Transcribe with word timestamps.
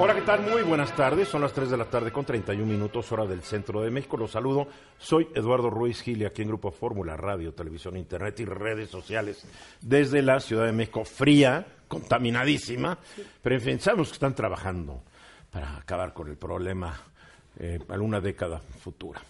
Hola, 0.00 0.14
¿qué 0.14 0.22
tal? 0.22 0.42
Muy 0.42 0.62
buenas 0.62 0.94
tardes. 0.94 1.26
Son 1.26 1.40
las 1.40 1.52
3 1.52 1.70
de 1.70 1.76
la 1.76 1.86
tarde 1.86 2.12
con 2.12 2.24
31 2.24 2.64
minutos, 2.64 3.10
hora 3.10 3.26
del 3.26 3.42
centro 3.42 3.80
de 3.80 3.90
México. 3.90 4.16
Los 4.16 4.30
saludo. 4.30 4.68
Soy 4.96 5.28
Eduardo 5.34 5.70
Ruiz 5.70 6.02
Gili, 6.02 6.24
aquí 6.24 6.42
en 6.42 6.48
Grupo 6.48 6.70
Fórmula, 6.70 7.16
Radio, 7.16 7.52
Televisión, 7.52 7.96
Internet 7.96 8.38
y 8.38 8.44
redes 8.44 8.90
sociales 8.90 9.44
desde 9.80 10.22
la 10.22 10.38
Ciudad 10.38 10.66
de 10.66 10.72
México. 10.72 11.04
Fría, 11.04 11.66
contaminadísima, 11.88 12.96
pero 13.42 13.56
en 13.56 13.60
fin, 13.60 13.80
sabemos 13.80 14.10
que 14.10 14.14
están 14.14 14.36
trabajando 14.36 15.02
para 15.50 15.78
acabar 15.78 16.12
con 16.12 16.28
el 16.28 16.36
problema 16.36 16.96
eh, 17.58 17.80
alguna 17.88 18.20
década 18.20 18.60
futura. 18.60 19.20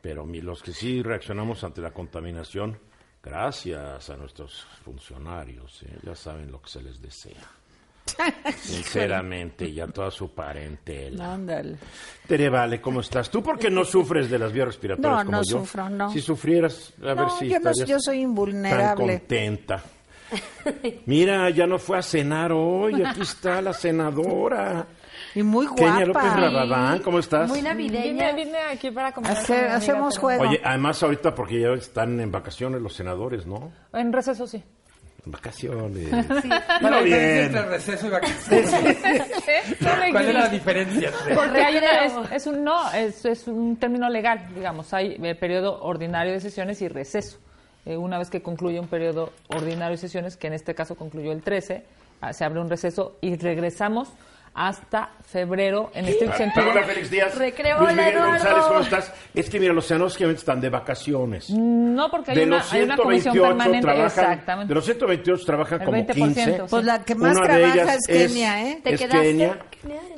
Pero 0.00 0.24
los 0.24 0.62
que 0.62 0.72
sí 0.72 1.02
reaccionamos 1.02 1.64
ante 1.64 1.80
la 1.80 1.90
contaminación, 1.90 2.78
gracias 3.20 4.10
a 4.10 4.16
nuestros 4.16 4.64
funcionarios, 4.84 5.82
¿eh? 5.82 5.98
ya 6.04 6.14
saben 6.14 6.52
lo 6.52 6.62
que 6.62 6.70
se 6.70 6.82
les 6.82 7.02
desea. 7.02 7.63
Sinceramente, 8.56 9.68
y 9.68 9.80
a 9.80 9.86
toda 9.86 10.10
su 10.10 10.30
parentela. 10.34 11.34
Ándale. 11.34 11.76
Tere 12.26 12.48
Vale, 12.48 12.80
¿cómo 12.80 13.00
estás? 13.00 13.30
¿Tú 13.30 13.42
por 13.42 13.58
qué 13.58 13.70
no 13.70 13.84
sufres 13.84 14.30
de 14.30 14.38
las 14.38 14.52
vías 14.52 14.66
respiratorias 14.66 15.12
No, 15.12 15.24
como 15.24 15.38
no 15.38 15.42
yo? 15.44 15.58
sufro, 15.60 15.88
no. 15.88 16.10
Si 16.10 16.20
sufrieras, 16.20 16.92
a 17.02 17.06
ver 17.06 17.16
No, 17.16 17.30
si 17.38 17.48
yo 17.48 17.58
no- 17.60 17.72
yo 17.86 17.98
soy 18.00 18.20
invulnerable. 18.20 18.84
Tan 19.06 19.18
contenta. 19.18 19.82
Mira, 21.06 21.50
ya 21.50 21.66
no 21.66 21.78
fue 21.78 21.98
a 21.98 22.02
cenar 22.02 22.50
hoy, 22.52 23.02
aquí 23.04 23.22
está 23.22 23.60
la 23.60 23.72
senadora. 23.72 24.86
Y 25.34 25.42
muy 25.42 25.66
Kenia 25.74 26.06
López 26.06 26.22
guapa. 26.22 26.36
Rabadán, 26.40 26.98
¿cómo 27.00 27.18
estás? 27.18 27.48
Muy 27.48 27.60
navideña. 27.60 28.30
Vine, 28.32 28.44
vine 28.44 28.58
aquí 28.72 28.90
para 28.90 29.12
comer. 29.12 29.32
Hace- 29.32 29.46
con 29.46 29.56
mi 29.56 29.60
amiga, 29.62 29.76
hacemos 29.76 30.14
pero- 30.14 30.20
juego. 30.20 30.42
Oye, 30.44 30.60
además 30.64 31.02
ahorita 31.02 31.34
porque 31.34 31.60
ya 31.60 31.68
están 31.72 32.20
en 32.20 32.30
vacaciones 32.32 32.80
los 32.80 32.94
senadores, 32.94 33.44
¿no? 33.46 33.72
En 33.92 34.12
receso, 34.12 34.46
sí. 34.46 34.62
Vacaciones. 35.26 36.08
¿Cuál 36.80 36.80
Dilo 36.80 36.98
es 36.98 37.00
la 37.00 37.00
diferencia 37.00 37.02
bien. 37.02 37.44
entre 37.46 37.62
receso 37.66 38.06
y 38.06 38.10
vacaciones? 38.10 38.70
¿Cuál 40.12 40.28
es 40.28 40.34
la 40.34 40.48
diferencia? 40.48 41.10
Porque 41.34 41.62
hay 41.62 41.76
una- 41.78 42.04
es, 42.04 42.32
es 42.32 42.46
un 42.46 42.64
no, 42.64 42.92
es, 42.92 43.24
es 43.24 43.48
un 43.48 43.76
término 43.76 44.08
legal, 44.08 44.46
digamos. 44.54 44.92
Hay 44.94 45.16
eh, 45.22 45.34
periodo 45.34 45.82
ordinario 45.82 46.32
de 46.32 46.40
sesiones 46.40 46.82
y 46.82 46.88
receso. 46.88 47.38
Eh, 47.86 47.96
una 47.96 48.18
vez 48.18 48.30
que 48.30 48.42
concluye 48.42 48.78
un 48.80 48.88
periodo 48.88 49.32
ordinario 49.48 49.92
de 49.92 49.98
sesiones, 49.98 50.36
que 50.36 50.46
en 50.46 50.54
este 50.54 50.74
caso 50.74 50.94
concluyó 50.96 51.32
el 51.32 51.42
13, 51.42 51.84
ah, 52.20 52.32
se 52.32 52.44
abre 52.44 52.60
un 52.60 52.68
receso 52.70 53.16
y 53.20 53.36
regresamos 53.36 54.08
hasta 54.54 55.10
febrero 55.24 55.90
en 55.94 56.06
este 56.06 56.32
sentido. 56.32 56.70
Hola, 56.70 56.84
Félix 56.84 57.10
Díaz. 57.10 57.36
Recreo, 57.36 57.80
Luis 57.80 57.90
Miguel 57.96 58.14
Eduardo. 58.14 58.30
González, 58.30 58.64
¿cómo 58.66 58.80
estás? 58.80 59.12
Es 59.34 59.50
que 59.50 59.58
mira, 59.58 59.72
los 59.72 59.84
senadores 59.84 60.16
que 60.16 60.30
están 60.30 60.60
de 60.60 60.70
vacaciones. 60.70 61.50
No, 61.50 62.10
porque 62.10 62.30
hay 62.30 62.36
de 62.38 62.44
una, 62.44 62.58
los 62.58 62.72
hay 62.72 62.82
una 62.82 62.96
comisión 62.96 63.32
128 63.34 63.48
permanente. 63.58 63.86
trabajan, 63.86 64.06
Exactamente. 64.32 64.68
de 64.68 64.74
los 64.74 64.84
128 64.84 65.44
trabajan 65.44 65.80
El 65.80 65.86
como 65.86 65.98
20%, 65.98 66.14
15. 66.14 66.44
sí. 66.44 66.52
Pues 66.70 66.84
la 66.84 67.04
que 67.04 67.14
más 67.16 67.36
Una 67.36 67.46
trabaja 67.46 67.94
es 67.94 68.06
Kenia, 68.06 68.70
¿eh? 68.70 68.80
¿Te 68.82 68.94
es 68.94 69.00
quedaste, 69.00 69.22
Kenia. 69.22 69.58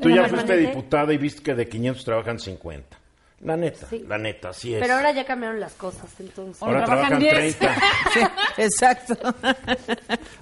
Tú 0.01 0.11
ya 0.11 0.29
fuiste 0.29 0.57
diputada 0.57 1.13
y 1.13 1.17
viste 1.17 1.43
que 1.43 1.55
de 1.55 1.69
500 1.69 2.05
trabajan 2.05 2.39
50. 2.39 2.99
La 3.41 3.55
neta, 3.57 3.87
Sí. 3.89 4.03
la 4.09 4.17
neta, 4.17 4.49
así 4.49 4.75
es. 4.75 4.81
Pero 4.81 4.95
ahora 4.95 5.13
ya 5.13 5.27
cambiaron 5.27 5.61
las 5.61 5.75
cosas, 5.75 6.09
entonces. 6.21 6.63
Ahora 6.63 6.85
Ahora 6.85 6.87
trabajan 6.87 7.19
trabajan 7.21 7.41
10. 7.43 7.59
30. 7.59 7.83
Sí, 8.15 8.21
exacto. 8.63 9.17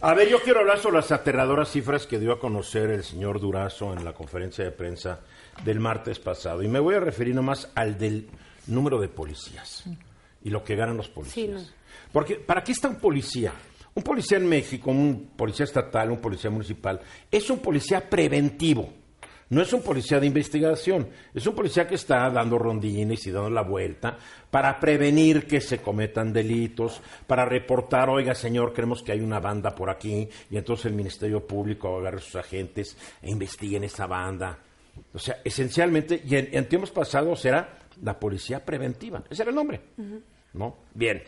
A 0.00 0.14
ver, 0.14 0.28
yo 0.28 0.41
quiero 0.42 0.61
hablar 0.61 0.78
sobre 0.78 0.97
las 0.97 1.11
aterradoras 1.11 1.70
cifras 1.70 2.06
que 2.06 2.19
dio 2.20 2.33
a 2.33 2.39
conocer 2.39 2.91
el 2.91 3.03
señor 3.03 3.41
Durazo 3.41 3.92
en 3.92 4.05
la 4.05 4.12
conferencia 4.12 4.65
de 4.65 4.70
prensa 4.70 5.20
del 5.65 5.81
martes 5.81 6.20
pasado. 6.20 6.62
Y 6.62 6.69
me 6.69 6.78
voy 6.78 6.95
a 6.95 7.00
referir 7.00 7.34
nomás 7.34 7.69
al 7.75 7.98
del 7.98 8.28
número 8.69 9.00
de 9.00 9.09
policías 9.09 9.84
y 10.42 10.50
lo 10.50 10.62
que 10.62 10.77
ganan 10.77 10.97
los 10.97 11.09
policías. 11.09 11.34
Sí, 11.34 11.48
no. 11.53 11.61
Porque, 12.12 12.37
¿para 12.37 12.62
qué 12.62 12.72
está 12.72 12.89
un 12.89 12.97
policía? 13.00 13.53
Un 13.95 14.03
policía 14.05 14.39
en 14.39 14.48
México, 14.48 14.91
un 14.91 15.33
policía 15.37 15.65
estatal, 15.65 16.11
un 16.11 16.19
policía 16.20 16.50
municipal, 16.50 17.00
es 17.31 17.50
un 17.50 17.59
policía 17.59 18.09
preventivo. 18.09 18.93
No 19.54 19.62
es 19.62 19.72
un 19.72 19.82
policía 19.82 20.19
de 20.19 20.26
investigación, 20.26 21.09
es 21.32 21.47
un 21.47 21.54
policía 21.54 21.87
que 21.87 21.94
está 21.94 22.28
dando 22.28 22.59
rondines 22.59 23.25
y 23.25 23.31
dando 23.31 23.50
la 23.50 23.62
vuelta 23.62 24.19
para 24.50 24.81
prevenir 24.81 25.47
que 25.47 25.60
se 25.60 25.78
cometan 25.78 26.32
delitos, 26.32 27.00
para 27.25 27.44
reportar, 27.44 28.10
oiga 28.10 28.34
señor, 28.34 28.72
creemos 28.72 29.00
que 29.04 29.12
hay 29.12 29.20
una 29.20 29.38
banda 29.38 29.72
por 29.72 29.91
aquí, 29.91 30.28
y 30.50 30.56
entonces 30.56 30.87
el 30.87 30.94
Ministerio 30.94 31.47
Público 31.47 31.98
agarre 31.98 32.16
a 32.16 32.20
sus 32.20 32.34
agentes 32.34 32.97
e 33.22 33.31
investiguen 33.31 33.84
esa 33.84 34.09
banda. 34.09 34.59
O 35.12 35.20
sea, 35.20 35.37
esencialmente, 35.44 36.21
y 36.26 36.34
en, 36.34 36.48
en 36.50 36.69
tiempos 36.69 36.91
pasados 36.91 37.44
era 37.44 37.78
la 38.03 38.19
policía 38.19 38.65
preventiva, 38.65 39.22
ese 39.31 39.42
era 39.42 39.50
el 39.50 39.54
nombre. 39.54 39.81
¿No? 40.54 40.78
Bien. 40.94 41.22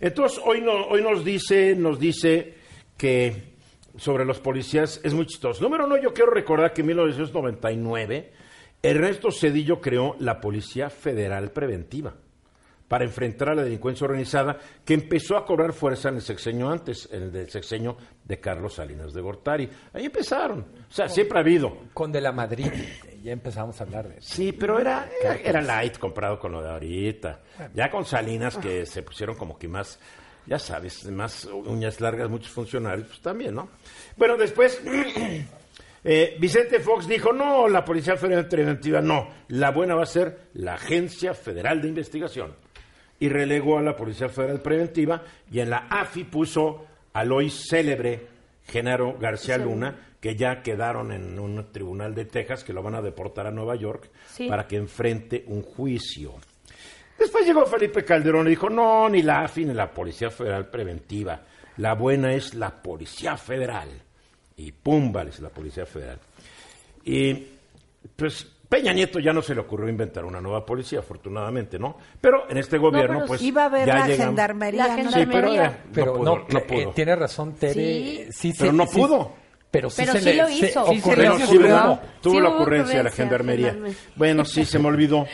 Entonces, 0.00 0.40
hoy, 0.42 0.62
no, 0.62 0.86
hoy 0.86 1.02
nos 1.02 1.22
dice, 1.22 1.76
nos 1.76 2.00
dice 2.00 2.54
que 2.96 3.55
sobre 3.96 4.24
los 4.24 4.40
policías 4.40 5.00
es 5.02 5.14
muy 5.14 5.26
chistoso. 5.26 5.62
Número 5.62 5.86
uno, 5.86 5.96
yo 5.96 6.12
quiero 6.12 6.30
recordar 6.30 6.72
que 6.72 6.82
en 6.82 6.88
1999 6.88 8.32
Ernesto 8.82 9.30
Cedillo 9.30 9.80
creó 9.80 10.16
la 10.18 10.40
Policía 10.40 10.90
Federal 10.90 11.50
Preventiva 11.50 12.14
para 12.88 13.04
enfrentar 13.04 13.48
a 13.48 13.54
la 13.54 13.64
delincuencia 13.64 14.04
organizada 14.04 14.58
que 14.84 14.94
empezó 14.94 15.36
a 15.36 15.44
cobrar 15.44 15.72
fuerza 15.72 16.08
en 16.08 16.16
el 16.16 16.22
sexenio 16.22 16.70
antes, 16.70 17.08
en 17.10 17.24
el 17.24 17.32
del 17.32 17.50
sexenio 17.50 17.96
de 18.24 18.38
Carlos 18.38 18.74
Salinas 18.74 19.12
de 19.12 19.20
Gortari. 19.20 19.68
Ahí 19.92 20.04
empezaron. 20.04 20.60
O 20.60 20.92
sea, 20.92 21.08
siempre 21.08 21.38
ha 21.38 21.40
habido. 21.40 21.78
Con 21.92 22.12
de 22.12 22.20
la 22.20 22.32
Madrid, 22.32 22.70
ya 23.22 23.32
empezamos 23.32 23.80
a 23.80 23.84
hablar 23.84 24.08
de 24.08 24.18
eso. 24.18 24.34
Sí, 24.34 24.52
pero 24.52 24.78
era, 24.78 25.08
era, 25.20 25.34
era 25.36 25.62
light 25.62 25.98
comparado 25.98 26.38
con 26.38 26.52
lo 26.52 26.62
de 26.62 26.70
ahorita. 26.70 27.40
Ya 27.74 27.90
con 27.90 28.04
Salinas 28.04 28.56
que 28.56 28.86
se 28.86 29.02
pusieron 29.02 29.34
como 29.34 29.58
que 29.58 29.66
más, 29.66 29.98
ya 30.46 30.58
sabes, 30.58 31.04
más 31.10 31.44
uñas 31.46 32.00
largas 32.00 32.28
muchos 32.30 32.50
funcionarios, 32.50 33.08
pues 33.08 33.20
también, 33.20 33.54
¿no? 33.54 33.68
Bueno, 34.16 34.36
después 34.36 34.80
eh, 36.04 36.36
Vicente 36.38 36.80
Fox 36.80 37.06
dijo, 37.06 37.32
no, 37.32 37.68
la 37.68 37.84
Policía 37.84 38.16
Federal 38.16 38.48
Preventiva 38.48 39.00
no, 39.00 39.28
la 39.48 39.70
buena 39.70 39.94
va 39.94 40.02
a 40.04 40.06
ser 40.06 40.48
la 40.54 40.74
Agencia 40.74 41.34
Federal 41.34 41.80
de 41.82 41.88
Investigación. 41.88 42.54
Y 43.18 43.28
relegó 43.28 43.78
a 43.78 43.82
la 43.82 43.96
Policía 43.96 44.28
Federal 44.28 44.60
Preventiva 44.60 45.22
y 45.50 45.60
en 45.60 45.70
la 45.70 45.86
AFI 45.90 46.24
puso 46.24 46.84
al 47.14 47.32
hoy 47.32 47.50
célebre 47.50 48.26
Genaro 48.66 49.16
García 49.18 49.56
Luna, 49.56 49.96
que 50.20 50.36
ya 50.36 50.60
quedaron 50.62 51.12
en 51.12 51.38
un 51.38 51.72
tribunal 51.72 52.14
de 52.14 52.26
Texas, 52.26 52.62
que 52.62 52.72
lo 52.74 52.82
van 52.82 52.94
a 52.94 53.00
deportar 53.00 53.46
a 53.46 53.50
Nueva 53.50 53.74
York 53.76 54.10
Sí. 54.28 54.48
para 54.48 54.66
que 54.66 54.76
enfrente 54.76 55.44
un 55.46 55.62
juicio. 55.62 56.34
Después 57.18 57.46
llegó 57.46 57.64
Felipe 57.66 58.04
Calderón 58.04 58.46
y 58.46 58.50
dijo, 58.50 58.68
no, 58.68 59.08
ni 59.08 59.22
la 59.22 59.42
AFI 59.44 59.64
ni 59.64 59.74
la 59.74 59.90
Policía 59.90 60.30
Federal 60.30 60.68
Preventiva. 60.68 61.40
La 61.78 61.94
buena 61.94 62.32
es 62.32 62.54
la 62.54 62.70
Policía 62.70 63.36
Federal. 63.36 63.88
Y 64.56 64.72
pum, 64.72 65.12
vale, 65.12 65.30
es 65.30 65.40
la 65.40 65.48
Policía 65.50 65.86
Federal. 65.86 66.18
Y 67.04 67.46
pues 68.16 68.44
Peña 68.68 68.92
Nieto 68.92 69.18
ya 69.20 69.32
no 69.32 69.42
se 69.42 69.54
le 69.54 69.60
ocurrió 69.60 69.88
inventar 69.88 70.24
una 70.24 70.40
nueva 70.40 70.64
policía, 70.66 70.98
afortunadamente, 70.98 71.78
¿no? 71.78 71.96
Pero 72.20 72.50
en 72.50 72.56
este 72.58 72.78
gobierno, 72.78 73.18
pero 73.18 73.26
pues... 73.28 73.42
Iba 73.42 73.62
a 73.62 73.66
haber 73.66 73.86
ya 73.86 73.94
la 73.94 74.06
llegamos- 74.08 74.26
gendarmería. 74.26 74.86
La 74.88 74.96
¿no? 74.96 75.02
Sí, 75.02 75.04
pero, 75.12 75.20
Gendarmería. 75.30 75.66
eh, 75.66 75.76
Pero 75.92 76.06
no 76.06 76.12
pudo. 76.18 76.24
no, 76.36 76.46
no 76.48 76.58
eh, 76.58 76.62
pudo. 76.66 76.90
tiene 76.92 77.16
razón 77.16 77.54
Tere. 77.54 77.74
Sí. 77.74 78.26
Sí, 78.32 78.52
Pero 78.58 78.72
no 78.72 78.86
sí- 78.86 78.98
pudo. 79.00 79.32
pero 79.70 79.88
sí, 79.90 79.96
Pero 80.02 80.12
se 80.12 80.18
sí 80.18 80.24
le, 80.24 80.34
lo 80.36 80.48
hizo. 80.48 80.86
Sí 80.88 81.00
se 81.00 81.08
ocurrió. 81.10 81.34
hubo, 81.36 82.00
tuvo 82.22 82.32
Sí 82.34 82.40
la 82.40 82.48
ocurrencia 82.48 82.98
de 82.98 83.04
la 83.04 83.10
gendarmería. 83.10 83.66
gendarmería. 83.72 83.98
Bueno, 84.16 84.44
sí, 84.44 84.64
se 84.64 84.78
me 84.78 84.88
olvidó. 84.88 85.26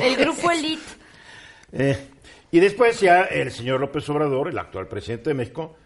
El 0.00 0.16
grupo 0.16 0.50
Elite. 0.50 0.82
Eh, 1.72 1.96
y 2.50 2.60
después 2.60 3.00
ya 3.00 3.22
el 3.22 3.50
señor 3.50 3.80
López 3.80 4.08
Obrador, 4.08 4.48
el 4.48 4.58
actual 4.58 4.88
presidente 4.88 5.30
de 5.30 5.34
México, 5.34 5.76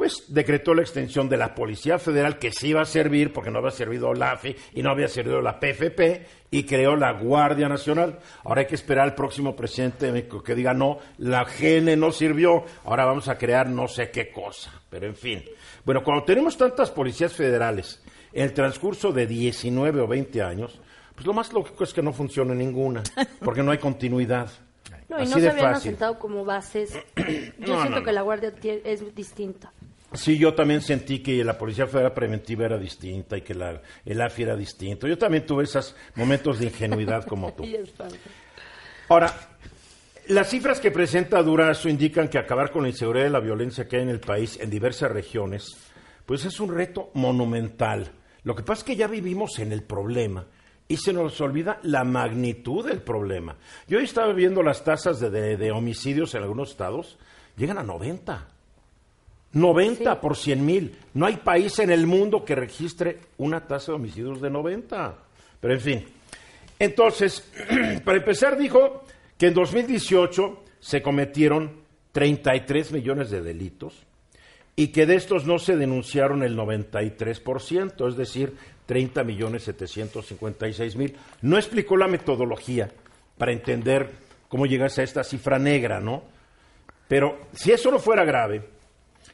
pues 0.00 0.24
decretó 0.28 0.72
la 0.72 0.80
extensión 0.80 1.28
de 1.28 1.36
la 1.36 1.54
Policía 1.54 1.98
Federal 1.98 2.38
que 2.38 2.52
sí 2.52 2.68
iba 2.68 2.80
a 2.80 2.86
servir, 2.86 3.34
porque 3.34 3.50
no 3.50 3.58
había 3.58 3.70
servido 3.70 4.14
la 4.14 4.32
AFI 4.32 4.56
y 4.72 4.82
no 4.82 4.90
había 4.90 5.08
servido 5.08 5.42
la 5.42 5.60
PFP, 5.60 6.26
y 6.50 6.62
creó 6.64 6.96
la 6.96 7.12
Guardia 7.12 7.68
Nacional. 7.68 8.18
Ahora 8.44 8.62
hay 8.62 8.66
que 8.66 8.76
esperar 8.76 9.04
al 9.04 9.14
próximo 9.14 9.54
presidente 9.54 10.06
de 10.06 10.12
México 10.12 10.42
que 10.42 10.54
diga, 10.54 10.72
no, 10.72 11.00
la 11.18 11.44
GN 11.44 11.98
no 11.98 12.12
sirvió, 12.12 12.64
ahora 12.84 13.04
vamos 13.04 13.28
a 13.28 13.36
crear 13.36 13.68
no 13.68 13.88
sé 13.88 14.10
qué 14.10 14.30
cosa. 14.30 14.72
Pero 14.88 15.06
en 15.06 15.16
fin. 15.16 15.44
Bueno, 15.84 16.02
cuando 16.02 16.24
tenemos 16.24 16.56
tantas 16.56 16.90
policías 16.90 17.34
federales 17.34 18.02
en 18.32 18.44
el 18.44 18.54
transcurso 18.54 19.12
de 19.12 19.26
19 19.26 20.00
o 20.00 20.06
20 20.06 20.42
años, 20.42 20.80
pues 21.14 21.26
lo 21.26 21.34
más 21.34 21.52
lógico 21.52 21.84
es 21.84 21.92
que 21.92 22.02
no 22.02 22.14
funcione 22.14 22.54
ninguna, 22.54 23.02
porque 23.44 23.62
no 23.62 23.70
hay 23.70 23.76
continuidad. 23.76 24.50
No, 25.08 25.18
y 25.18 25.22
Así 25.22 25.32
no 25.34 25.40
se 25.40 25.48
habían 25.50 25.72
fácil. 25.72 25.88
asentado 25.90 26.18
como 26.18 26.44
bases. 26.44 26.92
Yo 27.16 27.74
No, 27.74 27.80
siento 27.82 28.00
no, 28.00 28.02
que 28.04 28.12
la 28.12 28.22
Guardia 28.22 28.52
es 28.84 29.14
distinta. 29.14 29.72
Sí, 30.12 30.36
yo 30.38 30.54
también 30.54 30.80
sentí 30.80 31.20
que 31.20 31.44
la 31.44 31.56
Policía 31.56 31.86
Federal 31.86 32.12
Preventiva 32.12 32.64
era 32.64 32.76
distinta 32.78 33.36
y 33.36 33.42
que 33.42 33.54
la, 33.54 33.80
el 34.04 34.20
AFI 34.20 34.42
era 34.42 34.56
distinto. 34.56 35.06
Yo 35.06 35.16
también 35.16 35.46
tuve 35.46 35.62
esos 35.62 35.94
momentos 36.16 36.58
de 36.58 36.64
ingenuidad 36.66 37.24
como 37.26 37.52
tú. 37.54 37.64
Ahora, 39.08 39.32
las 40.28 40.48
cifras 40.50 40.80
que 40.80 40.90
presenta 40.90 41.40
Durazo 41.44 41.88
indican 41.88 42.26
que 42.28 42.38
acabar 42.38 42.72
con 42.72 42.82
la 42.82 42.88
inseguridad 42.88 43.26
y 43.26 43.30
la 43.30 43.38
violencia 43.40 43.86
que 43.86 43.96
hay 43.98 44.02
en 44.02 44.08
el 44.08 44.18
país 44.20 44.58
en 44.60 44.68
diversas 44.70 45.12
regiones, 45.12 45.76
pues 46.26 46.44
es 46.44 46.58
un 46.58 46.74
reto 46.74 47.10
monumental. 47.14 48.10
Lo 48.42 48.56
que 48.56 48.62
pasa 48.64 48.80
es 48.80 48.84
que 48.84 48.96
ya 48.96 49.06
vivimos 49.06 49.60
en 49.60 49.70
el 49.70 49.82
problema 49.84 50.44
y 50.90 50.96
se 50.96 51.12
nos 51.12 51.40
olvida 51.40 51.78
la 51.84 52.02
magnitud 52.04 52.84
del 52.86 53.00
problema. 53.00 53.56
Yo 53.86 53.98
hoy 53.98 54.04
estaba 54.04 54.32
viendo 54.32 54.60
las 54.62 54.82
tasas 54.82 55.20
de, 55.20 55.30
de- 55.30 55.56
de 55.56 55.70
homicidios 55.70 56.34
en 56.34 56.42
algunos 56.42 56.70
estados, 56.72 57.16
llegan 57.56 57.78
a 57.78 57.82
90. 57.84 58.48
90 59.52 60.20
por 60.20 60.36
100 60.36 60.66
mil. 60.66 60.96
No 61.14 61.26
hay 61.26 61.36
país 61.38 61.78
en 61.78 61.90
el 61.90 62.06
mundo 62.06 62.44
que 62.44 62.54
registre 62.54 63.18
una 63.38 63.66
tasa 63.66 63.92
de 63.92 63.96
homicidios 63.96 64.40
de 64.40 64.50
90. 64.50 65.14
Pero 65.60 65.74
en 65.74 65.80
fin. 65.80 66.04
Entonces, 66.78 67.48
para 68.04 68.18
empezar, 68.18 68.56
dijo 68.58 69.04
que 69.38 69.46
en 69.48 69.54
2018 69.54 70.62
se 70.80 71.02
cometieron 71.02 71.80
33 72.12 72.92
millones 72.92 73.30
de 73.30 73.42
delitos 73.42 73.94
y 74.76 74.88
que 74.88 75.06
de 75.06 75.14
estos 75.16 75.46
no 75.46 75.58
se 75.58 75.76
denunciaron 75.76 76.42
el 76.42 76.56
93%, 76.56 78.08
es 78.08 78.16
decir, 78.16 78.54
30 78.90 79.22
millones 79.22 79.62
756 79.62 80.96
mil. 80.96 81.16
No 81.42 81.56
explicó 81.58 81.96
la 81.96 82.08
metodología 82.08 82.90
para 83.38 83.52
entender 83.52 84.10
cómo 84.48 84.66
llegas 84.66 84.98
a 84.98 85.04
esta 85.04 85.22
cifra 85.22 85.60
negra, 85.60 86.00
¿no? 86.00 86.24
Pero 87.06 87.38
si 87.52 87.70
eso 87.70 87.92
no 87.92 88.00
fuera 88.00 88.24
grave, 88.24 88.64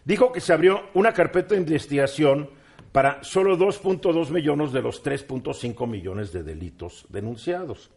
dijo 0.05 0.31
que 0.31 0.43
se 0.43 0.53
abrió 0.53 0.91
una 0.93 1.15
carpeta 1.15 1.55
de 1.55 1.63
investigación 1.63 2.51
para 2.93 3.25
solo 3.25 3.57
2.2 3.57 4.29
millones 4.29 4.73
de 4.73 4.83
los 4.83 5.03
3.5 5.03 5.89
millones 5.89 6.35
de 6.35 6.43
delitos 6.43 7.07
denunciados. 7.09 7.91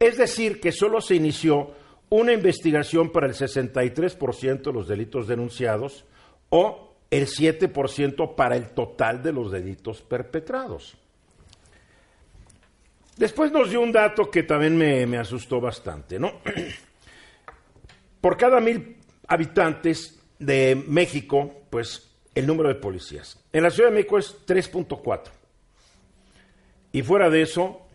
Es 0.00 0.18
decir, 0.18 0.60
que 0.60 0.72
solo 0.72 1.00
se 1.00 1.14
inició 1.14 1.70
una 2.08 2.32
investigación 2.32 3.12
para 3.12 3.28
el 3.28 3.34
63% 3.34 4.60
de 4.60 4.72
los 4.72 4.88
delitos 4.88 5.28
denunciados 5.28 6.04
o 6.48 6.85
el 7.10 7.26
7% 7.26 8.34
para 8.34 8.56
el 8.56 8.70
total 8.70 9.22
de 9.22 9.32
los 9.32 9.50
delitos 9.50 10.02
perpetrados. 10.02 10.96
Después 13.16 13.50
nos 13.50 13.70
dio 13.70 13.80
un 13.80 13.92
dato 13.92 14.30
que 14.30 14.42
también 14.42 14.76
me, 14.76 15.06
me 15.06 15.18
asustó 15.18 15.60
bastante, 15.60 16.18
¿no? 16.18 16.32
Por 18.20 18.36
cada 18.36 18.60
mil 18.60 18.96
habitantes 19.26 20.20
de 20.38 20.82
México, 20.86 21.62
pues 21.70 22.10
el 22.34 22.46
número 22.46 22.68
de 22.68 22.74
policías. 22.74 23.42
En 23.52 23.62
la 23.62 23.70
Ciudad 23.70 23.88
de 23.88 23.96
México 23.96 24.18
es 24.18 24.46
3.4. 24.46 25.30
Y 26.92 27.02
fuera 27.02 27.30
de 27.30 27.42
eso, 27.42 27.86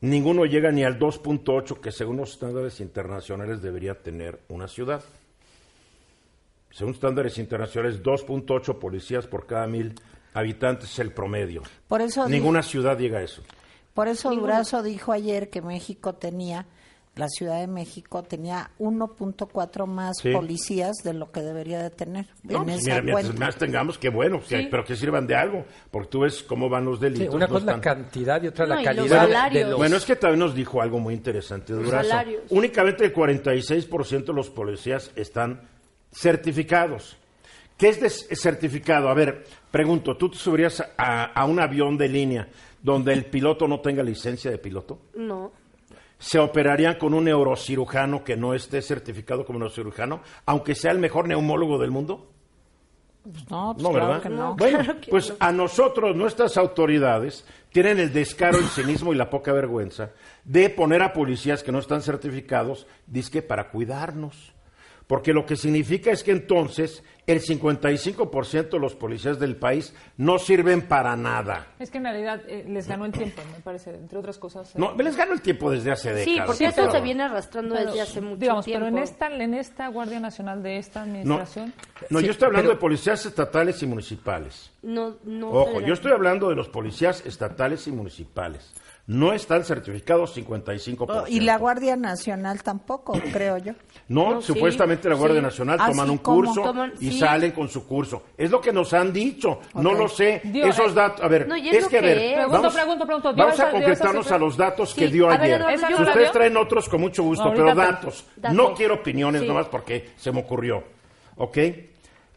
ninguno 0.00 0.44
llega 0.44 0.70
ni 0.70 0.84
al 0.84 0.98
2.8 0.98 1.80
que 1.80 1.90
según 1.90 2.18
los 2.18 2.32
estándares 2.32 2.80
internacionales 2.80 3.62
debería 3.62 4.00
tener 4.00 4.40
una 4.48 4.68
ciudad. 4.68 5.02
Según 6.72 6.94
estándares 6.94 7.38
internacionales, 7.38 8.02
2.8 8.02 8.78
policías 8.78 9.26
por 9.26 9.46
cada 9.46 9.66
mil 9.66 9.94
habitantes 10.34 10.90
es 10.90 10.98
el 10.98 11.12
promedio. 11.12 11.62
Por 11.86 12.00
eso 12.00 12.28
Ninguna 12.28 12.62
ciudad 12.62 12.98
llega 12.98 13.18
a 13.18 13.22
eso. 13.22 13.42
Por 13.94 14.08
eso 14.08 14.30
Durazo 14.30 14.82
dijo 14.82 15.12
ayer 15.12 15.50
que 15.50 15.60
México 15.60 16.14
tenía, 16.14 16.64
la 17.14 17.28
Ciudad 17.28 17.60
de 17.60 17.66
México 17.66 18.22
tenía 18.22 18.70
1.4 18.78 19.86
más 19.86 20.16
Sí. 20.22 20.32
policías 20.32 20.92
de 21.04 21.12
lo 21.12 21.30
que 21.30 21.42
debería 21.42 21.82
de 21.82 21.90
tener 21.90 22.26
No, 22.42 22.60
en 22.60 22.64
pues 22.64 22.84
mira, 22.84 23.02
mientras 23.02 23.38
más 23.38 23.56
tengamos, 23.56 23.98
qué 23.98 24.08
bueno, 24.08 24.40
que- 24.40 24.66
pero 24.70 24.82
que 24.82 24.96
sirvan 24.96 25.26
de 25.26 25.36
algo, 25.36 25.66
porque 25.90 26.08
tú 26.08 26.20
ves 26.20 26.42
cómo 26.42 26.70
van 26.70 26.86
los 26.86 27.00
Sí, 27.00 27.04
delitos. 27.04 27.34
una 27.34 27.46
cosa 27.48 27.58
es 27.58 27.64
la 27.66 27.80
cantidad 27.82 28.42
y 28.42 28.46
otra 28.48 28.64
No, 28.64 28.70
la 28.70 28.76
los 28.76 28.84
calidad 29.10 29.50
de 29.52 29.64
los... 29.64 29.76
Bueno, 29.76 29.96
es 29.96 30.06
que 30.06 30.16
también 30.16 30.40
nos 30.40 30.54
dijo 30.54 30.80
algo 30.80 30.98
muy 31.00 31.12
interesante 31.12 31.74
Durazo. 31.74 32.08
salarios. 32.08 32.44
Únicamente 32.48 33.04
el 33.04 33.12
46% 33.12 34.32
de 34.32 34.36
los 34.38 34.48
policías 34.48 35.10
están 35.14 35.60
certificados. 36.12 37.16
¿Qué 37.76 37.88
es 37.88 38.00
de 38.00 38.10
certificado? 38.36 39.08
A 39.08 39.14
ver, 39.14 39.44
pregunto, 39.70 40.16
¿tú 40.16 40.28
te 40.30 40.38
subirías 40.38 40.82
a, 40.96 41.24
a 41.24 41.44
un 41.46 41.58
avión 41.58 41.96
de 41.98 42.08
línea 42.08 42.48
donde 42.82 43.12
el 43.12 43.24
piloto 43.24 43.66
no 43.66 43.80
tenga 43.80 44.02
licencia 44.02 44.50
de 44.50 44.58
piloto? 44.58 45.00
No. 45.16 45.50
¿Se 46.18 46.38
operarían 46.38 46.96
con 46.98 47.14
un 47.14 47.24
neurocirujano 47.24 48.22
que 48.22 48.36
no 48.36 48.54
esté 48.54 48.80
certificado 48.82 49.44
como 49.44 49.58
neurocirujano, 49.58 50.20
aunque 50.46 50.76
sea 50.76 50.92
el 50.92 50.98
mejor 51.00 51.26
neumólogo 51.26 51.78
del 51.78 51.90
mundo? 51.90 52.28
No, 53.50 53.72
pues 53.74 53.82
No, 53.82 53.90
claro 53.90 54.06
¿verdad? 54.06 54.22
que 54.22 54.28
no. 54.28 54.54
Bueno, 54.56 54.78
Claro 54.78 55.00
que 55.00 55.10
pues 55.10 55.30
no. 55.30 55.36
a 55.40 55.50
nosotros, 55.52 56.14
nuestras 56.16 56.56
autoridades, 56.56 57.44
tienen 57.70 57.98
el 57.98 58.12
descaro, 58.12 58.58
el 58.58 58.68
cinismo 58.68 59.12
y 59.12 59.16
la 59.16 59.30
poca 59.30 59.52
vergüenza 59.52 60.10
de 60.44 60.70
poner 60.70 61.02
a 61.02 61.12
policías 61.12 61.62
que 61.64 61.72
no 61.72 61.78
están 61.80 62.02
certificados, 62.02 62.86
disque 63.06 63.42
para 63.42 63.70
cuidarnos. 63.70 64.52
Porque 65.12 65.34
lo 65.34 65.44
que 65.44 65.56
significa 65.56 66.10
es 66.10 66.22
que 66.24 66.30
entonces 66.30 67.02
el 67.26 67.42
55% 67.42 68.70
de 68.70 68.78
los 68.78 68.94
policías 68.94 69.38
del 69.38 69.56
país 69.56 69.94
no 70.16 70.38
sirven 70.38 70.88
para 70.88 71.14
nada. 71.16 71.66
Es 71.78 71.90
que 71.90 71.98
en 71.98 72.04
realidad 72.04 72.40
eh, 72.48 72.64
les 72.66 72.88
ganó 72.88 73.04
el 73.04 73.12
tiempo, 73.12 73.42
me 73.54 73.60
parece, 73.60 73.90
entre 73.94 74.18
otras 74.18 74.38
cosas. 74.38 74.70
eh. 74.70 74.78
No, 74.78 74.94
les 74.96 75.14
gano 75.14 75.34
el 75.34 75.42
tiempo 75.42 75.70
desde 75.70 75.92
hace 75.92 76.14
décadas. 76.14 76.24
Sí, 76.24 76.40
porque 76.46 76.64
eso 76.64 76.76
pero- 76.76 76.92
se 76.92 77.00
viene 77.02 77.24
arrastrando 77.24 77.74
Pero, 77.74 77.88
desde 77.90 78.00
hace 78.00 78.20
mucho 78.22 78.36
digamos, 78.40 78.64
tiempo. 78.64 78.86
pero 78.86 78.96
en 78.96 79.02
esta, 79.02 79.26
en 79.26 79.52
esta 79.52 79.88
Guardia 79.88 80.18
Nacional 80.18 80.62
de 80.62 80.78
esta 80.78 81.02
administración, 81.02 81.74
no 82.08 82.20
Sí, 82.20 82.24
yo 82.24 82.30
estoy 82.32 82.46
hablando 82.46 82.68
pero- 82.70 82.76
de 82.78 82.80
policías 82.80 83.26
estatales 83.26 83.82
y 83.82 83.86
municipales. 83.86 84.70
No, 84.80 85.16
no 85.24 85.50
Ojo, 85.50 85.82
yo 85.82 85.92
estoy 85.92 86.12
hablando 86.12 86.48
de 86.48 86.54
los 86.56 86.70
policías 86.70 87.24
estatales 87.26 87.86
y 87.86 87.92
municipales. 87.92 88.72
No 89.04 89.32
están 89.32 89.64
certificados 89.64 90.36
55%. 90.36 91.06
Oh, 91.08 91.24
Y 91.26 91.40
la 91.40 91.58
Guardia 91.58 91.96
Nacional 91.96 92.62
tampoco, 92.62 93.12
creo 93.32 93.58
yo. 93.58 93.72
No, 94.08 94.34
No, 94.34 94.40
sí, 94.40 94.52
supuestamente 94.52 95.08
la 95.08 95.16
Guardia 95.16 95.40
sí. 95.40 95.44
Nacional 95.46 95.78
Ah, 95.80 95.88
toman 95.90 96.08
un 96.10 96.18
¿cómo? 96.18 96.36
curso 96.36 96.62
Toman- 96.62 96.92
y 97.00 97.10
sí. 97.10 97.18
salen 97.18 97.50
con 97.50 97.68
su 97.68 97.84
curso. 97.86 98.22
Es 98.38 98.50
lo 98.50 98.60
que 98.60 98.72
nos 98.72 98.92
han 98.94 99.12
dicho. 99.12 99.58
No 99.74 99.92
lo 99.92 100.08
sé. 100.08 100.40
Dio- 100.44 100.66
Esos 100.66 100.92
eh, 100.92 100.94
datos. 100.94 101.24
A 101.24 101.28
ver, 101.28 101.48
No, 101.48 101.56
es 101.56 101.88
que 101.88 101.98
a 101.98 102.00
ver. 102.00 102.16
es. 102.18 102.32
Pregunto, 102.34 102.52
vamos, 102.58 102.74
pregunto, 102.74 103.04
pregunto, 103.06 103.32
¿dio 103.32 103.42
vamos 103.44 103.54
esa- 103.58 103.68
a 103.68 103.70
concretarnos 103.72 104.30
a 104.32 104.38
los 104.38 104.56
datos 104.56 104.90
Sí, 104.92 105.00
que 105.00 105.08
dio 105.08 105.26
ver, 105.26 105.40
ayer. 105.40 105.56
Eduardo, 105.60 105.74
¿Esa 105.76 105.86
Si 105.88 105.94
ustedes 106.02 106.32
traen 106.32 106.56
otros 106.56 106.88
con 106.88 107.00
mucho 107.00 107.22
gusto, 107.24 107.44
Ahorita 107.44 107.64
pero 107.64 107.74
datos. 107.74 108.24
Datos. 108.36 108.56
No 108.56 108.72
quiero 108.74 108.94
opiniones 108.94 109.42
Sí. 109.42 109.48
nomás 109.48 109.66
porque 109.66 110.10
se 110.16 110.30
me 110.30 110.40
ocurrió. 110.40 110.84
¿Ok? 111.36 111.58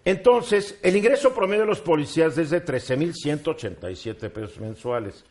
Entonces, 0.03 0.79
el 0.81 0.95
ingreso 0.95 1.33
promedio 1.33 1.62
de 1.62 1.67
los 1.67 1.81
policías 1.81 2.38
es 2.38 2.50
de 2.50 2.59
13.187 2.62 4.29
pesos 4.29 4.59
mensuales. 4.59 5.23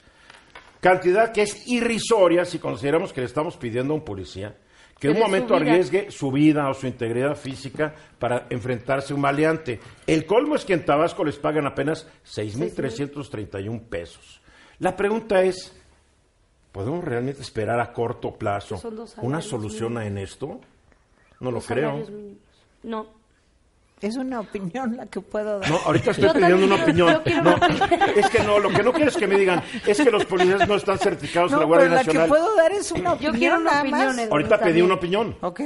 Cantidad 0.85 1.33
que 1.33 1.41
es 1.41 1.67
irrisoria 1.67 2.45
si 2.45 2.59
consideramos 2.59 3.11
que 3.11 3.23
le 3.23 3.27
estamos 3.27 3.57
pidiendo 3.57 3.95
a 3.95 3.97
un 3.97 4.05
policía 4.05 4.55
que 5.01 5.09
en 5.09 5.15
un 5.15 5.23
momento 5.23 5.49
su 5.49 5.55
arriesgue 5.55 6.11
su 6.11 6.31
vida 6.31 6.69
o 6.69 6.75
su 6.75 6.87
integridad 6.87 7.37
física 7.37 7.95
para 8.19 8.47
enfrentarse 8.51 9.15
a 9.15 9.17
un 9.17 9.23
maleante. 9.23 9.81
El 10.07 10.27
colmo 10.27 10.57
es 10.57 10.65
que 10.67 10.75
en 10.75 10.85
Tabasco 10.85 11.25
les 11.25 11.39
pagan 11.39 11.67
apenas 11.67 12.07
6.331 12.27 13.83
pesos. 13.89 14.43
La 14.79 14.95
pregunta 14.95 15.43
es, 15.43 15.75
¿podemos 16.71 17.03
realmente 17.03 17.41
esperar 17.41 17.81
a 17.81 17.91
corto 17.91 18.35
plazo 18.35 18.79
una 19.23 19.41
solución 19.41 19.97
en 20.03 20.19
esto? 20.19 20.61
No 21.41 21.51
lo 21.51 21.63
creo. 21.63 22.05
No. 22.83 23.24
Es 24.01 24.17
una 24.17 24.41
opinión 24.41 24.97
la 24.99 25.07
que 25.07 25.21
puedo 25.21 25.61
dar. 25.61 25.71
No, 25.71 25.77
ahorita 25.79 26.11
estoy 26.11 26.27
Yo 26.27 26.35
pidiendo 26.35 26.67
una 26.67 26.75
opinión. 26.75 27.09
No, 27.27 27.41
una 27.41 27.55
opinión. 27.57 27.91
es 28.17 28.29
que 28.29 28.43
no, 28.43 28.59
lo 28.59 28.69
que 28.69 28.83
no 28.83 28.93
quiero 28.93 29.09
es 29.09 29.17
que 29.17 29.27
me 29.27 29.39
digan, 29.39 29.63
es 29.87 29.97
que 29.99 30.11
los 30.11 30.25
policías 30.27 30.69
no 30.69 30.75
están 30.75 30.99
certificados 30.99 31.53
en 31.53 31.57
No, 31.57 31.61
la 31.63 31.67
Guardia 31.67 31.85
pero 31.89 31.95
la 31.97 32.03
Nacional. 32.03 32.23
que 32.25 32.29
puedo 32.29 32.57
dar 32.57 32.73
es 32.73 32.93
una 32.93 33.03
Yo 33.03 33.15
opinión 33.31 33.37
quiero 33.37 33.57
una 33.57 33.65
nada 33.71 33.81
opinión, 33.81 34.01
más. 34.07 34.15
Eduardo. 34.19 34.33
Ahorita 34.33 34.59
pedí 34.61 34.83
una 34.83 34.95
opinión. 34.95 35.37
Ok, 35.41 35.61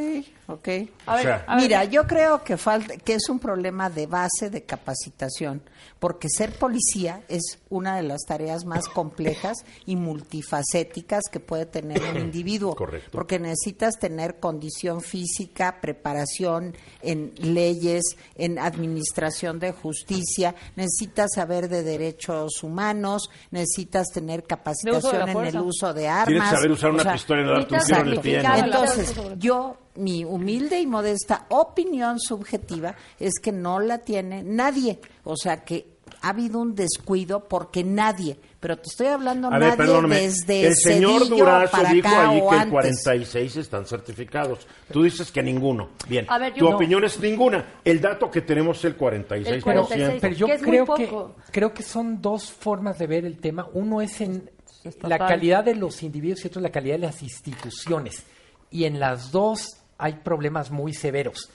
ok. 0.47 0.69
A 1.07 1.17
ver, 1.17 1.21
O 1.21 1.23
sea, 1.23 1.45
A 1.47 1.55
ver. 1.57 1.63
Mira, 1.65 1.85
yo 1.85 2.07
creo 2.07 2.45
que 2.45 2.57
falta, 2.57 2.97
que 2.99 3.15
es 3.15 3.29
un 3.29 3.41
problema 3.41 3.91
de 3.91 4.07
base 4.07 4.51
de 4.51 4.63
capacitación, 4.63 5.61
porque 5.99 6.29
ser 6.29 6.53
policía 6.53 7.23
es 7.29 7.59
una 7.71 7.97
de 7.97 8.03
las 8.03 8.23
tareas 8.27 8.65
más 8.65 8.89
complejas 8.89 9.59
y 9.87 9.97
multifacéticas 9.97 11.25
que 11.31 11.41
puede 11.41 11.67
tener 11.67 12.01
un 12.03 12.19
individuo. 12.19 12.75
Correcto. 12.75 13.11
Porque 13.13 13.39
necesitas 13.39 13.99
tener 13.99 14.39
condición 14.39 15.01
física, 15.01 15.81
preparación 15.81 16.77
en 17.03 17.33
leyes, 17.37 18.17
en 18.37 18.59
administración 18.59 19.59
de 19.59 19.73
justicia, 19.73 20.55
necesitas 20.77 21.31
saber 21.35 21.69
de 21.69 21.83
derechos 21.83 22.63
humanos, 22.63 23.31
necesitas 23.51 24.09
tener 24.09 24.45
capacitación 24.45 25.29
en 25.29 25.45
el 25.45 25.61
uso 25.61 25.93
de 25.95 26.09
armas. 26.09 26.27
Tienes 26.27 26.49
que 26.49 26.57
saber 26.57 26.71
usar 26.71 26.91
o 26.91 26.95
una 26.95 27.03
sea, 27.03 27.13
pistola 27.13 27.43
y 27.43 27.45
no 27.45 27.53
darte 27.53 27.75
un 27.75 27.81
tiro 27.81 28.01
en 28.01 28.09
el 28.09 28.21
pie. 28.21 28.41
entonces, 28.41 29.15
yo, 29.39 29.77
mi 29.99 30.25
humilde 30.25 30.81
y 30.81 30.87
modesta 30.87 31.47
opinión 31.51 32.19
subjetiva 32.21 32.95
es 33.19 33.35
que 33.43 33.53
no 33.53 33.81
la 33.81 33.99
tiene 33.99 34.43
nadie. 34.43 35.01
O 35.25 35.37
sea, 35.37 35.65
que 35.65 35.99
ha 36.23 36.31
habido 36.31 36.59
un 36.61 36.75
descuido 36.75 37.49
porque 37.49 37.85
nadie, 37.85 38.39
pero 38.61 38.77
te 38.77 38.89
estoy 38.89 39.09
hablando 39.09 39.49
A 39.49 39.59
nadie 39.59 39.77
ver, 39.77 40.09
desde 40.09 40.67
el 40.67 40.75
señor 40.75 41.21
Cedillo 41.23 41.37
Durazo 41.37 41.71
para 41.71 41.93
dijo 41.93 42.09
acá 42.09 42.31
ahí 42.31 42.41
o 42.41 42.49
que 42.49 42.55
el 42.55 42.61
antes. 42.63 42.73
46 42.73 43.57
están 43.57 43.87
certificados. 43.87 44.67
Tú 44.93 45.03
dices 45.03 45.31
que 45.31 45.43
ninguno. 45.43 45.91
Bien, 46.09 46.27
A 46.29 46.39
ver, 46.39 46.55
yo 46.55 46.61
tu 46.65 46.71
no. 46.71 46.77
opinión 46.77 47.05
es 47.05 47.21
ninguna. 47.21 47.81
El 47.85 48.01
dato 48.01 48.31
que 48.31 48.41
tenemos 48.41 48.79
es 48.79 48.85
el 48.87 48.99
46%. 48.99 49.47
El 49.47 49.63
46. 49.63 50.19
Pero 50.21 50.35
yo 50.35 50.47
que 50.47 50.55
es 50.55 50.63
creo 50.63 50.87
que 50.87 51.09
creo 51.53 51.75
que 51.75 51.83
son 51.83 52.21
dos 52.21 52.51
formas 52.51 52.99
de 52.99 53.07
ver 53.07 53.25
el 53.25 53.39
tema. 53.39 53.69
Uno 53.75 54.01
es 54.01 54.21
en 54.21 54.51
Estatal. 54.85 55.11
la 55.11 55.19
calidad 55.19 55.65
de 55.65 55.75
los 55.75 56.03
individuos 56.03 56.45
y 56.45 56.49
otro 56.49 56.61
en 56.61 56.65
la 56.65 56.71
calidad 56.71 56.95
de 56.95 57.07
las 57.07 57.23
instituciones. 57.23 58.25
Y 58.71 58.85
en 58.85 58.99
las 59.01 59.31
dos 59.31 59.78
hay 59.99 60.15
problemas 60.15 60.71
muy 60.71 60.95
severos. 60.95 61.51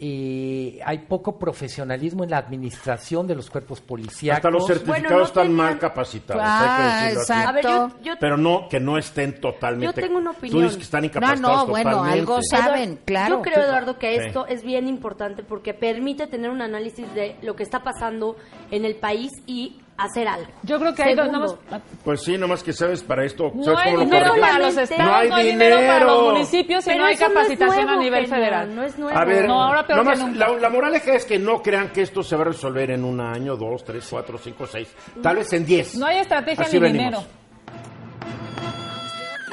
eh, 0.00 0.78
hay 0.84 0.98
poco 0.98 1.40
profesionalismo 1.40 2.22
en 2.22 2.30
la 2.30 2.38
administración 2.38 3.26
de 3.26 3.34
los 3.34 3.50
cuerpos 3.50 3.80
policíacos. 3.80 4.36
Hasta 4.38 4.50
los 4.50 4.64
certificados 4.64 5.02
Bueno, 5.02 5.18
no 5.18 5.24
están 5.24 5.42
tenían- 5.48 5.56
mal 5.56 5.78
capacitados. 5.80 6.42
Ah, 6.46 6.60
hay 6.60 6.68
que 6.78 7.18
decirlo 7.18 7.20
así. 7.22 7.32
exacto. 7.32 7.48
A 7.48 7.52
ver, 7.52 7.64
yo, 7.64 8.00
yo 8.04 8.12
Pero 8.20 8.36
no, 8.36 8.68
que 8.68 8.78
no 8.78 8.96
estén 8.96 9.40
totalmente. 9.40 9.86
Yo 10.00 10.06
tengo 10.06 10.18
una 10.18 10.30
Tú 10.30 10.36
opinión. 10.38 10.62
dices 10.62 10.76
que 10.76 10.82
están 10.84 11.00
No, 11.00 11.06
incapacitados 11.06 11.56
no, 11.58 11.66
bueno, 11.66 11.90
totalmente. 11.90 12.20
algo 12.20 12.38
saben, 12.48 12.82
Eduardo, 12.84 13.02
claro. 13.06 13.36
Yo 13.38 13.42
creo, 13.42 13.64
Eduardo, 13.64 13.98
que 13.98 14.18
Sí. 14.20 14.24
esto 14.26 14.46
es 14.46 14.62
bien 14.62 14.86
importante 14.86 15.42
porque 15.42 15.74
permite 15.74 16.28
tener 16.28 16.50
un 16.50 16.62
análisis 16.62 17.12
de 17.14 17.34
lo 17.42 17.56
que 17.56 17.64
está 17.64 17.82
pasando 17.82 18.36
en 18.70 18.84
el 18.84 18.94
país 18.94 19.32
y 19.46 19.80
hacer 19.98 20.26
algo. 20.28 20.46
Yo 20.62 20.78
creo 20.78 20.94
que 20.94 21.02
hay 21.02 21.14
dos, 21.14 21.26
nada 21.30 21.48
Segundo, 21.48 21.70
más- 21.70 21.82
Pues 22.04 22.22
sí, 22.22 22.38
nomás 22.38 22.62
que 22.62 22.72
sabes 22.72 23.02
para 23.02 23.24
esto. 23.24 23.50
No 23.54 23.64
¿sabes 23.64 23.78
hay 23.80 23.84
cómo 23.92 23.96
lo 23.98 24.04
dinero 24.04 24.32
para 24.40 24.58
los 24.60 24.76
estados, 24.76 25.04
No 25.04 25.14
hay 25.14 25.28
no 25.28 25.34
hay 25.36 25.46
dinero 25.52 25.76
para 25.76 26.04
los 26.04 26.14
dinero. 26.18 26.32
municipios 26.32 26.84
y 26.86 26.88
Pero 26.90 26.98
no 27.00 27.06
hay 27.06 27.14
eso 27.14 27.28
no 27.28 27.34
capacitación 27.34 27.84
nuevo, 27.86 28.00
a 28.00 28.02
nivel 28.04 28.26
federal. 28.28 28.74
No 28.74 28.82
es 28.84 28.98
nuevo. 28.98 29.18
A 29.18 29.24
ver, 29.24 29.46
No, 29.48 29.62
ahora 29.62 29.86
peor 29.86 29.98
que 29.98 30.04
nomás, 30.04 30.18
nunca. 30.20 30.38
la, 30.48 30.56
la 30.58 30.70
moraleja 30.70 31.14
es 31.14 31.24
que 31.24 31.38
no 31.38 31.60
crean 31.62 31.88
que 31.90 32.02
esto 32.02 32.22
se 32.22 32.36
va 32.36 32.42
a 32.42 32.46
resolver 32.46 32.90
en 32.92 33.04
un 33.04 33.20
año, 33.20 33.56
dos, 33.56 33.84
tres, 33.84 34.06
cuatro, 34.08 34.38
cinco, 34.38 34.66
seis, 34.66 34.88
tal 35.22 35.36
vez 35.36 35.52
en 35.52 35.66
diez. 35.66 35.96
No 35.96 36.06
hay 36.06 36.18
estrategia 36.18 36.64
Así 36.64 36.76
ni 36.76 36.82
venimos. 36.82 37.04
dinero. 37.10 37.38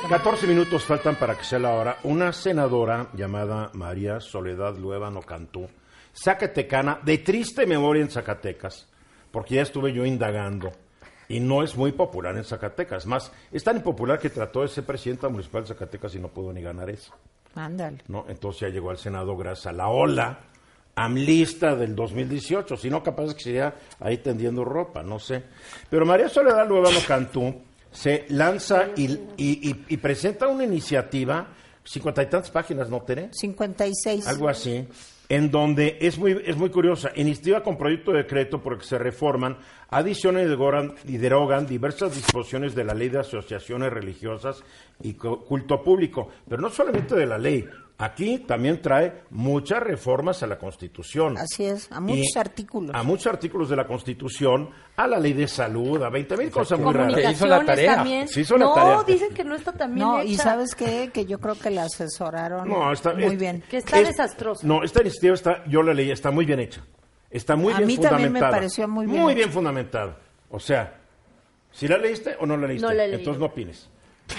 14 0.09 0.45
minutos 0.45 0.83
faltan 0.83 1.15
para 1.15 1.35
que 1.35 1.43
sea 1.43 1.57
la 1.57 1.73
hora. 1.73 1.97
Una 2.03 2.31
senadora 2.31 3.07
llamada 3.13 3.71
María 3.73 4.19
Soledad 4.19 4.75
Luevano 4.77 5.21
Cantú, 5.21 5.67
zacatecana, 6.13 6.99
de 7.03 7.17
triste 7.17 7.65
memoria 7.65 8.03
en 8.03 8.11
Zacatecas, 8.11 8.87
porque 9.35 9.55
ya 9.55 9.63
estuve 9.63 9.91
yo 9.91 10.05
indagando, 10.05 10.71
y 11.27 11.41
no 11.41 11.61
es 11.61 11.75
muy 11.75 11.91
popular 11.91 12.37
en 12.37 12.45
Zacatecas. 12.45 13.05
Más, 13.05 13.31
es 13.51 13.63
tan 13.65 13.75
impopular 13.75 14.17
que 14.17 14.29
trató 14.29 14.61
de 14.61 14.69
ser 14.69 14.85
presidenta 14.85 15.27
municipal 15.27 15.63
de 15.63 15.67
Zacatecas 15.67 16.15
y 16.15 16.19
no 16.19 16.29
pudo 16.29 16.53
ni 16.53 16.61
ganar 16.61 16.89
eso. 16.89 17.13
Ándale. 17.55 17.97
¿no? 18.07 18.25
Entonces 18.29 18.61
ya 18.61 18.69
llegó 18.69 18.91
al 18.91 18.97
Senado 18.97 19.35
gracias 19.35 19.67
a 19.67 19.71
la 19.73 19.89
ola 19.89 20.39
amlista 20.95 21.75
del 21.75 21.95
2018, 21.95 22.77
si 22.77 22.89
no 22.89 23.03
capaz 23.03 23.33
que 23.35 23.43
sería 23.43 23.75
ahí 23.99 24.19
tendiendo 24.19 24.63
ropa, 24.63 25.03
no 25.03 25.19
sé. 25.19 25.43
Pero 25.89 26.05
María 26.05 26.29
Soledad 26.29 26.65
Luevano 26.67 26.99
Cantú 27.05 27.53
se 27.91 28.25
lanza 28.29 28.87
y, 28.95 29.11
y- 29.11 29.69
y- 29.69 29.85
y 29.89 29.97
presenta 29.97 30.47
una 30.47 30.63
iniciativa, 30.63 31.47
cincuenta 31.83 32.23
y 32.23 32.27
tantas 32.27 32.51
páginas, 32.51 32.89
¿no, 32.89 33.01
Tere? 33.01 33.29
56. 33.33 34.25
Algo 34.27 34.47
así, 34.47 34.87
en 35.29 35.49
donde 35.51 35.97
es 36.01 36.17
muy, 36.17 36.41
es 36.45 36.55
muy 36.57 36.69
curiosa. 36.69 37.11
Iniciativa 37.15 37.63
con 37.63 37.77
proyecto 37.77 38.11
de 38.11 38.19
decreto 38.23 38.61
por 38.61 38.73
el 38.73 38.79
que 38.79 38.85
se 38.85 38.97
reforman, 38.97 39.57
adicionan 39.89 40.43
y 41.07 41.17
derogan, 41.17 41.65
diversas 41.67 42.15
disposiciones 42.15 42.75
de 42.75 42.83
la 42.83 42.93
ley 42.93 43.09
de 43.09 43.19
asociaciones 43.19 43.91
religiosas 43.91 44.63
y 45.01 45.13
cu- 45.13 45.43
culto 45.45 45.81
público. 45.83 46.29
Pero 46.47 46.61
no 46.61 46.69
solamente 46.69 47.15
de 47.15 47.25
la 47.25 47.37
ley, 47.37 47.65
aquí 47.97 48.39
también 48.39 48.81
trae 48.81 49.23
muchas 49.29 49.81
reformas 49.81 50.43
a 50.43 50.47
la 50.47 50.57
Constitución. 50.57 51.37
Así 51.37 51.65
es, 51.65 51.91
a 51.91 51.99
muchos 52.01 52.35
Y 52.35 52.39
artículos. 52.39 52.91
A 52.95 53.03
muchos 53.03 53.27
artículos 53.27 53.69
de 53.69 53.75
la 53.75 53.87
Constitución, 53.87 54.69
a 54.97 55.07
la 55.07 55.19
ley 55.19 55.33
de 55.33 55.47
salud, 55.47 56.01
a 56.03 56.09
20 56.09 56.37
mil 56.37 56.51
cosas 56.51 56.79
muy 56.79 56.93
raras. 56.93 57.15
Que 57.15 57.31
hizo 57.31 57.45
la 57.47 57.63
tarea. 57.63 57.95
también. 57.95 58.27
Se 58.27 58.41
hizo 58.41 58.57
la 58.57 58.65
no, 58.65 58.73
tarea. 58.73 59.03
dicen 59.03 59.33
que 59.33 59.43
no 59.43 59.55
está 59.55 59.71
tan 59.71 59.93
bien 59.95 60.07
No, 60.07 60.19
hecha. 60.19 60.29
y 60.31 60.35
¿sabes 60.35 60.75
qué? 60.75 61.09
Que 61.13 61.25
yo 61.25 61.39
creo 61.39 61.55
que 61.55 61.69
la 61.69 61.83
asesoraron 61.83 62.67
No, 62.67 62.91
está 62.91 63.13
muy 63.13 63.23
es- 63.25 63.37
bien. 63.39 63.63
Que 63.69 63.77
está 63.77 63.99
es- 63.99 64.07
desastrosa. 64.09 64.65
No, 64.67 64.83
esta 64.83 65.01
iniciativa 65.01 65.33
está, 65.33 65.63
yo 65.65 65.81
la 65.83 65.93
leí, 65.93 66.11
está 66.11 66.31
muy 66.31 66.45
bien 66.45 66.59
hecha. 66.59 66.81
Está 67.29 67.55
muy 67.55 67.73
A 67.73 67.77
bien 67.77 67.87
mí 67.87 67.95
fundamentada. 67.97 68.23
también 68.23 68.33
me 68.33 68.51
pareció 68.51 68.87
muy 68.87 69.05
bien 69.07 69.21
Muy 69.21 69.31
hecha. 69.33 69.37
bien 69.39 69.51
fundamentada. 69.51 70.17
O 70.49 70.59
sea, 70.59 70.99
si 71.71 71.87
la 71.87 71.97
leíste 71.97 72.35
o 72.39 72.45
no 72.45 72.55
la 72.55 72.67
leíste, 72.67 72.87
No 72.87 72.93
la 72.93 73.05
entonces 73.05 73.39
no 73.39 73.45
opines. 73.47 73.89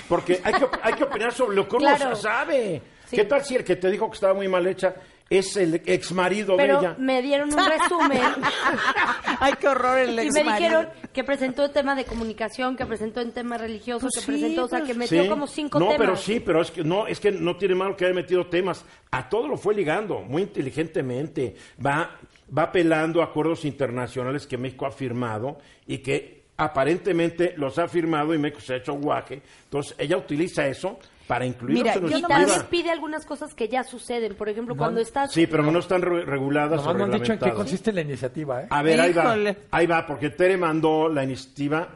Porque 0.09 0.41
hay 0.43 0.53
que, 0.55 0.67
hay 0.83 0.95
que 0.95 1.05
opinar 1.05 1.33
sobre 1.33 1.57
lo 1.57 1.69
que 1.69 1.77
uno 1.77 1.87
Claro. 1.87 2.17
sabe. 2.17 2.81
Sí. 3.07 3.17
¿Qué 3.17 3.25
tal 3.25 3.45
si 3.45 3.57
el 3.57 3.65
que 3.65 3.77
te 3.77 3.91
dijo 3.91 4.09
que 4.11 4.15
estaba 4.15 4.35
muy 4.35 4.49
mal 4.49 4.67
hecha 4.67 4.95
es 5.29 5.57
el 5.57 5.83
ex 5.87 6.13
marido 6.13 6.57
de 6.57 6.63
Pero 6.63 6.79
ella? 6.81 6.95
me 6.99 7.21
dieron 7.23 7.53
un 7.53 7.59
resumen 7.65 8.21
Ay, 9.41 9.55
qué 9.61 9.69
horror 9.69 9.99
el 9.99 10.11
y 10.25 10.31
me 10.31 10.43
dijeron 10.45 10.89
que 11.13 11.25
presentó 11.25 11.65
el 11.65 11.73
tema 11.73 11.95
de 11.95 12.05
comunicación, 12.05 12.77
que 12.77 12.87
presentó 12.87 13.21
en 13.21 13.33
tema 13.33 13.59
religioso, 13.59 14.03
Pues 14.03 14.15
que 14.15 14.21
sí, 14.21 14.27
presentó, 14.27 14.65
o 14.65 14.69
sea, 14.69 14.83
que 14.83 14.95
metió 14.95 15.23
Sí. 15.25 15.29
como 15.29 15.47
cinco 15.47 15.79
no, 15.81 15.87
temas. 15.87 15.99
pero 15.99 16.17
sí, 16.17 16.41
pero 16.41 16.61
es 16.63 16.71
que 16.71 16.85
no, 16.85 17.07
es 17.07 17.19
que 17.21 17.33
no 17.33 17.57
tiene 17.57 17.75
malo 17.75 17.97
que 17.97 18.05
haya 18.05 18.15
metido 18.15 18.47
temas. 18.47 18.85
A 19.11 19.29
todo 19.29 19.49
lo 19.49 19.57
fue 19.57 19.75
ligando, 19.75 20.21
muy 20.21 20.43
inteligentemente. 20.43 21.57
Va, 21.85 22.11
va 22.57 22.63
apelando 22.65 23.21
a 23.21 23.25
acuerdos 23.25 23.65
internacionales 23.65 24.47
que 24.47 24.57
México 24.59 24.87
ha 24.87 24.91
firmado 24.91 25.59
y 25.87 25.99
que 25.99 26.36
aparentemente 26.57 27.55
los 27.57 27.79
ha 27.79 27.89
firmado 27.89 28.35
y 28.35 28.39
México 28.39 28.61
se 28.61 28.75
ha 28.75 28.77
hecho 28.77 28.95
guaje. 28.95 29.43
Entonces, 29.65 29.95
ella 29.99 30.17
utiliza 30.17 30.67
eso 30.67 30.99
para 31.27 31.45
incluirlos 31.45 31.97
Mira, 32.01 32.17
Y 32.19 32.23
no 32.23 32.29
también 32.29 32.51
pide 32.71 32.91
algunas 32.91 33.27
cosas 33.27 33.53
que 33.55 33.69
ya 33.69 33.83
suceden. 33.83 34.35
Por 34.37 34.49
ejemplo, 34.49 34.77
cuando 34.77 35.01
estás... 35.01 35.33
Sí, 35.33 35.47
pero 35.47 35.63
no 35.65 35.79
están 35.79 36.03
re- 36.03 36.25
reguladas 36.25 36.81
o 36.81 36.93
Nomás 36.93 36.97
no 36.97 37.05
han 37.05 37.21
dicho 37.21 37.33
en 37.33 37.39
qué 37.39 37.53
consiste 37.53 37.93
la 37.93 38.01
iniciativa, 38.03 38.63
¿eh? 38.63 38.67
A 38.71 38.83
ver, 38.83 39.01
ahí 39.01 39.13
va. 39.13 39.37
Ahí 39.71 39.87
va, 39.87 40.07
porque 40.07 40.31
Tere 40.31 40.57
mandó 40.57 41.09
la 41.09 41.25
iniciativa 41.25 41.89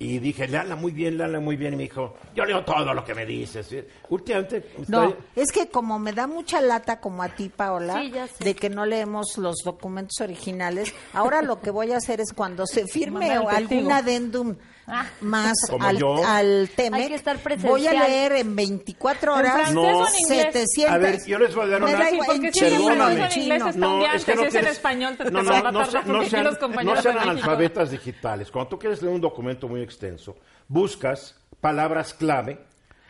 y 0.00 0.18
dije, 0.20 0.46
léala 0.46 0.76
muy 0.76 0.92
bien, 0.92 1.18
léala 1.18 1.40
muy 1.40 1.56
bien. 1.56 1.74
Y 1.74 1.76
me 1.76 1.82
dijo, 1.84 2.14
yo 2.34 2.44
leo 2.44 2.64
todo 2.64 2.94
lo 2.94 3.04
que 3.04 3.14
me 3.14 3.26
dices. 3.26 3.68
Últimamente 4.08 4.64
No, 4.86 5.04
estoy- 5.08 5.16
es 5.36 5.50
que 5.52 5.68
como 5.68 5.98
me 5.98 6.12
da 6.12 6.26
mucha 6.28 6.60
lata 6.60 7.00
como 7.00 7.22
a 7.22 7.28
ti, 7.30 7.48
Paola, 7.48 8.00
Sí, 8.00 8.10
ya 8.12 8.28
sé. 8.28 8.44
de 8.44 8.54
que 8.54 8.70
no 8.70 8.86
leemos 8.86 9.36
los 9.38 9.56
documentos 9.64 10.20
originales, 10.20 10.94
ahora 11.12 11.42
lo 11.42 11.60
que 11.60 11.70
voy 11.70 11.90
a 11.92 11.96
hacer 11.96 12.20
es 12.20 12.32
cuando 12.32 12.64
se 12.66 12.86
firme 12.86 13.30
algún 13.32 13.90
adendum 13.90 14.54
más 15.20 15.54
Como 15.68 15.84
al, 15.86 15.98
yo. 15.98 16.26
al 16.26 16.70
Temec, 16.74 17.00
Hay 17.02 17.08
que 17.08 17.14
estar 17.14 17.38
voy 17.58 17.86
a 17.86 17.92
leer 17.92 18.32
en 18.32 18.56
24 18.56 19.32
¿En 19.32 19.38
horas 19.38 19.72
No. 19.72 19.82
o 19.82 20.06
en 20.08 20.14
inglés? 20.20 20.46
700. 20.52 20.94
A 20.94 20.98
ver, 20.98 21.24
yo 21.26 21.38
les 21.38 21.54
voy 21.54 21.64
a 21.64 21.68
dar 21.68 21.82
una- 21.82 22.08
Sí, 22.08 22.14
igual, 22.14 22.26
porque 22.26 22.46
en 22.48 22.52
si 22.54 22.58
es 22.58 22.64
en 22.64 22.78
chino, 22.78 22.88
Perdóname. 22.88 23.12
en 23.12 23.18
francés 23.18 23.36
o 23.36 23.38
en 23.38 23.42
inglés 23.42 23.58
chino. 23.58 23.70
está 23.70 23.88
un 23.88 23.98
viaje, 23.98 24.18
si 24.18 24.30
es 24.30 24.38
en 24.38 24.48
tienes- 24.50 24.70
español 24.72 25.16
te- 25.16 25.24
no, 25.24 25.30
te 25.30 25.32
no, 25.32 25.42
no, 25.42 25.72
no 25.72 25.78
porque 26.06 26.30
sean, 26.30 26.44
los 26.44 26.58
compañeros 26.58 26.96
no 26.96 27.02
sean 27.02 27.18
analfabetas 27.18 27.90
digitales. 27.90 28.50
Cuando 28.50 28.68
tú 28.70 28.78
quieres 28.78 29.02
leer 29.02 29.14
un 29.14 29.20
documento 29.20 29.68
muy 29.68 29.82
extenso, 29.82 30.36
buscas 30.68 31.36
palabras 31.60 32.14
clave 32.14 32.58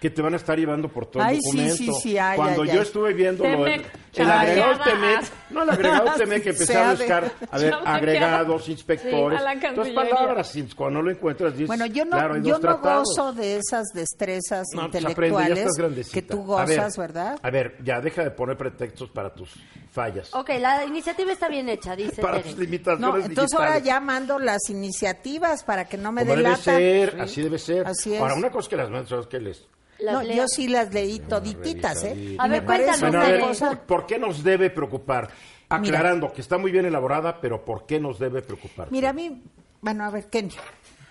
que 0.00 0.10
te 0.10 0.22
van 0.22 0.32
a 0.32 0.36
estar 0.36 0.56
llevando 0.56 0.88
por 0.88 1.06
todo 1.06 1.24
Ay, 1.24 1.36
el 1.36 1.42
sí, 1.42 1.48
documento. 1.48 1.76
sí, 1.76 1.92
sí, 2.10 2.18
ay, 2.18 2.36
Cuando 2.36 2.62
ay, 2.62 2.68
yo 2.68 2.74
ay. 2.74 2.80
estuve 2.82 3.12
viendo 3.14 3.42
lo 3.42 3.64
Temec, 3.64 3.86
el 4.14 4.30
agregado. 4.30 4.84
Temec, 4.84 5.22
no 5.50 5.62
el 5.64 5.70
agregado 5.70 6.12
Temec 6.16 6.42
que 6.44 6.50
empecé 6.50 6.76
a 6.76 6.90
buscar, 6.92 7.32
a 7.50 7.58
ver, 7.58 7.74
agregados, 7.84 8.68
inspectores, 8.68 9.40
Sí, 9.40 9.60
Cancillería. 9.60 9.94
palabras, 9.94 10.54
y 10.56 10.62
cuando 10.74 11.00
no 11.00 11.04
lo 11.06 11.10
encuentras 11.10 11.52
dices, 11.54 11.66
Bueno, 11.66 11.86
yo 11.86 12.04
no, 12.04 12.12
claro, 12.12 12.34
hay 12.34 12.42
yo 12.42 12.58
dos 12.60 12.62
no 12.62 12.78
gozo 12.78 13.32
de 13.32 13.56
esas 13.56 13.88
destrezas 13.92 14.66
No, 14.72 14.88
pues 14.88 15.04
aprende, 15.04 15.08
ya 15.08 15.08
intelectuales 15.10 15.58
estás 15.58 15.74
grandecita. 15.76 16.14
que 16.14 16.22
tú 16.22 16.56
A 16.56 16.64
ver, 16.64 16.76
gozas, 16.78 16.96
¿verdad? 16.96 17.38
A 17.42 17.50
ver, 17.50 17.76
ya 17.82 18.00
deja 18.00 18.22
de 18.22 18.30
poner 18.30 18.56
pretextos 18.56 19.10
para 19.10 19.34
tus 19.34 19.50
fallas. 19.90 20.32
Ok, 20.32 20.50
la 20.60 20.84
iniciativa 20.84 21.32
está 21.32 21.48
bien 21.48 21.68
hecha, 21.68 21.96
dice 21.96 22.22
para 22.22 22.36
Tere. 22.38 22.50
tus 22.50 22.58
limitaciones 22.60 23.00
No, 23.00 23.16
entonces 23.26 23.58
ahora 23.58 23.78
ya 23.80 23.98
mando 23.98 24.38
las 24.38 24.60
iniciativas 24.70 25.64
para 25.64 25.86
que 25.86 25.96
no 25.98 26.12
me 26.12 26.22
Como 26.24 26.36
debe 26.36 26.54
ser, 26.56 27.20
así 27.20 27.42
debe 27.42 27.58
ser. 27.58 27.84
Así 27.84 28.14
es. 28.14 28.20
Ahora, 28.20 28.34
una 28.34 28.50
cosa 28.50 28.70
que 28.70 28.76
las 28.76 28.90
mandas, 28.90 29.08
¿sabes 29.08 29.26
qué 29.26 29.40
les? 29.40 29.66
Las 29.98 30.14
No, 30.14 30.22
leo. 30.22 30.36
yo 30.36 30.48
sí 30.48 30.68
las 30.68 30.92
leí 30.94 31.18
todititas, 31.20 32.04
¿eh? 32.04 32.36
A 32.38 32.46
ver, 32.48 32.62
me 32.62 32.66
parece 32.66 33.00
cuéntanos, 33.00 33.00
Bueno, 33.00 33.18
a 33.18 33.20
una 33.20 33.28
ver, 33.30 33.36
Tere. 33.40 33.48
cosa... 33.48 33.86
¿por 33.86 34.06
qué 34.06 34.18
nos 34.18 34.42
debe 34.44 34.70
preocupar? 34.70 35.28
Aclarando 35.68 36.32
que 36.32 36.40
está 36.40 36.56
muy 36.56 36.70
bien 36.70 36.86
elaborada, 36.86 37.40
pero 37.40 37.64
¿por 37.64 37.84
qué 37.84 38.00
nos 38.00 38.18
debe 38.18 38.40
preocupar? 38.42 38.88
Mira, 38.90 39.10
a 39.10 39.12
mí... 39.12 39.42
Bueno, 39.80 40.04
a 40.04 40.10
ver, 40.10 40.26
Kenny, 40.28 40.50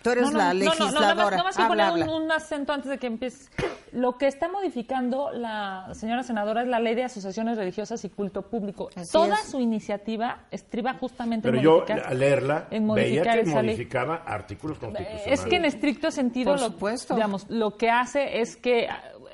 tú 0.07 0.11
eres 0.11 0.23
No, 0.25 0.31
no, 0.31 0.37
la 0.37 0.53
no, 0.53 0.59
no, 0.59 0.59
no, 0.59 0.65
nada 0.65 0.75
más- 0.75 0.91
legisladora. 0.91 1.29
nada 1.37 1.43
más 1.43 1.55
quiero 1.55 1.71
habla, 1.71 1.89
poner 1.91 2.07
un, 2.09 2.21
un 2.23 2.31
acento 2.31 2.73
antes 2.73 2.89
de 2.91 2.97
que 2.97 3.07
empieces. 3.07 3.49
Lo 3.93 4.17
que 4.17 4.27
está 4.27 4.49
modificando 4.49 5.31
la 5.31 5.87
señora 5.93 6.21
senadora 6.23 6.61
es 6.61 6.67
la 6.67 6.79
ley 6.79 6.93
de 6.95 7.05
asociaciones 7.05 7.57
religiosas 7.57 8.03
y 8.03 8.09
culto 8.09 8.41
público. 8.43 8.89
Así 8.95 9.11
Toda 9.11 9.35
es. 9.35 9.49
su 9.49 9.59
iniciativa 9.59 10.45
estriba 10.51 10.93
justamente 10.95 11.47
Pero 11.47 11.57
en 11.57 11.63
yo, 11.63 11.71
modificar. 11.79 12.07
al 12.07 12.19
leerla, 12.19 12.67
en 12.69 12.93
veía 12.93 13.21
modificar 13.23 13.39
que 13.39 13.43
ley. 13.45 13.53
modificaba 13.53 14.15
artículos 14.25 14.77
constitucionales. 14.77 15.27
Es 15.27 15.45
que 15.45 15.55
en 15.55 15.65
estricto 15.65 16.11
sentido, 16.11 16.51
Por 16.51 16.59
lo, 16.61 16.67
supuesto. 16.67 17.15
digamos, 17.15 17.49
lo 17.49 17.77
que 17.77 17.89
hace 17.89 18.41
es 18.41 18.57
que 18.57 18.87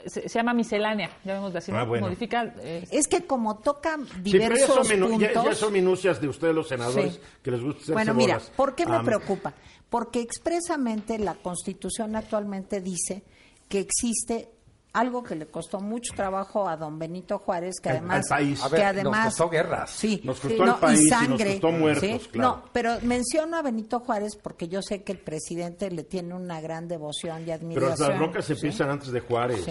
se, 0.07 0.27
se 0.29 0.39
llama 0.39 0.53
miscelánea, 0.53 1.09
llamémosle 1.23 1.57
así. 1.59 1.71
Ah, 1.73 1.83
bueno. 1.83 2.07
modifica. 2.07 2.53
eh, 2.59 2.85
Es 2.91 3.07
que 3.07 3.25
como 3.25 3.57
toca 3.59 3.97
Sí, 3.97 4.03
pero 4.13 4.15
ya 4.15 4.31
diversos 4.49 4.87
ya- 4.89 4.99
puntos... 5.05 5.43
ya 5.45 5.55
son 5.55 5.73
minucias 5.73 6.21
de 6.21 6.27
ustedes 6.27 6.53
los 6.55 6.67
senadores 6.67 7.13
Sí. 7.15 7.19
que 7.41 7.51
les 7.51 7.61
gusta 7.61 7.77
hacerse 7.81 7.93
Bueno, 7.93 8.13
mira. 8.13 8.39
¿por 8.55 8.75
qué 8.75 8.85
me 8.85 8.95
Am, 8.97 9.05
preocupa? 9.05 9.53
Porque 9.89 10.21
expresamente 10.21 11.17
la 11.19 11.35
Constitución 11.35 12.15
actualmente 12.15 12.81
dice 12.81 13.23
que 13.69 13.79
existe 13.79 14.49
algo 14.95 15.23
que 15.23 15.35
le 15.35 15.47
costó 15.47 15.79
mucho 15.79 16.13
trabajo 16.15 16.69
a 16.69 16.77
don 16.77 16.99
Benito 16.99 17.39
Juárez, 17.39 17.73
que 17.81 17.89
además, 17.89 18.29
al 18.31 18.37
país. 18.37 18.61
A 18.63 18.67
ver, 18.67 18.79
que 18.79 18.85
nos 18.85 18.93
además 18.93 19.25
costó 19.25 19.49
guerras. 19.49 19.89
Sí, 19.89 20.21
Nos 20.23 20.37
sí, 20.37 20.47
costó 20.49 20.63
al 20.63 20.69
no, 20.69 20.79
país 20.79 20.99
y 20.99 21.07
y 21.07 21.09
nos 21.09 21.19
sangre, 21.19 21.51
costó 21.53 21.71
muertos, 21.71 22.03
¿sí? 22.21 22.29
claro. 22.31 22.49
No, 22.57 22.63
pero 22.71 22.97
menciono 23.01 23.57
a 23.57 23.61
Benito 23.63 23.99
Juárez 24.01 24.35
porque 24.35 24.67
yo 24.67 24.83
sé 24.83 25.01
que 25.03 25.13
el 25.13 25.17
presidente 25.17 25.89
le 25.89 26.03
tiene 26.03 26.35
una 26.35 26.61
gran 26.61 26.87
devoción 26.87 27.41
y 27.41 27.45
Pero 27.45 27.55
admiración. 27.55 28.09
las 28.09 28.19
broncas 28.19 28.45
¿sí? 28.45 28.53
empiezan 28.53 28.89
antes 28.91 29.11
de 29.11 29.19
Juárez. 29.21 29.65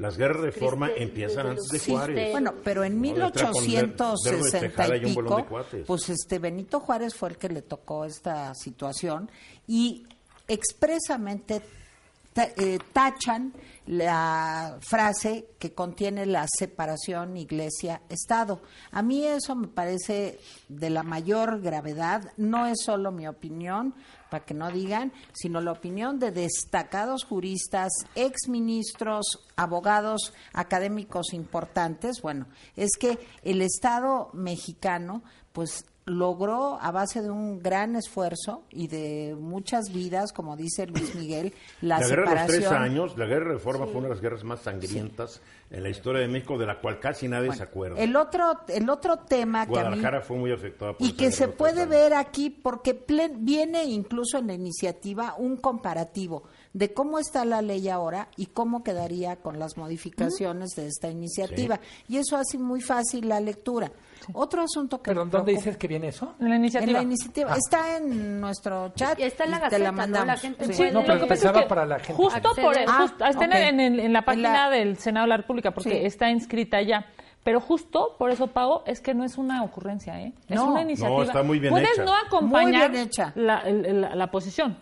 Las 0.00 0.16
guerras 0.16 0.42
de 0.42 0.50
reforma 0.50 0.86
Triste, 0.86 1.02
empiezan 1.04 1.46
antes 1.48 1.68
de 1.68 1.78
Juárez. 1.78 2.32
Bueno, 2.32 2.54
pero 2.64 2.84
en 2.84 3.00
No, 3.00 3.08
entra 3.08 3.50
con 3.52 3.64
Lerdo 3.66 4.14
de 4.24 4.32
1860 4.32 4.60
Tejada 4.60 4.96
y 4.96 5.00
y 5.02 5.04
un 5.04 5.14
bolón 5.14 5.30
de 5.36 5.42
pico, 5.42 5.48
cuates. 5.50 5.86
pues 5.86 6.08
este 6.08 6.38
Benito 6.38 6.80
Juárez 6.80 7.14
fue 7.14 7.28
el 7.28 7.36
que 7.36 7.48
le 7.50 7.62
tocó 7.62 8.04
esta 8.04 8.54
situación 8.54 9.30
y 9.66 10.06
expresamente 10.48 11.62
ta- 12.32 12.48
eh, 12.56 12.78
tachan 12.92 13.52
la 13.86 14.78
frase 14.80 15.48
que 15.58 15.72
contiene 15.74 16.26
la 16.26 16.46
separación 16.58 17.36
iglesia-estado. 17.36 18.62
A 18.92 19.02
mí 19.02 19.24
eso 19.26 19.54
me 19.56 19.68
parece 19.68 20.38
de 20.68 20.90
la 20.90 21.02
mayor 21.02 21.60
gravedad, 21.60 22.32
no 22.36 22.66
es 22.66 22.78
solo 22.84 23.10
mi 23.10 23.26
opinión, 23.26 23.94
para 24.30 24.44
que 24.44 24.54
no 24.54 24.70
digan, 24.70 25.12
sino 25.32 25.60
la 25.60 25.72
opinión 25.72 26.18
de 26.18 26.30
destacados 26.30 27.24
juristas, 27.24 27.90
exministros, 28.14 29.40
abogados, 29.56 30.32
académicos 30.52 31.32
importantes. 31.32 32.22
Bueno, 32.22 32.46
es 32.76 32.90
que 32.98 33.18
el 33.42 33.60
Estado 33.62 34.30
mexicano, 34.32 35.22
pues 35.52 35.84
logró 36.10 36.78
a 36.80 36.90
base 36.90 37.22
de 37.22 37.30
un 37.30 37.60
gran 37.62 37.96
esfuerzo 37.96 38.64
y 38.70 38.88
de 38.88 39.36
muchas 39.38 39.92
vidas, 39.92 40.32
como 40.32 40.56
dice 40.56 40.86
Luis 40.86 41.14
Miguel, 41.14 41.52
la, 41.80 41.98
La, 42.00 42.06
guerra 42.06 42.22
de 42.22 42.34
los 42.34 42.40
separación. 42.46 42.60
tres 42.62 42.72
años, 42.72 43.16
la 43.18 43.26
guerra 43.26 43.46
de 43.48 43.54
reforma 43.54 43.86
fue 43.86 43.96
una 43.96 44.08
de 44.08 44.14
las 44.14 44.20
guerras 44.20 44.44
más 44.44 44.60
sangrientas 44.60 45.40
en 45.70 45.82
la 45.84 45.88
historia 45.88 46.20
de 46.22 46.28
México, 46.28 46.58
de 46.58 46.66
la 46.66 46.80
cual 46.80 46.98
casi 46.98 47.28
nadie 47.28 47.52
se 47.54 47.62
acuerda. 47.62 47.98
El 48.00 48.16
otro, 48.16 48.60
el 48.68 48.90
otro 48.90 49.18
tema 49.18 49.66
que 49.66 49.78
a 49.78 49.90
mí 49.90 50.02
fue 50.22 50.36
muy 50.36 50.52
afectada 50.52 50.94
por 50.94 51.06
y 51.06 51.12
que 51.12 51.30
se 51.30 51.46
puede 51.48 51.86
ver 51.86 52.12
aquí 52.14 52.50
porque 52.50 52.94
plen- 52.94 53.44
viene 53.44 53.84
incluso 53.84 54.38
en 54.38 54.48
la 54.48 54.54
iniciativa 54.54 55.34
un 55.38 55.56
comparativo 55.56 56.42
de 56.72 56.92
cómo 56.92 57.18
está 57.18 57.44
la 57.44 57.62
ley 57.62 57.88
ahora 57.88 58.28
y 58.36 58.46
cómo 58.46 58.82
quedaría 58.82 59.36
con 59.36 59.58
las 59.58 59.76
modificaciones 59.76 60.70
de 60.76 60.86
esta 60.86 61.08
iniciativa. 61.08 61.80
Y 62.08 62.16
eso 62.18 62.36
hace 62.36 62.58
muy 62.58 62.80
fácil 62.80 63.28
la 63.28 63.40
lectura. 63.40 63.92
Otro 64.32 64.62
asunto 64.62 64.98
que 65.02 65.10
Perdón, 65.10 65.30
¿dónde 65.30 65.52
dices 65.52 65.76
que 65.76 65.88
viene 65.88 66.08
eso? 66.08 66.34
En 66.40 66.48
la 66.50 66.56
iniciativa. 66.56 66.90
En 66.90 66.96
la 66.96 67.02
iniciativa. 67.02 67.52
Ah. 67.52 67.56
Está 67.56 67.96
en 67.96 68.40
nuestro 68.40 68.90
chat. 68.94 69.18
Y 69.18 69.22
está 69.24 69.44
en 69.44 69.50
la 69.52 69.56
y 69.56 69.60
te 69.70 69.78
la 69.78 69.90
Gaceta, 69.90 69.90
¿no? 69.90 69.96
La 69.96 70.18
mandamos. 70.18 70.40
gente 70.40 70.64
Sí. 70.66 70.72
puede- 70.76 70.92
No, 70.92 71.00
pero 71.02 71.14
Lo 71.14 71.20
que 71.20 71.26
pasa 71.26 71.34
es 71.34 71.40
pensaba 71.40 71.60
que 71.62 71.68
para 71.68 71.86
la 71.86 71.98
gente. 71.98 72.14
Justo 72.14 72.40
por 72.54 72.78
Acceder. 72.78 72.88
justo- 72.88 73.24
Ah, 73.24 73.28
está 73.30 73.44
en- 73.44 73.52
en, 73.52 73.80
el- 73.80 74.00
en 74.00 74.12
la 74.12 74.22
página 74.22 74.68
la- 74.68 74.70
del 74.70 74.96
Senado 74.98 75.24
de 75.24 75.28
la 75.30 75.36
República, 75.38 75.70
porque 75.72 75.90
Sí. 75.90 76.06
está 76.06 76.30
inscrita 76.30 76.80
ya. 76.82 77.06
Pero 77.42 77.58
justo 77.60 78.16
por 78.18 78.30
eso, 78.30 78.48
Pau, 78.48 78.82
es 78.84 79.00
que 79.00 79.14
no 79.14 79.24
es 79.24 79.38
una 79.38 79.62
ocurrencia, 79.62 80.20
¿eh? 80.20 80.34
Es 80.48 80.56
No. 80.56 80.72
una 80.72 80.82
iniciativa. 80.82 81.16
No, 81.16 81.22
está 81.22 81.42
muy 81.42 81.58
bien 81.58 81.72
Puedes 81.72 81.92
hecha. 81.92 82.04
no 82.04 82.14
acompañar 82.14 82.90
Muy 82.90 82.98
bien 82.98 83.06
hecha. 83.08 83.32
La, 83.34 83.60
el- 83.60 83.86
el- 83.86 84.00
la 84.18 84.30
posición, 84.30 84.76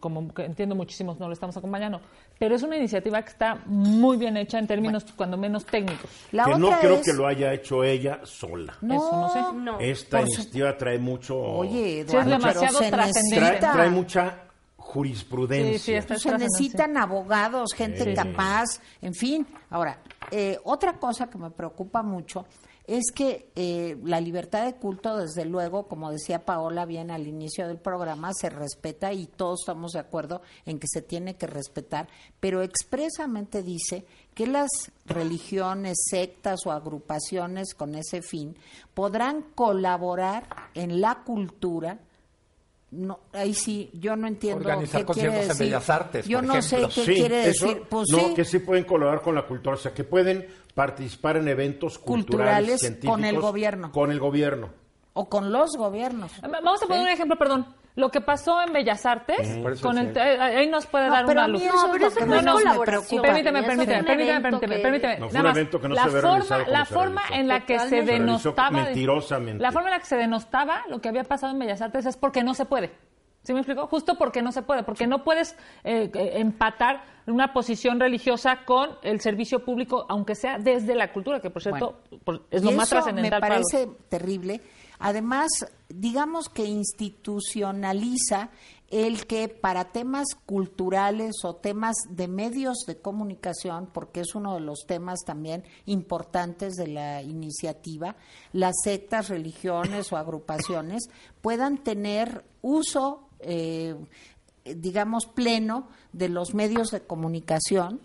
como 0.00 0.34
que 0.34 0.44
entiendo 0.44 0.74
muchísimos 0.74 1.18
no 1.20 1.26
lo 1.28 1.32
estamos 1.32 1.56
acompañando, 1.56 2.00
pero 2.38 2.54
es 2.56 2.62
una 2.62 2.76
iniciativa 2.76 3.22
que 3.22 3.28
está 3.30 3.60
muy 3.66 4.16
bien 4.16 4.36
hecha 4.36 4.58
en 4.58 4.66
términos, 4.66 5.04
cuando 5.16 5.36
menos 5.36 5.64
técnicos. 5.64 6.10
La 6.32 6.44
que 6.46 6.56
no 6.56 6.70
creo 6.80 6.94
es- 6.96 7.04
que 7.04 7.12
lo 7.12 7.26
haya 7.26 7.52
hecho 7.52 7.84
ella 7.84 8.20
sola. 8.24 8.76
No, 8.80 8.94
Eso 8.94 9.12
no 9.12 9.28
sé. 9.28 9.58
No. 9.58 9.78
Esta 9.80 10.18
Por 10.18 10.26
su- 10.28 10.34
iniciativa 10.34 10.76
trae 10.76 10.98
mucho... 10.98 11.38
Oye, 11.40 12.00
es 12.00 12.06
demasiado 12.08 12.78
trascendente. 12.80 13.58
trae, 13.60 13.90
mucha 13.90 14.38
jurisprudencia. 14.76 15.72
Sí, 15.78 15.78
sí, 15.78 15.94
está- 15.94 16.18
se 16.18 16.32
necesitan 16.36 16.96
abogados, 16.96 17.72
gente 17.74 18.04
Sí. 18.04 18.14
capaz, 18.14 18.80
en 19.00 19.14
fin. 19.14 19.46
Ahora, 19.70 19.98
eh, 20.32 20.58
otra 20.64 20.94
cosa 20.94 21.30
que 21.30 21.38
me 21.38 21.50
preocupa 21.50 22.02
mucho 22.02 22.44
es 22.90 23.12
que 23.14 23.52
eh, 23.54 23.96
la 24.02 24.20
libertad 24.20 24.64
de 24.64 24.74
culto, 24.74 25.16
desde 25.16 25.44
luego, 25.44 25.86
como 25.86 26.10
decía 26.10 26.44
Paola 26.44 26.86
bien 26.86 27.12
al 27.12 27.28
inicio 27.28 27.68
del 27.68 27.78
programa, 27.78 28.32
se 28.34 28.50
respeta 28.50 29.12
y 29.12 29.26
todos 29.26 29.60
estamos 29.60 29.92
de 29.92 30.00
acuerdo 30.00 30.42
en 30.66 30.80
que 30.80 30.88
se 30.88 31.00
tiene 31.00 31.36
que 31.36 31.46
respetar, 31.46 32.08
pero 32.40 32.62
expresamente 32.62 33.62
dice 33.62 34.04
que 34.34 34.48
las 34.48 34.70
religiones, 35.06 35.98
sectas 36.10 36.66
o 36.66 36.72
agrupaciones 36.72 37.74
con 37.74 37.94
ese 37.94 38.22
fin 38.22 38.56
podrán 38.92 39.42
colaborar 39.54 40.48
en 40.74 41.00
la 41.00 41.22
cultura 41.22 42.00
no, 42.92 43.20
ahí 43.32 43.54
sí, 43.54 43.90
yo 43.94 44.16
no 44.16 44.26
entiendo 44.26 44.60
Organizar 44.60 45.06
qué 45.06 45.12
quiere 45.12 45.28
conciertos 45.28 45.60
en. 45.60 45.66
Bellas 45.66 45.90
Artes, 45.90 46.26
Yo 46.26 46.38
por 46.38 46.46
no 46.48 46.54
ejemplo. 46.56 46.90
sé 46.90 47.00
qué 47.00 47.06
Sí, 47.06 47.20
quiere 47.20 47.48
eso- 47.48 47.66
decir. 47.66 47.82
Pues 47.88 48.08
no, 48.10 48.18
sí, 48.18 48.34
que 48.34 48.44
sí 48.44 48.58
pueden 48.58 48.84
colaborar 48.84 49.22
con 49.22 49.34
la 49.34 49.42
cultura, 49.46 49.76
o 49.76 49.78
sea, 49.78 49.92
que 49.94 50.04
pueden 50.04 50.46
participar 50.74 51.36
en 51.36 51.48
eventos 51.48 51.98
culturales, 51.98 52.26
Culturales 52.26 52.80
científicos, 52.80 53.14
con 53.16 53.24
el 53.24 53.40
gobierno. 53.40 53.92
Con 53.92 54.10
el 54.10 54.18
gobierno. 54.20 54.70
o 55.12 55.28
con 55.28 55.50
los 55.52 55.70
gobiernos. 55.76 56.32
Vamos 56.40 56.82
a 56.82 56.86
poner 56.86 57.02
un 57.02 57.08
ejemplo, 57.08 57.36
perdón. 57.36 57.66
Lo 57.96 58.08
que 58.10 58.20
pasó 58.20 58.62
en 58.62 58.72
Bellas 58.72 59.04
Artes, 59.04 59.58
con 59.82 59.98
el, 59.98 60.16
eh, 60.16 60.40
ahí 60.40 60.68
nos 60.68 60.86
puede 60.86 61.08
No, 61.08 61.12
dar 61.12 61.26
una 61.26 61.48
luz. 61.48 61.62
No, 61.64 61.90
pero 61.92 62.06
eso 62.06 62.24
no 62.24 62.34
es 62.36 62.42
colaboración. 62.44 62.84
preocupa. 62.84 63.22
Permíteme, 63.22 63.62
permíteme, 63.64 64.04
permíteme, 64.04 64.40
permíteme, 64.40 64.76
que- 64.76 64.82
permíteme. 64.82 65.18
No, 65.18 65.28
fue 65.28 65.40
un 65.40 65.46
evento 65.46 65.80
que 65.80 65.88
no 65.88 65.94
la 65.96 66.04
se 66.04 66.10
forma, 66.20 66.58
la 66.68 66.84
se 66.84 66.94
forma 66.94 67.20
realizó. 67.22 67.40
en 67.40 67.48
la 67.48 67.66
que 67.66 67.78
se 67.78 67.84
Totalmente. 67.84 68.06
Se 68.12 68.18
realizó 68.18 68.22
denostaba 68.48 68.78
de- 68.78 68.84
mentirosamente. 68.84 69.62
la 69.62 69.72
forma 69.72 69.88
en 69.88 69.92
la 69.94 69.98
que 70.00 70.06
se 70.06 70.16
denostaba 70.16 70.82
lo 70.88 71.00
que 71.00 71.08
había 71.08 71.24
pasado 71.24 71.52
en 71.52 71.58
Bellas 71.58 71.82
Artes 71.82 72.06
es 72.06 72.16
porque 72.16 72.44
no 72.44 72.54
se 72.54 72.64
puede. 72.64 72.92
¿Sí 73.42 73.54
me 73.54 73.60
explico? 73.60 73.86
Justo 73.86 74.16
porque 74.16 74.42
no 74.42 74.52
se 74.52 74.62
puede, 74.62 74.82
porque 74.82 75.06
no 75.06 75.24
puedes 75.24 75.56
eh, 75.82 76.10
eh, 76.14 76.32
empatar 76.36 77.02
una 77.26 77.52
posición 77.52 77.98
religiosa 77.98 78.64
con 78.66 78.90
el 79.02 79.20
servicio 79.20 79.64
público, 79.64 80.04
aunque 80.10 80.34
sea 80.34 80.58
desde 80.58 80.94
la 80.94 81.10
cultura, 81.12 81.40
que 81.40 81.48
por 81.50 81.62
cierto 81.62 82.02
por- 82.22 82.42
es 82.50 82.62
lo 82.62 82.70
Y 82.70 82.74
más 82.74 82.86
eso 82.88 82.96
trascendental 82.96 83.38
Me 83.38 83.40
para 83.40 83.58
los- 83.58 83.66
parece 83.72 83.90
terrible. 84.10 84.60
Además, 84.98 85.48
digamos 85.94 86.48
que 86.48 86.64
institucionaliza 86.64 88.50
el 88.90 89.26
que 89.26 89.48
para 89.48 89.92
temas 89.92 90.26
culturales 90.46 91.44
o 91.44 91.54
temas 91.54 91.94
de 92.08 92.26
medios 92.26 92.78
de 92.86 92.98
comunicación, 92.98 93.88
porque 93.92 94.20
es 94.20 94.34
uno 94.34 94.54
de 94.54 94.60
los 94.60 94.84
temas 94.86 95.20
también 95.24 95.64
importantes 95.86 96.74
de 96.74 96.88
la 96.88 97.22
iniciativa, 97.22 98.16
las 98.52 98.74
sectas, 98.82 99.28
religiones 99.28 100.12
o 100.12 100.16
agrupaciones 100.16 101.08
puedan 101.40 101.78
tener 101.78 102.44
uso, 102.62 103.28
eh, 103.38 103.94
digamos, 104.64 105.26
pleno 105.26 105.88
de 106.12 106.28
los 106.28 106.52
medios 106.54 106.90
de 106.90 107.02
comunicación 107.02 108.00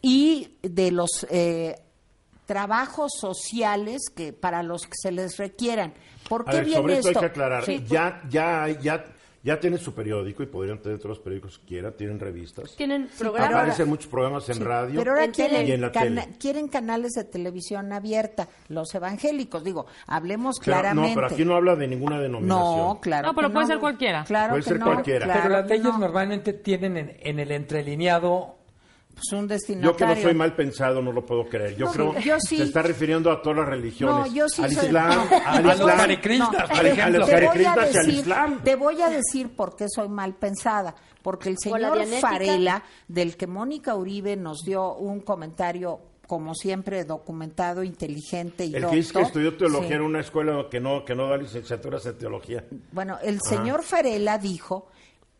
y 0.00 0.56
de 0.62 0.90
los 0.90 1.26
eh, 1.28 1.82
trabajos 2.46 3.12
sociales 3.20 4.08
que 4.14 4.32
para 4.32 4.62
los 4.62 4.82
que 4.82 4.94
se 5.00 5.12
les 5.12 5.36
requieran. 5.36 5.92
¿Por 6.30 6.48
A 6.48 6.52
ver, 6.52 6.64
viene 6.64 6.80
sobre 6.80 6.94
esto 6.98 7.08
hay 7.08 7.14
que 7.16 7.26
aclarar. 7.26 7.64
Sí, 7.64 7.84
ya, 7.88 8.22
ya, 8.30 8.62
hay- 8.62 8.78
ya, 8.80 9.04
ya 9.42 9.58
tienen 9.58 9.78
su 9.80 9.92
periódico 9.94 10.42
y 10.42 10.46
podrían 10.46 10.78
tener 10.80 10.98
todos 10.98 11.16
los 11.16 11.18
periódicos 11.18 11.58
que 11.58 11.66
quieran, 11.66 11.94
tienen 11.96 12.20
revistas. 12.20 12.76
Tienen 12.76 13.08
programas. 13.18 13.52
Aparecen 13.54 13.88
muchos 13.88 14.06
programas 14.06 14.48
en 14.48 14.64
radio 14.64 15.00
Pero 15.00 15.10
ahora 15.12 15.24
En 15.24 15.32
quieren, 15.32 15.66
y 15.66 15.72
en 15.72 15.80
la 15.80 15.90
cana- 15.90 16.22
tele. 16.26 16.36
quieren 16.38 16.68
canales 16.68 17.14
de 17.14 17.24
televisión 17.24 17.92
abierta, 17.92 18.48
los 18.68 18.94
evangélicos. 18.94 19.64
Digo, 19.64 19.86
hablemos 20.06 20.60
claramente. 20.60 21.08
no, 21.08 21.14
pero 21.16 21.26
aquí 21.26 21.44
no 21.44 21.56
habla 21.56 21.74
de 21.74 21.88
ninguna 21.88 22.20
denominación. 22.20 22.76
No, 22.78 23.00
claro. 23.00 23.26
No, 23.28 23.34
pero 23.34 23.48
que 23.48 23.54
puede 23.54 23.66
ser 23.66 23.78
cualquiera. 23.80 24.24
Claro 24.24 24.50
Puede 24.52 24.62
que 24.62 24.68
ser 24.68 24.78
no, 24.78 24.84
cualquiera. 24.86 25.24
claro 25.24 25.40
Pero 25.42 25.54
las 25.56 25.66
leyes 25.68 25.84
no. 25.84 25.98
normalmente 25.98 26.52
tienen 26.52 26.96
en, 26.96 27.16
en 27.18 27.38
el 27.40 27.50
entrelineado 27.50 28.59
Pues 29.20 29.32
un 29.40 29.48
Yo 29.48 29.54
destinatario. 29.54 29.96
que 29.96 30.06
no 30.06 30.22
soy 30.22 30.34
mal 30.34 30.54
pensado 30.56 31.02
no 31.02 31.12
lo 31.12 31.24
puedo 31.26 31.46
creer. 31.48 31.76
Yo 31.76 31.86
No, 31.86 31.92
creo 31.92 32.18
yo 32.20 32.36
sí. 32.40 32.56
se 32.56 32.62
está 32.64 32.82
refiriendo 32.82 33.30
a 33.30 33.42
todas 33.42 33.58
las 33.58 33.68
religiones. 33.68 34.14
No, 34.14 34.34
yo 34.34 34.48
sí 34.48 34.62
al 34.62 34.72
soy- 34.72 34.86
Islam, 34.86 35.08
no. 35.30 35.36
al 35.36 35.56
A 35.56 35.60
los 35.60 35.74
Islam, 35.74 35.98
por 35.98 36.10
ejemplo. 36.10 37.26
te 37.26 37.34
voy, 37.46 37.46
a 37.46 37.62
y 37.62 37.64
al 37.66 37.92
decir, 37.92 38.14
Islam. 38.14 38.62
te 38.64 38.76
voy 38.76 39.02
a 39.02 39.08
decir 39.10 39.54
por 39.54 39.76
qué 39.76 39.86
soy 39.94 40.08
mal 40.08 40.34
pensada. 40.34 40.94
Porque 41.22 41.50
el 41.50 41.56
señor. 41.58 41.98
Farela, 42.20 42.82
del 43.06 43.36
que 43.36 43.46
Mónica 43.46 43.94
Uribe 43.94 44.36
nos 44.36 44.62
dio 44.64 44.94
un 44.94 45.20
comentario, 45.20 46.00
como 46.26 46.54
siempre, 46.54 47.04
documentado, 47.04 47.82
inteligente 47.82 48.64
y 48.64 48.74
El 48.74 48.86
que 48.86 48.96
dice 48.96 49.12
que 49.12 49.18
docto. 49.18 49.26
estudió 49.40 49.56
teología 49.56 49.88
Sí. 49.88 49.94
en 49.94 50.00
una 50.02 50.20
escuela 50.20 50.66
que 50.70 50.80
no, 50.80 51.04
que 51.04 51.14
no 51.14 51.28
da 51.28 51.36
licenciaturas 51.36 52.06
en 52.06 52.16
teología. 52.16 52.64
Bueno, 52.92 53.18
el 53.22 53.38
señor 53.42 53.82
Farela 53.82 54.38
dijo, 54.38 54.86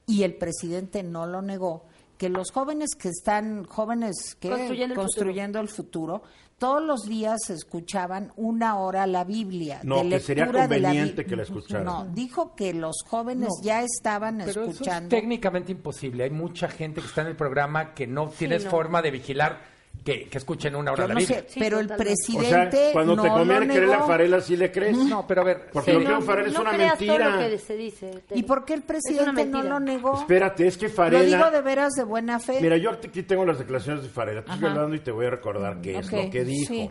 y 0.06 0.24
el 0.24 0.34
presidente 0.34 1.02
no 1.02 1.26
lo 1.26 1.40
negó, 1.40 1.86
que 2.20 2.28
los 2.28 2.50
jóvenes 2.52 2.90
que 2.98 3.08
están, 3.08 3.64
jóvenes 3.64 4.36
que 4.38 4.50
Construyendo 4.50 4.92
el 4.92 5.00
construyendo 5.00 5.58
el 5.58 5.68
futuro, 5.68 6.22
todos 6.58 6.82
los 6.82 7.04
días 7.04 7.48
escuchaban 7.48 8.30
una 8.36 8.76
hora 8.76 9.06
la 9.06 9.24
Biblia. 9.24 9.80
No, 9.84 10.04
de 10.04 10.10
que 10.10 10.20
sería 10.20 10.44
la 10.44 10.68
conveniente 10.68 11.24
que 11.24 11.34
la 11.34 11.44
escucharan. 11.44 11.86
No, 11.86 12.04
dijo 12.12 12.54
que 12.54 12.74
los 12.74 12.96
jóvenes 13.08 13.48
No, 13.48 13.64
ya 13.64 13.82
estaban 13.82 14.36
Pero 14.36 14.50
eso 14.50 14.64
es 14.64 14.70
escuchando. 14.72 15.08
técnicamente 15.08 15.72
imposible. 15.72 16.24
Hay 16.24 16.30
mucha 16.30 16.68
gente 16.68 17.00
que 17.00 17.06
está 17.06 17.22
en 17.22 17.28
el 17.28 17.36
programa 17.36 17.94
que 17.94 18.06
no 18.06 18.28
tienes 18.28 18.66
no. 18.66 18.70
forma 18.70 19.00
de 19.00 19.12
vigilar 19.12 19.62
que, 20.04 20.28
que 20.28 20.38
escuchen 20.38 20.74
una 20.76 20.92
hora 20.92 21.04
Yo 21.04 21.08
la 21.08 21.14
no 21.14 21.20
Biblia. 21.20 21.40
sé, 21.40 21.44
Sí, 21.48 21.60
pero 21.60 21.78
el. 21.78 21.90
O 21.92 21.96
presidente 21.96 22.76
sea, 22.76 22.92
cuando 22.92 23.16
no 23.16 23.22
te 23.22 23.28
conviene 23.28 23.66
lo 23.80 23.92
a 23.92 23.96
negó. 23.96 24.06
Farela, 24.06 24.40
¿sí 24.40 24.56
le 24.56 24.72
crees? 24.72 24.96
No, 24.96 25.26
pero 25.26 25.42
a 25.42 25.44
ver, 25.44 25.68
Porque 25.72 25.90
Sí, 25.90 25.96
lo 25.96 25.98
que 26.00 26.04
no, 26.08 26.10
dijo 26.16 26.22
Farela 26.26 26.48
es 26.48 26.54
no 26.54 26.60
una 26.62 26.70
creas 26.72 26.98
todo 26.98 27.06
mentira. 27.08 27.30
lo 27.36 27.38
que 27.50 27.58
se 27.58 27.76
dice. 27.76 28.22
¿Y 28.34 28.42
por 28.44 28.64
qué 28.64 28.74
el 28.74 28.82
presidente 28.82 29.26
no 29.26 29.32
mentira. 29.32 29.62
lo 29.64 29.80
negó? 29.80 30.14
Espérate, 30.18 30.66
es 30.66 30.78
que 30.78 30.88
Lo 30.88 30.94
Farela... 30.94 31.24
digo 31.36 31.50
de 31.50 31.60
veras 31.62 31.92
de 31.94 32.04
buena 32.04 32.38
fe. 32.38 32.58
Mira, 32.60 32.76
yo 32.78 32.90
aquí 32.90 33.22
tengo 33.24 33.44
las 33.44 33.58
declaraciones 33.58 34.02
de 34.02 34.08
Farela. 34.08 34.42
Te 34.42 34.50
estoy 34.52 34.66
Ajá. 34.66 34.74
hablando 34.76 34.96
y 34.96 35.00
te 35.00 35.10
voy 35.10 35.26
a 35.26 35.30
recordar 35.30 35.80
qué 35.80 35.98
es 35.98 36.10
lo 36.10 36.30
que 36.30 36.44
dijo. 36.44 36.72
sí. 36.72 36.90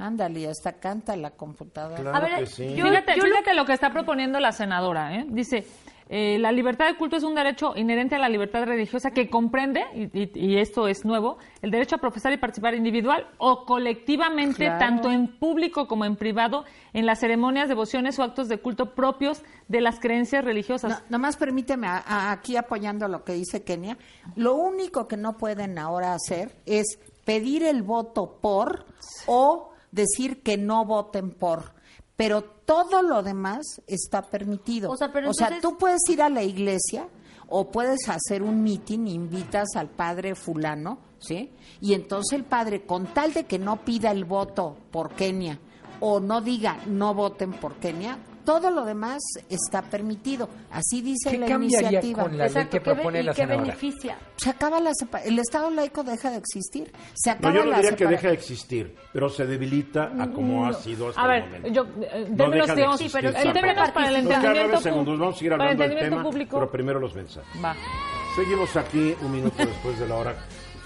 Ándale, 0.00 0.46
hasta 0.48 0.74
canta 0.74 1.16
la 1.16 1.30
computadora. 1.32 2.00
Claro 2.00 2.16
A 2.16 2.20
ver, 2.20 2.38
que 2.38 2.46
sí. 2.46 2.72
yo- 2.76 2.86
Fíjate, 2.86 3.16
lo- 3.16 3.24
fíjate 3.24 3.54
lo 3.54 3.64
que 3.64 3.72
está 3.72 3.90
proponiendo 3.90 4.38
la 4.38 4.52
senadora. 4.52 5.16
¿eh? 5.16 5.26
Dice, 5.28 5.64
eh, 6.10 6.38
la 6.38 6.52
libertad 6.52 6.86
de 6.86 6.96
culto 6.96 7.16
es 7.16 7.22
un 7.22 7.34
derecho 7.34 7.74
inherente 7.76 8.14
a 8.14 8.18
la 8.18 8.28
libertad 8.28 8.64
religiosa 8.64 9.10
que 9.10 9.28
comprende, 9.28 9.84
y, 9.94 10.04
y- 10.18 10.30
y 10.34 10.58
esto 10.58 10.88
es 10.88 11.04
nuevo, 11.04 11.38
el 11.62 11.70
derecho 11.70 11.96
a 11.96 11.98
profesar 11.98 12.32
y 12.32 12.38
participar 12.38 12.74
individual 12.74 13.26
o 13.38 13.64
colectivamente, 13.64 14.64
Claro. 14.64 14.78
tanto 14.78 15.10
en 15.10 15.28
público 15.38 15.86
como 15.86 16.04
en 16.04 16.16
privado, 16.16 16.64
en 16.92 17.04
las 17.06 17.20
ceremonias, 17.20 17.68
devociones 17.68 18.18
o 18.18 18.22
actos 18.22 18.48
de 18.48 18.58
culto 18.58 18.94
propios 18.94 19.42
de 19.68 19.80
las 19.80 20.00
creencias 20.00 20.44
religiosas. 20.44 20.90
No, 21.10 21.18
nomás 21.18 21.36
permíteme, 21.36 21.86
a- 21.88 21.98
a- 22.06 22.32
aquí 22.32 22.56
apoyando 22.56 23.06
lo 23.08 23.24
que 23.24 23.34
dice 23.34 23.62
Kenia, 23.64 23.98
lo 24.36 24.54
único 24.54 25.08
que 25.08 25.16
no 25.16 25.36
pueden 25.36 25.78
ahora 25.78 26.14
hacer 26.14 26.52
es 26.66 26.98
pedir 27.24 27.62
el 27.64 27.82
voto 27.82 28.38
por 28.40 28.86
o 29.26 29.72
decir 29.92 30.42
que 30.42 30.56
no 30.56 30.84
voten 30.84 31.30
por. 31.32 31.76
Pero 32.18 32.42
todo 32.42 33.00
lo 33.00 33.22
demás 33.22 33.80
está 33.86 34.22
permitido. 34.22 34.90
O 34.90 34.96
sea, 34.96 35.12
pero 35.12 35.28
entonces- 35.28 35.62
tú 35.62 35.78
puedes 35.78 36.00
ir 36.08 36.20
a 36.20 36.28
la 36.28 36.42
iglesia 36.42 37.06
o 37.48 37.70
puedes 37.70 38.08
hacer 38.08 38.42
un 38.42 38.60
mitin, 38.64 39.06
invitas 39.06 39.68
al 39.76 39.88
padre 39.88 40.34
fulano, 40.34 40.98
¿sí? 41.20 41.52
Y 41.80 41.94
entonces 41.94 42.36
el 42.36 42.44
padre, 42.44 42.84
con 42.84 43.06
tal 43.14 43.32
de 43.34 43.44
que 43.44 43.60
no 43.60 43.84
pida 43.84 44.10
el 44.10 44.24
voto 44.24 44.76
por 44.90 45.14
Kenia 45.14 45.60
o 46.00 46.18
no 46.18 46.40
diga 46.40 46.78
no 46.86 47.14
voten 47.14 47.52
por 47.52 47.76
Kenia, 47.76 48.18
todo 48.48 48.70
lo 48.70 48.86
demás 48.86 49.18
está 49.50 49.82
permitido. 49.82 50.48
Así 50.70 51.02
dice 51.02 51.32
¿Qué 51.32 51.36
la 51.38 51.46
cambiaría 51.48 51.88
iniciativa. 52.00 52.22
con 52.22 52.32
la 52.38 52.44
ley 52.44 52.46
Exacto, 52.46 52.70
que 52.70 52.82
¿qué 52.82 52.88
be- 52.88 52.94
propone 52.96 53.20
y 53.20 53.22
la 53.24 53.32
qué 53.32 53.36
senadora? 53.42 53.62
beneficia? 53.64 54.18
Se 54.36 54.48
acaba 54.48 54.80
la 54.80 54.92
el 55.22 55.38
Estado 55.38 55.70
laico 55.70 56.02
deja 56.02 56.30
de 56.30 56.38
existir. 56.38 56.90
Se 57.12 57.28
No, 57.28 57.36
acaba 57.36 57.54
yo 57.54 57.64
no 57.64 57.70
la 57.72 57.76
diría 57.76 57.94
que 57.96 58.06
deja 58.06 58.28
de 58.28 58.32
existir, 58.34 58.96
pero 59.12 59.28
se 59.28 59.44
debilita 59.44 60.12
a 60.18 60.30
como 60.32 60.64
ha 60.64 60.72
sido 60.72 61.10
hasta 61.10 61.20
A 61.20 61.24
el 61.24 61.30
ver, 61.42 61.44
momento. 61.44 61.68
yo, 61.68 61.86
eh, 62.06 62.26
No 62.30 62.50
deja 62.50 62.74
de 62.74 62.84
existir, 62.84 63.20
en 63.20 63.26
exacto. 63.26 63.52
términos 63.52 63.90
para 63.90 64.08
el 64.08 64.16
entendimiento, 64.16 64.60
nueve 64.68 64.82
segundos, 64.82 65.18
vamos 65.18 65.42
a 65.42 65.44
el 65.44 65.52
hablando 65.52 65.82
del 65.82 65.82
entendimiento 65.92 66.16
tema, 66.16 66.30
público. 66.30 66.56
pero 66.58 66.70
primero 66.70 67.00
los 67.00 67.14
mensajes. 67.14 67.64
Va. 67.64 67.76
Seguimos 68.34 68.74
aquí 68.76 69.14
un 69.20 69.30
minuto 69.32 69.56
después 69.58 69.98
de 69.98 70.08
la 70.08 70.14
hora. 70.14 70.34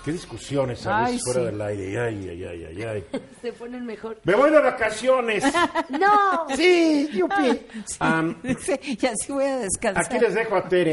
Qué 0.05 0.11
discusiones 0.13 0.85
a 0.87 1.03
veces 1.05 1.23
fuera 1.25 1.41
sí. 1.41 1.47
del 1.47 1.63
aire. 1.63 2.01
Ay, 2.01 2.29
ay, 2.31 2.45
ay, 2.45 2.65
ay, 2.65 2.83
ay. 2.83 3.05
Se 3.43 3.53
ponen 3.53 3.87
mejor. 3.87 4.19
Me 4.25 4.35
voy 4.35 4.51
de 4.51 4.61
vacaciones. 4.61 5.45
No, 5.91 6.47
sí, 6.57 7.09
yupi. 7.13 7.61
Am, 8.01 8.37
Sí, 8.61 8.75
y 9.01 9.07
así 9.07 9.33
voy 9.33 9.45
a 9.45 9.59
descansar. 9.59 10.05
aquí 10.05 10.19
les 10.19 10.35
dejo 10.35 10.57
a 10.57 10.69
Tere. 10.69 10.93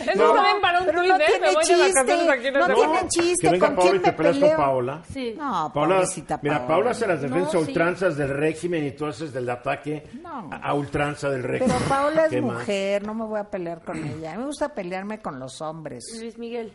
Eso 0.00 0.16
No. 0.16 0.32
bien 0.42 0.60
para 0.60 0.80
un 0.80 0.86
Pero 0.86 1.02
no 1.02 1.16
¿eh? 1.16 1.22
tiene 1.26 1.40
Me 1.46 1.54
voy 1.54 1.64
de 1.66 1.76
vacaciones 1.76 1.86
chiste, 1.86 2.30
aquí 2.32 2.46
en 2.48 2.54
no 2.54 2.66
tiene 2.74 3.08
chiste, 3.08 3.46
que 3.46 3.52
venga 3.52 3.66
¿con 3.66 3.76
Paola 3.76 3.90
quién 3.90 4.00
y 4.00 4.04
te 4.04 4.12
peleas 4.12 4.38
con? 4.38 4.56
Paola. 4.56 5.02
Sí. 5.12 5.34
No, 5.36 5.70
Paola, 5.74 6.02
mira, 6.42 6.66
Paola. 6.66 6.90
Hace 6.90 7.06
las 7.06 7.22
defensas 7.22 7.54
No, 7.54 7.60
a 7.60 7.62
sí. 7.64 7.68
ultranzas 7.68 8.16
del 8.16 8.28
régimen 8.30 8.84
y 8.86 8.90
tú 8.92 9.06
haces 9.06 9.32
del 9.32 9.48
ataque 9.50 10.04
No. 10.22 10.50
a, 10.52 10.74
ultranza 10.74 11.28
del 11.30 11.42
régimen. 11.42 11.74
Pero 11.76 11.88
Paola 11.88 12.28
¿Qué 12.28 12.36
es 12.38 12.42
más? 12.42 12.54
mujer, 12.54 13.06
no 13.06 13.14
me 13.14 13.24
voy 13.24 13.40
a 13.40 13.44
pelear 13.44 13.82
con 13.84 13.96
ella. 14.02 14.30
A 14.32 14.34
mí 14.34 14.40
me 14.40 14.46
gusta 14.46 14.74
pelearme 14.74 15.20
con 15.20 15.38
los 15.38 15.60
hombres. 15.60 16.04
Luis 16.20 16.38
Miguel. 16.38 16.72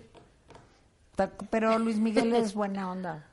Pero 1.49 1.77
Luis 1.79 1.97
Miguel 1.97 2.33
es 2.35 2.53
buena 2.53 2.91
onda. 2.91 3.23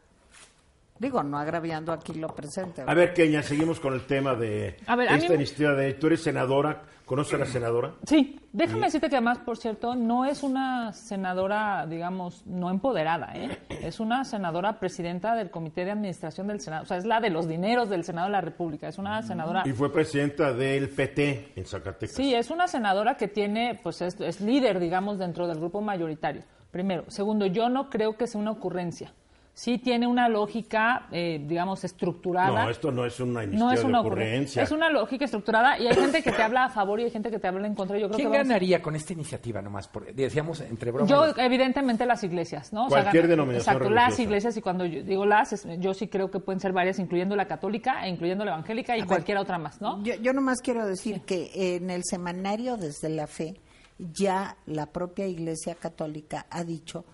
Digo, 0.99 1.23
no 1.23 1.39
agraviando 1.39 1.93
aquí 1.93 2.15
lo 2.15 2.29
presente. 2.29 2.83
A 2.87 2.95
ver, 2.95 3.13
Kenia, 3.13 3.43
seguimos 3.43 3.81
con 3.81 3.95
el 3.95 4.07
tema 4.07 4.35
de 4.35 4.77
A 4.87 4.95
ver, 4.97 5.09
a 5.09 5.15
esta 5.17 5.25
mí 5.25 5.29
me- 5.31 5.35
iniciativa 5.37 5.73
de... 5.75 5.95
Tú 5.95 6.07
eres 6.07 6.23
senadora, 6.23 6.83
¿conoces 7.05 7.35
a 7.35 7.39
la 7.39 7.47
senadora? 7.47 7.95
Sí, 8.07 8.41
déjame 8.53 8.87
decirte 8.87 9.09
que 9.09 9.17
además, 9.17 9.39
por 9.39 9.57
cierto, 9.57 9.95
no 9.95 10.25
es 10.25 10.43
una 10.43 10.93
senadora, 10.93 11.87
digamos, 11.87 12.47
no 12.47 12.71
empoderada, 12.71 13.33
¿eh? 13.35 13.59
Es 13.83 14.01
una 14.01 14.25
senadora 14.25 14.79
presidenta 14.79 15.35
del 15.35 15.51
Comité 15.51 15.85
de 15.85 15.93
Administración 15.93 16.47
del 16.47 16.61
Senado, 16.61 16.85
o 16.85 16.87
sea, 16.87 16.97
es 16.97 17.05
la 17.05 17.21
de 17.21 17.31
los 17.31 17.49
dineros 17.49 17.89
del 17.89 18.05
Senado 18.05 18.27
de 18.29 18.33
la 18.33 18.41
República, 18.41 18.89
es 18.89 18.99
una 18.99 19.23
senadora... 19.23 19.63
Y 19.67 19.73
fue 19.73 19.93
presidenta 19.93 20.53
del 20.53 20.89
PT 20.89 21.53
en 21.57 21.65
Zacatecas. 21.65 22.17
Sí, 22.17 22.35
es 22.35 22.51
una 22.51 22.69
senadora 22.69 23.17
que 23.17 23.29
tiene, 23.29 23.79
pues 23.83 24.01
es, 24.03 24.21
es 24.21 24.41
líder, 24.41 24.81
digamos, 24.81 25.19
dentro 25.19 25.47
del 25.47 25.59
grupo 25.59 25.81
mayoritario. 25.81 26.43
Primero. 26.71 27.05
Segundo, 27.07 27.47
yo 27.47 27.69
no 27.69 27.89
creo 27.89 28.17
que 28.17 28.27
sea 28.27 28.41
una 28.41 28.51
ocurrencia. 28.51 29.13
Sí 29.57 29.79
tiene 29.79 30.09
una 30.09 30.29
lógica, 30.29 31.07
eh, 31.13 31.41
digamos, 31.47 31.85
estructurada. 31.85 32.65
No, 32.65 32.71
esto 32.71 32.91
no 32.91 33.07
es 33.07 33.21
una 33.21 33.45
iniciativa 33.45 33.65
No 33.67 33.73
es 33.73 33.85
una 33.85 34.01
de 34.03 34.07
ocurrencia. 34.09 34.63
Es 34.65 34.73
una 34.73 34.91
lógica 34.91 35.25
estructurada 35.27 35.79
y 35.79 35.87
hay 35.87 35.95
gente 35.95 36.25
que 36.25 36.33
te 36.33 36.43
habla 36.43 36.65
a 36.65 36.69
favor 36.71 36.99
y 36.99 37.05
hay 37.05 37.11
gente 37.13 37.31
que 37.31 37.39
te 37.39 37.47
habla 37.47 37.65
en 37.69 37.77
contra. 37.77 37.97
Yo 37.97 38.09
creo 38.09 38.17
¿Quién 38.17 38.33
que 38.33 38.39
vamos- 38.39 38.49
ganaría 38.49 38.83
con 38.83 38.97
esta 38.97 39.13
iniciativa 39.13 39.63
nomás? 39.63 39.87
Por- 39.87 40.13
decíamos 40.13 40.61
entre 40.61 40.91
bromas. 40.91 41.09
Yo, 41.09 41.27
evidentemente, 41.41 42.05
las 42.05 42.25
iglesias, 42.25 42.73
¿no? 42.73 42.89
Cualquier 42.89 43.29
denominación 43.29 43.77
Exacto, 43.77 43.95
las 43.95 44.19
iglesias, 44.19 44.57
y 44.57 44.61
cuando 44.61 44.87
yo 44.87 45.05
digo 45.05 45.25
las, 45.25 45.53
es- 45.53 45.67
yo 45.79 45.95
sí 45.95 46.09
creo 46.09 46.33
que 46.33 46.41
pueden 46.41 46.59
ser 46.59 46.73
varias, 46.73 46.99
incluyendo 46.99 47.37
la 47.37 47.47
católica, 47.47 48.05
e 48.05 48.09
incluyendo 48.09 48.45
la 48.45 48.51
evangélica 48.55 48.97
y 48.97 49.01
A 49.01 49.03
ver, 49.05 49.09
cualquier 49.09 49.39
otra 49.39 49.59
más, 49.59 49.81
¿no? 49.81 50.03
Yo, 50.03 50.15
yo 50.17 50.33
nomás 50.33 50.61
quiero 50.63 50.85
decir 50.85 51.21
que 51.21 51.77
en 51.77 51.91
el 51.91 52.03
semanario 52.05 52.77
Desde 52.77 53.09
la 53.09 53.29
Fe 53.29 53.55
ya 53.99 54.57
la 54.67 54.87
propia 54.87 55.29
Iglesia 55.29 55.77
Católica 55.77 56.47
ha 56.51 56.65
dicho 56.65 57.05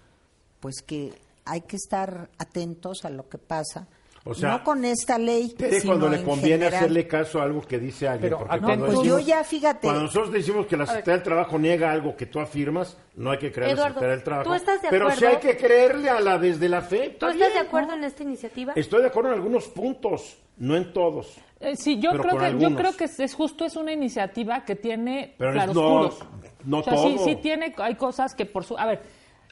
pues 0.61 0.81
que 0.81 1.12
hay 1.50 1.62
que 1.62 1.76
estar 1.76 2.30
atentos 2.38 3.04
a 3.04 3.10
lo 3.10 3.28
que 3.28 3.38
pasa. 3.38 3.88
O 4.22 4.34
sea, 4.34 4.50
no 4.50 4.64
con 4.64 4.84
esta 4.84 5.18
ley, 5.18 5.54
Tere, 5.56 5.80
sino 5.80 5.92
cuando 5.94 6.10
le 6.10 6.18
en 6.18 6.24
conviene 6.26 6.56
general. 6.58 6.74
hacerle 6.74 7.08
caso 7.08 7.40
a 7.40 7.44
algo 7.44 7.62
que 7.62 7.78
dice 7.78 8.06
alguien. 8.06 8.34
Pero, 8.34 8.38
porque 8.40 8.56
no, 8.60 8.66
cuando 8.66 8.84
pues 8.86 8.98
decimos- 8.98 9.20
yo 9.22 9.26
ya, 9.26 9.44
fíjate. 9.44 9.80
Cuando 9.80 10.02
nosotros 10.02 10.32
decimos 10.32 10.66
que 10.66 10.76
la 10.76 10.84
Secretaría 10.86 11.14
del 11.14 11.22
Trabajo 11.22 11.58
niega 11.58 11.90
algo 11.90 12.14
que 12.14 12.26
tú 12.26 12.38
afirmas, 12.38 12.98
no 13.16 13.30
hay 13.30 13.38
que 13.38 13.50
creer 13.50 13.70
a 13.70 13.72
la 13.72 13.72
Eduardo, 13.72 13.94
Secretaría 13.94 14.14
del 14.16 14.24
Trabajo. 14.24 14.50
¿tú 14.50 14.54
estás 14.54 14.82
de 14.82 14.88
Pero 14.90 15.10
sí 15.10 15.24
acuerdo? 15.24 15.36
hay 15.36 15.42
que 15.42 15.56
creerle 15.56 16.10
a 16.10 16.20
la 16.20 16.38
desde 16.38 16.68
la 16.68 16.82
fe. 16.82 17.16
¿Tú 17.18 17.26
está 17.26 17.30
estás 17.32 17.54
de 17.54 17.58
acuerdo 17.60 17.88
¿no? 17.92 17.94
en 17.96 18.04
esta 18.04 18.22
iniciativa? 18.22 18.72
Estoy 18.76 19.00
de 19.00 19.06
acuerdo 19.08 19.30
en 19.30 19.36
algunos 19.36 19.68
puntos, 19.68 20.36
no 20.58 20.76
en 20.76 20.92
todos. 20.92 21.38
Eh, 21.58 21.76
sí, 21.76 21.98
yo 21.98 22.10
creo 22.10 22.36
que 22.38 22.58
yo 22.58 22.74
creo 22.76 22.94
que 22.94 23.04
es, 23.04 23.18
es 23.20 23.34
justo 23.34 23.64
es 23.64 23.74
una 23.76 23.92
iniciativa 23.92 24.66
que 24.66 24.76
tiene 24.76 25.34
Pero 25.38 25.52
claroscuros. 25.52 26.18
no- 26.20 26.40
no 26.64 26.78
o 26.80 26.82
sea, 26.82 26.96
sí, 26.98 27.14
todo. 27.16 27.24
sí 27.24 27.36
tiene 27.36 27.74
hay 27.78 27.94
cosas 27.94 28.34
que 28.34 28.44
por 28.44 28.64
su 28.64 28.76
a 28.76 28.84
ver, 28.84 29.02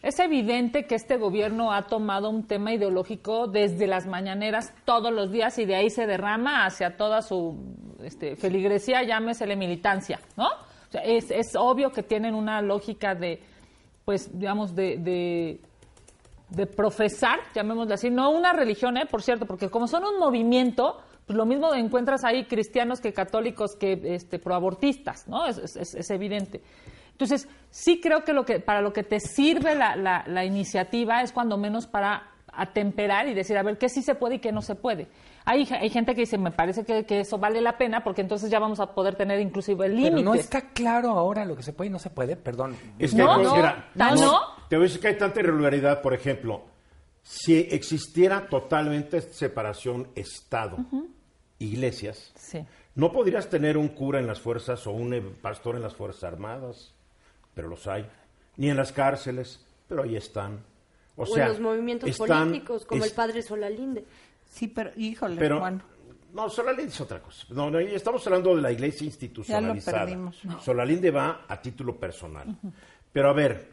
es 0.02 0.18
evidente 0.20 0.86
que 0.86 0.94
este 0.94 1.16
gobierno 1.16 1.72
ha 1.72 1.86
tomado 1.86 2.30
un 2.30 2.46
tema 2.46 2.72
ideológico 2.72 3.46
desde 3.48 3.86
las 3.86 4.06
mañaneras 4.06 4.72
todos 4.84 5.12
los 5.12 5.30
días 5.32 5.58
y 5.58 5.64
de 5.64 5.74
ahí 5.76 5.90
se 5.90 6.06
derrama 6.06 6.64
hacia 6.66 6.96
toda 6.96 7.20
su 7.22 7.56
este, 8.02 8.36
feligresía, 8.36 9.02
llámesele 9.02 9.56
militancia, 9.56 10.20
¿no? 10.36 10.46
O 10.46 10.90
sea, 10.90 11.02
es, 11.02 11.30
es 11.30 11.54
obvio 11.56 11.90
que 11.90 12.02
tienen 12.02 12.34
una 12.34 12.62
lógica 12.62 13.14
de, 13.14 13.42
pues, 14.04 14.38
digamos, 14.38 14.74
de, 14.74 15.58
de 16.50 16.66
profesar, 16.66 17.40
llamémosle 17.54 17.94
así, 17.94 18.08
no 18.08 18.30
una 18.30 18.52
religión, 18.52 18.96
¿eh? 18.96 19.04
por 19.04 19.22
cierto, 19.22 19.44
porque 19.46 19.68
como 19.68 19.86
son 19.86 20.04
un 20.04 20.18
movimiento, 20.18 20.96
pues 21.26 21.36
lo 21.36 21.44
mismo 21.44 21.74
encuentras 21.74 22.24
ahí 22.24 22.44
cristianos 22.46 23.00
que 23.00 23.12
católicos 23.12 23.76
que 23.76 24.00
este, 24.14 24.38
proabortistas, 24.38 25.28
¿no? 25.28 25.44
Es- 25.46 25.58
es 25.76 26.10
evidente. 26.10 26.62
Entonces, 27.20 27.48
sí 27.70 28.00
creo 28.00 28.22
que, 28.24 28.32
lo 28.32 28.44
que 28.44 28.60
para 28.60 28.80
lo 28.80 28.92
que 28.92 29.02
te 29.02 29.18
sirve 29.18 29.74
la, 29.74 29.96
la- 29.96 30.22
la 30.28 30.44
iniciativa 30.44 31.20
es 31.22 31.32
cuando 31.32 31.58
menos 31.58 31.86
para 31.88 32.30
atemperar 32.52 33.26
y 33.28 33.34
decir, 33.34 33.58
a 33.58 33.62
ver, 33.64 33.76
qué 33.76 33.88
sí 33.88 34.02
se 34.02 34.14
puede 34.14 34.36
y 34.36 34.38
qué 34.38 34.52
no 34.52 34.62
se 34.62 34.76
puede. 34.76 35.08
Hay, 35.44 35.66
hay 35.80 35.90
gente 35.90 36.14
que 36.14 36.20
dice, 36.22 36.38
me 36.38 36.50
parece 36.52 36.84
que, 36.84 37.04
que 37.06 37.20
eso 37.20 37.38
vale 37.38 37.60
la 37.60 37.76
pena 37.78 38.04
porque 38.04 38.20
entonces 38.20 38.50
ya 38.50 38.58
vamos 38.60 38.78
a 38.80 38.94
poder 38.94 39.14
tener 39.16 39.40
inclusive 39.40 39.88
límites. 39.88 40.10
Pero 40.12 40.22
no 40.24 40.34
está 40.34 40.60
claro 40.72 41.10
ahora 41.10 41.44
lo 41.44 41.56
que 41.56 41.62
se 41.62 41.72
puede 41.72 41.88
y 41.88 41.92
no 41.92 41.98
se 41.98 42.10
puede, 42.10 42.36
perdón. 42.36 42.76
Es 42.98 43.12
que 43.12 43.16
No, 43.18 43.34
hay 43.34 43.42
no, 43.44 43.56
mira, 43.56 43.90
no, 43.94 44.14
no. 44.14 44.40
Te 44.68 44.76
voy 44.76 44.84
a 44.84 44.88
decir 44.88 45.00
que 45.00 45.08
hay 45.08 45.18
tanta 45.18 45.40
irregularidad, 45.40 46.02
por 46.02 46.14
ejemplo, 46.14 46.62
si 47.22 47.58
existiera 47.70 48.46
totalmente 48.48 49.20
separación 49.22 50.08
Estado-Iglesias, 50.14 52.32
Sí. 52.36 52.64
no 52.94 53.12
podrías 53.12 53.48
tener 53.48 53.76
un 53.76 53.88
cura 53.88 54.18
en 54.18 54.26
las 54.26 54.40
fuerzas 54.40 54.86
o 54.86 54.90
un 54.92 55.36
pastor 55.40 55.76
en 55.76 55.82
las 55.82 55.94
Fuerzas 55.94 56.24
Armadas, 56.24 56.94
pero 57.58 57.66
los 57.66 57.88
hay, 57.88 58.06
ni 58.56 58.70
en 58.70 58.76
las 58.76 58.92
cárceles, 58.92 59.60
pero 59.88 60.04
ahí 60.04 60.14
están. 60.14 60.60
O, 61.16 61.24
O 61.24 61.26
sea, 61.26 61.46
en 61.46 61.50
los 61.50 61.60
movimientos 61.60 62.08
están- 62.08 62.46
políticos, 62.50 62.84
como 62.84 63.02
el 63.04 63.10
padre 63.10 63.42
Solalinde. 63.42 64.04
Sí, 64.48 64.68
pero 64.68 64.92
híjole, 64.96 65.34
Pero, 65.40 65.58
Juan. 65.58 65.82
no, 66.32 66.48
Solalinde 66.48 66.92
es 66.92 67.00
otra 67.00 67.20
cosa. 67.20 67.44
No, 67.50 67.68
no, 67.68 67.80
estamos 67.80 68.24
hablando 68.28 68.54
de 68.54 68.62
la 68.62 68.70
iglesia 68.70 69.04
institucionalizada. 69.06 70.04
perdimos. 70.04 70.40
Solalinde 70.62 71.10
va 71.10 71.46
a 71.48 71.60
título 71.60 71.96
personal. 71.98 72.56
Pero 73.12 73.28
a 73.28 73.32
ver, 73.32 73.72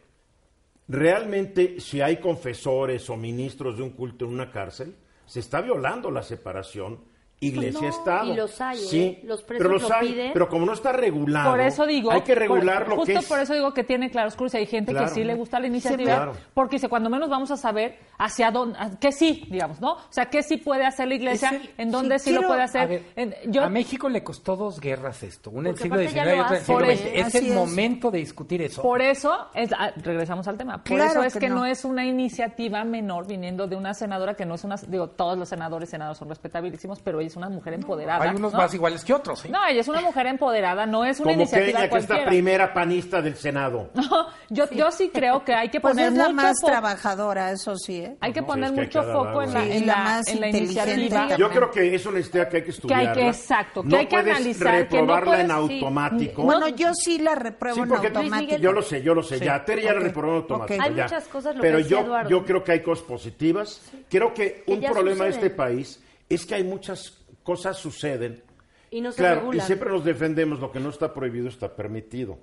realmente 0.88 1.78
si 1.80 2.00
hay 2.00 2.16
confesores 2.16 3.08
o 3.08 3.16
ministros 3.16 3.76
de 3.76 3.84
un 3.84 3.90
culto 3.90 4.24
en 4.24 4.32
una 4.32 4.50
cárcel, 4.50 4.96
se 5.26 5.38
está 5.38 5.60
violando 5.60 6.10
la 6.10 6.24
separación 6.24 6.98
iglesia-estado. 7.40 8.32
y 8.32 8.36
los 8.36 8.60
hay, 8.60 8.78
¿eh? 8.78 8.86
Sí, 8.88 9.18
Los 9.24 9.42
presos 9.42 9.58
pero 9.62 9.70
los 9.78 9.82
lo 9.88 9.94
hay, 9.94 10.08
piden. 10.12 10.32
pero 10.32 10.48
como 10.48 10.66
no 10.66 10.72
está 10.72 10.92
regulado, 10.92 11.50
Por 11.50 11.60
eso 11.60 11.86
digo. 11.86 12.10
hay 12.12 12.22
que 12.22 12.34
regular 12.34 12.80
por- 12.84 12.88
lo 12.90 12.96
justo 12.96 13.12
que 13.12 13.18
es. 13.18 13.26
por 13.26 13.38
eso 13.40 13.54
digo 13.54 13.72
que 13.74 13.84
tiene 13.84 14.10
claroscuros 14.10 14.54
y 14.54 14.58
hay 14.58 14.66
gente 14.66 14.92
Claro. 14.92 15.08
que 15.08 15.14
sí 15.14 15.24
le 15.24 15.34
gusta 15.34 15.58
la 15.58 15.64
Sí, 15.66 15.72
iniciativa. 15.72 16.14
claro. 16.16 16.32
Porque 16.54 16.76
dice, 16.76 16.88
cuando 16.88 17.10
menos 17.10 17.28
vamos 17.28 17.50
a 17.50 17.56
saber 17.56 17.98
hacia 18.18 18.50
dónde. 18.50 18.78
a- 18.78 18.98
¿Qué 18.98 19.12
sí, 19.12 19.46
digamos, 19.50 19.80
no? 19.80 19.92
O 19.92 19.98
sea, 20.10 20.26
¿qué 20.26 20.42
sí 20.42 20.56
puede 20.56 20.84
hacer 20.86 21.08
la 21.08 21.14
iglesia? 21.14 21.60
En 21.78 21.90
dónde 21.90 22.18
sí, 22.18 22.30
sí, 22.30 22.34
lo 22.34 22.46
puede 22.46 22.62
A 22.62 22.64
hacer. 22.64 22.88
ver, 22.88 23.02
En- 23.16 23.34
yo, 23.52 23.62
a 23.64 23.68
México 23.68 24.08
le 24.08 24.22
costó 24.24 24.56
dos 24.56 24.80
guerras 24.80 25.22
esto, 25.22 25.50
una 25.50 25.68
en 25.68 25.74
el 25.74 25.80
siglo 25.80 25.98
XIX 25.98 26.36
y 26.36 26.40
otra 26.40 26.58
en 26.58 26.64
siglo 26.64 26.80
XX. 26.86 27.00
Es 27.14 27.34
el 27.34 27.46
es. 27.48 27.54
momento 27.54 28.10
de 28.10 28.18
discutir 28.18 28.62
eso. 28.62 28.82
Por 28.82 29.02
eso, 29.02 29.48
es, 29.54 29.70
ah, 29.72 29.92
regresamos 29.96 30.48
al 30.48 30.56
tema, 30.56 30.78
por 30.78 30.84
Claro 30.96 31.10
eso 31.10 31.22
es 31.24 31.34
que 31.34 31.40
que, 31.40 31.48
no. 31.48 31.56
no. 31.56 31.66
es 31.66 31.84
una 31.84 32.04
iniciativa 32.06 32.82
menor 32.84 33.26
viniendo 33.26 33.66
de 33.66 33.76
una 33.76 33.92
senadora 33.94 34.34
que 34.34 34.46
no 34.46 34.54
es 34.54 34.64
una, 34.64 34.76
digo, 34.88 35.08
todos 35.10 35.36
los 35.38 35.48
senadores, 35.48 35.90
senadoras 35.90 36.18
son 36.18 36.28
respetabilísimos, 36.28 37.00
pero 37.00 37.20
es 37.26 37.36
una 37.36 37.48
mujer 37.48 37.74
empoderada. 37.74 38.24
Hay 38.24 38.36
unos 38.36 38.52
¿no? 38.52 38.58
más 38.58 38.72
iguales 38.74 39.04
que 39.04 39.12
otros, 39.12 39.40
¿sí? 39.40 39.48
No, 39.48 39.58
ella 39.66 39.80
es 39.80 39.88
una 39.88 40.00
mujer 40.00 40.26
empoderada, 40.26 40.86
no 40.86 41.04
es 41.04 41.18
una 41.20 41.30
Como 41.32 41.42
iniciativa 41.42 41.80
Kenia, 41.80 41.90
que 41.90 41.96
es 41.98 42.08
la 42.08 42.24
primera 42.24 42.72
panista 42.74 43.20
del 43.22 43.36
Senado. 43.36 43.90
No, 43.94 44.28
yo, 44.50 44.70
yo 44.70 44.90
sí 44.92 45.10
creo 45.12 45.44
que 45.44 45.54
hay 45.54 45.68
que 45.68 45.80
Pues 45.86 45.94
poner 45.94 46.12
es 46.12 46.18
la 46.18 46.24
mucho 46.24 46.34
más 46.36 46.56
trabajadora, 46.60 47.50
eso 47.50 47.76
sí, 47.76 48.00
¿eh? 48.00 48.16
Hay 48.20 48.32
que 48.32 48.40
No, 48.40 48.46
poner 48.46 48.70
sí, 48.70 48.80
es 48.80 48.88
que 48.90 48.98
mucho 49.00 49.12
foco 49.12 49.42
en 49.42 49.54
la. 49.54 49.60
Sí, 49.62 49.72
en 49.72 49.86
la 49.86 49.92
la, 49.96 50.02
más 50.04 50.28
en 50.28 50.40
la 50.40 50.46
inteligente 50.48 50.92
iniciativa. 50.94 51.28
que- 51.28 51.36
Yo 51.40 51.50
creo 51.50 51.70
que 51.70 51.94
es 51.94 52.06
una 52.06 52.18
historia 52.20 52.48
que 52.48 52.56
hay 52.58 52.62
que 52.62 52.70
estudiar. 52.70 53.12
que- 53.14 53.28
exacto, 53.28 53.82
que 53.82 53.96
hay 53.96 54.06
que 54.06 54.16
puedes 54.16 54.36
analizar, 54.36 54.88
que 54.88 55.02
no 55.02 55.16
reprobarla 55.16 55.40
en 55.40 55.46
sí. 55.46 55.52
automático. 55.80 56.42
Bueno, 56.42 56.68
yo 56.68 56.94
sí 56.94 57.18
la 57.18 57.34
repruebo 57.34 57.74
Sí, 57.76 57.82
en 57.82 57.88
porque 57.88 58.06
automático. 58.08 58.56
yo 58.56 58.72
lo 58.72 58.82
sé, 58.82 59.02
yo 59.02 59.14
lo 59.14 59.22
sé. 59.22 59.40
Ya, 59.40 59.64
Tere 59.64 59.82
ya 59.82 59.92
la 59.94 60.00
reprobó 60.00 60.32
en 60.32 60.36
automático. 60.42 60.82
Hay 60.82 60.90
muchas 60.90 61.24
cosas, 61.28 61.56
lo 61.56 61.62
Pero 61.62 61.78
que 61.78 61.84
yo, 61.84 62.44
creo 62.44 62.62
que 62.64 62.72
hay 62.72 62.80
cosas 62.82 63.04
positivas. 63.04 63.80
Creo 64.08 64.32
que, 64.32 64.62
Que 64.66 64.72
un 64.72 64.80
problema 64.82 65.24
de 65.24 65.30
este 65.30 65.50
país 65.50 66.00
es 66.28 66.46
que 66.46 66.54
hay 66.54 66.64
muchas 66.64 67.24
cosas 67.42 67.76
suceden. 67.76 68.42
Y 68.90 69.00
no 69.00 69.12
se 69.12 69.18
Claro, 69.18 69.52
y 69.52 69.60
siempre 69.60 69.90
nos 69.90 70.04
defendemos, 70.04 70.60
lo 70.60 70.70
que 70.70 70.80
no 70.80 70.90
está 70.90 71.12
prohibido 71.12 71.48
está 71.48 71.74
permitido. 71.74 72.38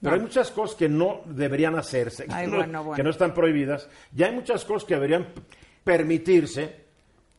Pero 0.00 0.16
hay 0.16 0.20
muchas 0.20 0.50
cosas 0.50 0.76
que 0.76 0.88
no 0.88 1.22
deberían 1.24 1.76
hacerse, 1.76 2.26
Ay, 2.28 2.44
que, 2.44 2.50
no, 2.50 2.56
bueno, 2.58 2.84
bueno. 2.84 2.96
que 2.96 3.02
no 3.02 3.10
están 3.10 3.32
prohibidas. 3.32 3.88
Y 4.14 4.22
hay 4.22 4.32
muchas 4.34 4.64
cosas 4.64 4.86
que 4.86 4.94
deberían 4.94 5.28
permitirse 5.82 6.84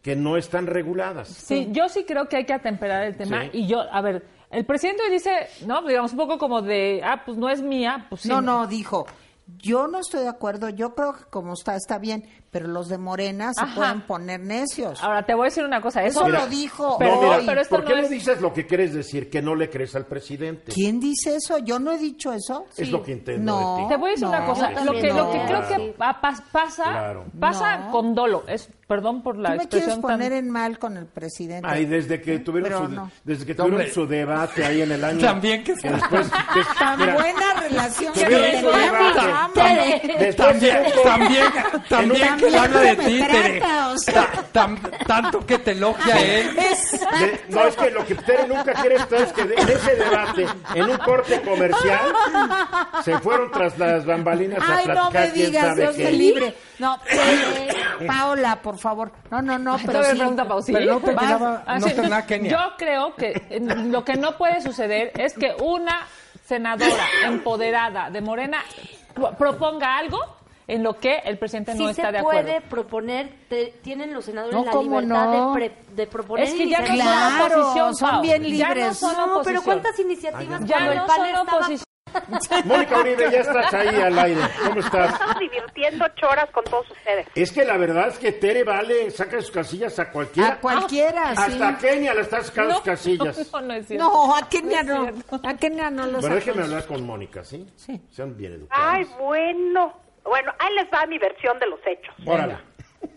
que 0.01 0.15
no 0.15 0.37
están 0.37 0.67
reguladas. 0.67 1.27
Sí, 1.27 1.67
yo 1.71 1.89
sí 1.89 2.05
creo 2.05 2.27
que 2.27 2.37
hay 2.37 2.45
que 2.45 2.53
atemperar 2.53 3.05
el 3.05 3.17
tema. 3.17 3.43
Sí. 3.43 3.49
Y 3.53 3.67
yo, 3.67 3.81
a 3.81 4.01
ver, 4.01 4.25
el 4.51 4.65
presidente 4.65 5.09
dice, 5.09 5.47
¿no? 5.65 5.81
Digamos, 5.81 6.11
un 6.11 6.17
poco 6.17 6.37
como 6.37 6.61
de, 6.61 7.01
ah, 7.03 7.23
pues 7.25 7.37
no 7.37 7.49
es 7.49 7.61
mía, 7.61 8.05
pues 8.09 8.21
sí. 8.21 8.29
No, 8.29 8.41
no, 8.41 8.67
dijo, 8.67 9.05
yo 9.57 9.87
no 9.87 9.99
estoy 9.99 10.21
de 10.21 10.29
acuerdo, 10.29 10.69
yo 10.69 10.95
creo 10.95 11.13
que 11.13 11.23
como 11.25 11.53
está, 11.53 11.75
está 11.75 11.97
bien, 11.97 12.23
pero 12.55 12.69
los 12.69 12.87
de 12.87 12.97
Morena 12.97 13.51
se 13.53 13.65
Ajá. 13.65 13.75
pueden 13.75 14.01
poner 14.03 14.39
necios. 14.39 15.03
Ahora 15.03 15.25
te 15.25 15.33
voy 15.33 15.41
a 15.41 15.45
decir 15.49 15.65
una 15.65 15.81
cosa. 15.81 16.01
Eso, 16.05 16.19
Eso 16.21 16.25
Mira, 16.27 16.39
lo 16.39 16.47
dijo 16.47 16.95
pero, 16.97 17.19
mira, 17.21 17.35
hoy. 17.39 17.43
pero 17.45 17.59
esto 17.59 17.75
¿por 17.75 17.83
qué 17.85 17.95
no 17.95 17.99
es... 18.03 18.09
dices 18.09 18.39
lo 18.39 18.53
que 18.53 18.65
quieres 18.65 18.93
decir? 18.93 19.29
Que 19.29 19.41
no 19.41 19.55
le 19.55 19.69
crees 19.69 19.93
al 19.97 20.05
presidente. 20.05 20.71
¿Quién 20.71 21.01
dice 21.01 21.35
eso? 21.35 21.57
Yo 21.57 21.79
no 21.79 21.91
he 21.91 21.97
dicho 21.97 22.31
eso. 22.31 22.65
Es 22.77 22.89
lo 22.91 23.03
que 23.03 23.11
entiendo 23.11 23.51
No. 23.59 23.75
de 23.75 23.83
ti. 23.83 23.89
Te 23.89 23.97
voy 23.97 24.07
a 24.07 24.11
decir 24.11 24.23
No, 24.23 24.29
una 24.29 24.45
cosa. 24.45 24.71
Lo 24.71 24.93
que, 24.93 25.11
lo 25.11 25.31
que 25.33 25.41
creo 25.45 25.67
que 25.67 25.95
pasa, 25.97 26.43
Claro. 26.83 27.25
pasa 27.37 27.77
No. 27.77 27.91
con 27.91 28.15
dolo. 28.15 28.43
Es, 28.47 28.69
perdón 28.87 29.21
por 29.21 29.35
la 29.37 29.49
Tú 29.49 29.57
me 29.57 29.67
quieres 29.67 29.73
expresión 29.89 30.01
tan- 30.01 30.11
poner 30.11 30.31
en 30.31 30.49
mal 30.49 30.79
con 30.79 30.95
el 30.95 31.07
presidente. 31.07 31.67
Ay, 31.69 31.85
desde 31.85 32.21
que 32.21 32.39
tuvieron, 32.39 32.69
Pero 32.71 32.85
su, 32.85 32.91
no. 32.93 33.11
desde 33.25 33.45
que 33.45 33.53
tuvieron 33.55 33.87
su 33.91 34.07
debate 34.07 34.63
ahí 34.63 34.81
en 34.81 34.93
el 34.93 35.03
año. 35.03 35.19
También 35.19 35.61
que 35.61 35.75
se- 35.75 35.89
después. 35.89 36.31
des- 36.31 36.65
Tan 36.79 36.99
mira, 36.99 37.15
buena 37.15 37.53
relación 37.67 38.13
que 38.13 38.25
tuvieron 38.25 38.79
debate. 38.79 40.01
Después 40.19 40.35
También, 40.35 40.83
también, 41.03 41.45
también 41.89 42.37
que 42.37 42.44
habla 42.53 42.79
de 42.81 42.95
ti, 42.97 43.19
me 43.19 43.27
Tere. 43.27 43.59
trata, 43.59 43.87
o 43.89 43.97
sea. 43.97 44.13
Ta- 44.31 44.43
tam- 44.67 45.05
tanto 45.07 45.45
que 45.45 45.59
te 45.59 45.71
elogia 45.71 46.15
él. 46.19 46.55
de- 46.55 47.41
no, 47.49 47.61
es 47.67 47.75
que 47.75 47.89
lo 47.91 48.05
que 48.05 48.15
Tere 48.15 48.47
nunca 48.47 48.73
quiere 48.73 48.95
estar 48.95 49.21
es 49.21 49.33
que 49.33 49.43
de- 49.45 49.55
en 49.55 49.69
ese 49.69 49.95
debate, 49.95 50.45
en 50.75 50.89
un 50.89 50.97
corte 50.97 51.41
comercial, 51.41 51.99
se 53.03 53.17
fueron 53.19 53.51
tras 53.51 53.77
las 53.77 54.05
bambalinas 54.05 54.59
a 54.67 54.77
Ay, 54.77 54.85
no 54.87 55.11
me 55.11 55.31
digas, 55.31 55.75
Dios 55.75 55.95
qué. 55.95 56.03
me 56.05 56.11
libre. 56.11 56.55
No, 56.79 56.99
eh, 57.09 57.69
Paola, 58.05 58.61
por 58.61 58.77
favor. 58.77 59.11
No, 59.31 59.41
no, 59.41 59.57
no, 59.57 59.77
pero 59.85 60.03
sí. 60.03 60.15
pregunta. 60.17 60.45
Pero 60.67 60.93
no 60.93 60.99
terminaba, 60.99 61.51
Vas. 61.51 61.63
Ah, 61.65 61.79
no 61.79 61.85
terminaba 61.87 62.25
Kenia. 62.25 62.51
Yo 62.51 62.73
creo 62.77 63.15
que 63.15 63.59
lo 63.87 64.03
que 64.03 64.15
no 64.15 64.37
puede 64.37 64.61
suceder 64.61 65.11
es 65.15 65.33
que 65.33 65.55
una 65.61 66.01
senadora 66.45 67.05
empoderada 67.23 68.09
de 68.09 68.21
Morena 68.21 68.63
pro- 69.13 69.31
proponga 69.37 69.97
algo 69.97 70.19
en 70.67 70.83
lo 70.83 70.95
que 70.97 71.17
el 71.25 71.37
presidente 71.37 71.73
Sí 71.73 71.83
no 71.83 71.89
está 71.89 72.07
se 72.07 72.11
de 72.13 72.23
puede 72.23 72.39
acuerdo. 72.57 72.69
proponer, 72.69 73.29
te- 73.49 73.73
tienen 73.83 74.13
los 74.13 74.25
senadores 74.25 74.55
No, 74.55 74.65
la 74.65 74.71
¿cómo 74.71 74.99
libertad 75.01 75.25
no? 75.31 75.53
de, 75.53 75.59
pre- 75.69 75.77
de 75.95 76.07
proponer 76.07 76.45
Es 76.45 76.53
que 76.53 76.67
ya 76.69 76.79
no 76.81 76.87
son. 76.87 76.95
Claro, 76.95 77.45
oposición, 77.61 77.95
son 77.95 78.09
Pau. 78.09 78.21
bien 78.21 78.43
Ya 78.43 78.67
no 78.69 78.73
libres. 78.75 78.97
son 78.97 79.15
No, 79.17 79.41
pero. 79.43 79.61
¿cuántas 79.61 79.99
iniciativas 79.99 80.59
Ya 80.65 80.77
cuando 80.77 80.93
no 80.95 81.01
el 81.01 81.07
PAN 81.07 81.15
son 81.17 81.25
estaba 81.27 81.57
oposición. 81.57 81.85
Mónica 82.65 82.99
Uribe, 83.01 83.29
ya 83.29 83.39
estás 83.41 83.73
ahí 83.73 83.87
al 84.01 84.17
aire. 84.17 84.39
¿Cómo 84.65 84.79
estás? 84.79 85.11
Estamos 85.13 85.37
divirtiendo 85.39 86.05
ocho 86.05 86.27
horas 86.29 86.49
con 86.51 86.63
todos 86.63 86.89
ustedes. 86.89 87.27
Es 87.35 87.51
que 87.51 87.65
la 87.65 87.75
verdad 87.77 88.07
es 88.07 88.17
que 88.19 88.31
Tere 88.31 88.63
vale, 88.63 89.11
saca 89.11 89.41
sus 89.41 89.51
casillas 89.51 89.99
a 89.99 90.09
cualquiera. 90.09 90.53
A 90.53 90.59
cualquiera, 90.61 91.35
sí. 91.35 91.41
Hasta 91.45 91.67
a 91.67 91.77
Kenia 91.77 92.13
le 92.13 92.21
está 92.21 92.41
sacando 92.41 92.69
No, 92.69 92.75
sus 92.77 92.85
casillas. 92.85 93.51
no, 93.51 93.61
no 93.61 93.73
es 93.73 93.87
cierto. 93.87 94.05
No, 94.05 94.33
a 94.35 94.47
Kenia 94.47 94.83
No 94.83 95.11
no. 95.11 95.39
A 95.43 95.53
Kenia 95.57 95.89
no 95.91 96.05
lo 96.05 96.11
Bueno, 96.13 96.21
sacó. 96.21 96.35
déjeme 96.35 96.63
hablar 96.63 96.85
con 96.85 97.05
Mónica, 97.05 97.43
¿sí? 97.43 97.67
Sí. 97.75 98.01
Sean 98.09 98.37
bien 98.37 98.53
educados. 98.53 98.85
Ay, 98.87 99.05
bueno. 99.19 99.93
Bueno, 100.25 100.53
ahí 100.59 100.73
les 100.73 100.85
va 100.91 101.05
mi 101.05 101.17
versión 101.17 101.57
de 101.59 101.67
los 101.67 101.79
hechos. 101.85 102.13
Órale. 102.25 102.57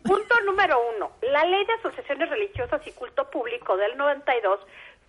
Punto 0.05 0.40
número 0.44 0.79
uno. 0.97 1.11
La 1.23 1.44
ley 1.44 1.64
de 1.64 1.73
asociaciones 1.75 2.29
religiosas 2.29 2.87
y 2.87 2.92
culto 2.92 3.29
público 3.31 3.77
del 3.77 3.97
92 3.97 4.61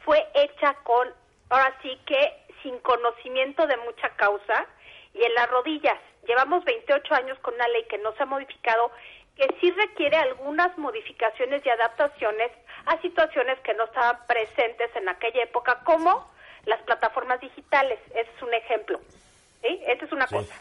fue 0.05 0.25
hecha 0.33 0.73
con, 0.83 1.09
ahora 1.49 1.73
sí 1.81 1.99
que 2.05 2.33
sin 2.63 2.79
conocimiento 2.79 3.67
de 3.67 3.77
mucha 3.77 4.09
causa 4.15 4.65
y 5.13 5.23
en 5.23 5.33
las 5.33 5.49
rodillas. 5.49 5.97
Llevamos 6.27 6.63
28 6.65 7.13
años 7.15 7.37
con 7.39 7.53
una 7.55 7.67
ley 7.69 7.83
que 7.89 7.97
no 7.97 8.13
se 8.13 8.23
ha 8.23 8.25
modificado, 8.25 8.91
que 9.35 9.47
sí 9.59 9.71
requiere 9.71 10.17
algunas 10.17 10.77
modificaciones 10.77 11.65
y 11.65 11.69
adaptaciones 11.69 12.51
a 12.85 12.99
situaciones 13.01 13.59
que 13.59 13.73
no 13.73 13.85
estaban 13.85 14.25
presentes 14.27 14.89
en 14.95 15.07
aquella 15.09 15.43
época, 15.43 15.79
como 15.83 16.29
las 16.65 16.81
plataformas 16.83 17.39
digitales. 17.41 17.99
Ese 18.11 18.29
es 18.35 18.41
un 18.41 18.53
ejemplo. 18.53 18.99
¿sí? 19.61 19.81
Esa 19.87 20.05
es 20.05 20.11
una 20.11 20.27
Sí. 20.27 20.35
cosa. 20.35 20.55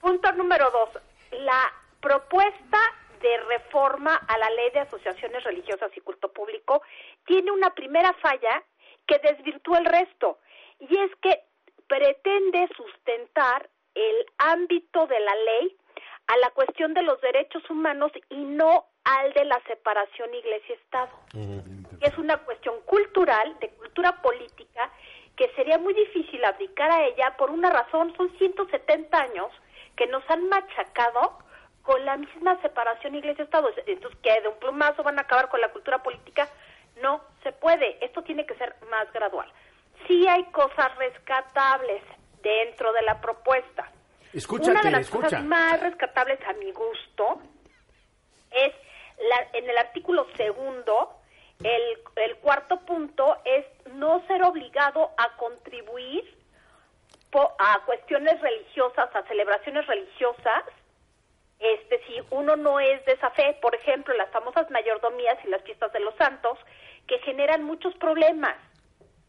Punto 0.00 0.32
número 0.32 0.70
dos, 0.70 0.90
la 1.32 1.72
propuesta 2.00 2.78
de 3.20 3.36
reforma 3.48 4.14
a 4.14 4.38
la 4.38 4.50
ley 4.50 4.70
de 4.70 4.80
asociaciones 4.80 5.42
religiosas 5.42 5.90
y 5.96 6.00
culto 6.00 6.32
público 6.32 6.82
tiene 7.26 7.50
una 7.50 7.74
primera 7.74 8.12
falla 8.14 8.62
que 9.06 9.18
desvirtúa 9.18 9.78
el 9.78 9.86
resto, 9.86 10.38
y 10.78 10.98
es 10.98 11.10
que 11.20 11.42
pretende 11.88 12.68
sustentar 12.76 13.68
el 13.94 14.26
ámbito 14.38 15.06
de 15.06 15.18
la 15.18 15.34
ley 15.34 15.76
a 16.28 16.36
la 16.36 16.50
cuestión 16.50 16.94
de 16.94 17.02
los 17.02 17.20
derechos 17.20 17.68
humanos 17.70 18.12
y 18.28 18.36
no 18.36 18.84
al 19.04 19.32
de 19.32 19.46
la 19.46 19.60
separación 19.66 20.32
iglesia-estado. 20.34 21.10
Es 22.00 22.16
una 22.18 22.36
cuestión 22.36 22.80
cultural, 22.82 23.58
de 23.60 23.70
cultura 23.70 24.20
política, 24.20 24.92
que 25.36 25.48
sería 25.56 25.78
muy 25.78 25.94
difícil 25.94 26.44
abdicar 26.44 26.90
a 26.90 27.06
ella 27.06 27.36
por 27.36 27.50
una 27.50 27.70
razón, 27.70 28.14
son 28.16 28.30
170 28.38 29.18
años 29.18 29.50
que 29.98 30.06
nos 30.06 30.22
han 30.30 30.48
machacado 30.48 31.36
con 31.82 32.04
la 32.04 32.16
misma 32.16 32.60
separación 32.62 33.16
iglesia-estado. 33.16 33.70
Entonces, 33.86 34.18
que 34.22 34.40
de 34.40 34.48
un 34.48 34.58
plumazo 34.60 35.02
van 35.02 35.18
a 35.18 35.22
acabar 35.22 35.48
con 35.48 35.60
la 35.60 35.70
cultura 35.70 36.02
política, 36.02 36.48
no 37.02 37.20
se 37.42 37.50
puede. 37.52 37.98
Esto 38.04 38.22
tiene 38.22 38.46
que 38.46 38.54
ser 38.54 38.76
más 38.88 39.12
gradual. 39.12 39.50
Sí 40.06 40.26
hay 40.28 40.44
cosas 40.52 40.94
rescatables 40.96 42.02
dentro 42.42 42.92
de 42.92 43.02
la 43.02 43.20
propuesta. 43.20 43.90
Escúchate, 44.32 44.70
Una 44.70 44.82
de 44.82 44.90
las 44.92 45.00
escucha. 45.02 45.24
cosas 45.24 45.44
más 45.44 45.80
rescatables 45.80 46.38
a 46.46 46.52
mi 46.52 46.70
gusto 46.70 47.40
es 48.52 48.72
la- 49.28 49.58
en 49.58 49.68
el 49.68 49.76
artículo 49.78 50.26
segundo, 50.36 51.16
el, 51.64 51.98
el 52.16 52.36
cuarto 52.36 52.78
punto 52.86 53.36
es 53.44 53.66
no 53.94 54.24
ser 54.28 54.44
obligado 54.44 55.10
a 55.16 55.36
contribuir 55.36 56.37
a 57.32 57.84
cuestiones 57.84 58.40
religiosas, 58.40 59.14
a 59.14 59.22
celebraciones 59.26 59.86
religiosas, 59.86 60.64
este 61.58 62.00
si 62.06 62.14
uno 62.30 62.56
no 62.56 62.78
es 62.80 63.04
de 63.04 63.12
esa 63.12 63.30
fe, 63.30 63.58
por 63.60 63.74
ejemplo, 63.74 64.14
las 64.14 64.30
famosas 64.30 64.70
mayordomías 64.70 65.36
y 65.44 65.48
las 65.48 65.62
fiestas 65.62 65.92
de 65.92 66.00
los 66.00 66.14
santos, 66.16 66.58
que 67.06 67.18
generan 67.20 67.64
muchos 67.64 67.94
problemas 67.96 68.56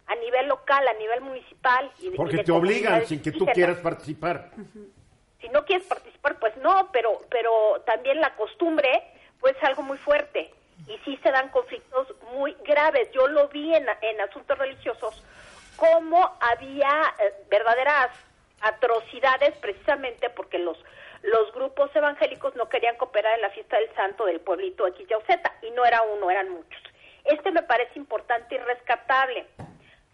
a 0.08 0.16
nivel 0.16 0.48
local, 0.48 0.88
a 0.88 0.94
nivel 0.94 1.22
municipal. 1.22 1.92
Y 2.00 2.12
Porque 2.12 2.44
te 2.44 2.52
obligan 2.52 3.06
sin 3.06 3.22
que 3.22 3.32
tú 3.32 3.40
indígenas 3.40 3.56
quieras 3.56 3.78
participar. 3.78 4.52
si 5.42 5.50
no 5.50 5.66
quieres 5.66 5.88
participar, 5.88 6.40
pues 6.40 6.56
no, 6.58 6.90
pero, 6.92 7.22
pero 7.30 7.82
también 7.86 8.20
la 8.20 8.36
costumbre 8.36 8.90
pues 9.40 9.56
es 9.56 9.64
algo 9.64 9.84
muy 9.84 9.98
fuerte 10.00 10.52
y 10.88 10.98
sí 11.06 11.18
se 11.24 11.32
dan 11.32 11.50
conflictos 11.50 12.14
muy 12.34 12.56
graves. 12.66 13.10
Yo 13.12 13.28
lo 13.28 13.48
vi 13.50 13.74
en, 13.74 13.86
en 14.02 14.22
asuntos 14.22 14.58
religiosos, 14.58 15.24
cómo 15.80 16.38
había 16.42 17.14
eh, 17.20 17.34
verdaderas 17.50 18.10
atrocidades 18.62 19.56
precisamente 19.58 20.30
porque 20.30 20.60
los 20.60 20.78
los 21.22 21.52
grupos 21.54 21.94
evangélicos 21.94 22.56
no 22.56 22.70
querían 22.70 22.96
cooperar 22.96 23.36
en 23.36 23.42
la 23.42 23.50
fiesta 23.50 23.78
del 23.78 23.94
santo 23.94 24.26
del 24.26 24.40
pueblito 24.40 24.86
o 24.86 24.92
Z, 24.92 25.54
y 25.62 25.72
no 25.72 25.84
era 25.86 26.02
uno, 26.02 26.32
eran 26.32 26.50
muchos. 26.50 26.82
Este 27.26 27.52
me 27.52 27.62
parece 27.64 28.00
importante 28.00 28.56
y 28.56 28.58
rescatable. 28.58 29.46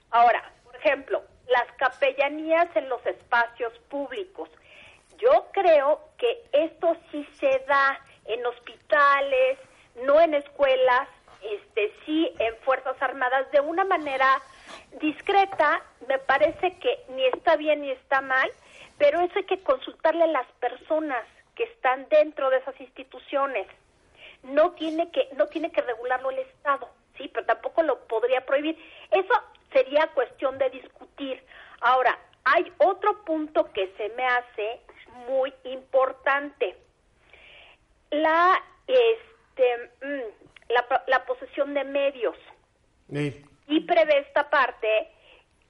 Ahora, 0.10 0.52
por 0.64 0.76
ejemplo, 0.76 1.22
las 1.48 1.72
capellanías 1.78 2.76
en 2.76 2.90
los 2.90 3.06
espacios 3.06 3.72
públicos. 3.90 4.50
Yo 5.18 5.48
creo 5.52 6.02
que 6.18 6.44
esto 6.52 6.98
sí 7.12 7.28
se 7.40 7.64
da 7.68 8.00
en 8.26 8.44
hospitales, 8.46 9.60
no 10.04 10.20
en 10.20 10.34
escuelas, 10.34 11.08
este, 11.54 11.94
sí 12.06 12.32
en 12.40 12.56
Fuerzas 12.58 12.96
Armadas 13.02 13.50
de 13.52 13.60
una 13.60 13.84
manera 13.84 14.42
discreta, 15.00 15.82
me 16.08 16.20
parece 16.20 16.78
que 16.80 17.04
ni 17.10 17.26
está 17.26 17.56
bien 17.56 17.82
ni 17.82 17.92
está 17.92 18.22
mal, 18.22 18.50
pero 18.98 19.20
eso 19.22 19.34
hay 19.38 19.46
que 19.46 19.62
consultarle 19.62 20.24
a 20.24 20.28
las 20.28 20.48
personas 20.60 21.26
que 21.56 21.64
están 21.64 22.08
dentro 22.10 22.50
de 22.50 22.58
esas 22.58 22.80
instituciones. 22.80 23.68
No 24.44 24.72
tiene 24.72 25.10
que 25.12 25.30
no 25.38 25.48
tiene 25.48 25.72
que 25.72 25.82
regularlo 25.82 26.30
el 26.30 26.40
Estado, 26.40 26.90
sí, 27.18 27.30
pero 27.34 27.46
tampoco 27.46 27.82
lo 27.84 28.00
podría 28.08 28.46
prohibir. 28.46 28.78
Eso 29.12 29.34
sería 29.72 30.08
cuestión 30.08 30.58
de 30.58 30.70
discutir. 30.70 31.44
Ahora, 31.82 32.18
hay 32.44 32.72
otro 32.78 33.24
punto 33.26 33.72
que 33.74 33.92
se 33.98 34.10
me 34.10 34.26
hace 34.26 34.80
muy 35.28 35.54
importante. 35.64 36.78
La 38.12 38.62
este 38.88 39.92
mm, 40.02 40.55
medios 41.86 42.36
Sí. 43.12 43.46
y 43.68 43.80
prevé 43.82 44.20
esta 44.20 44.50
parte 44.50 45.12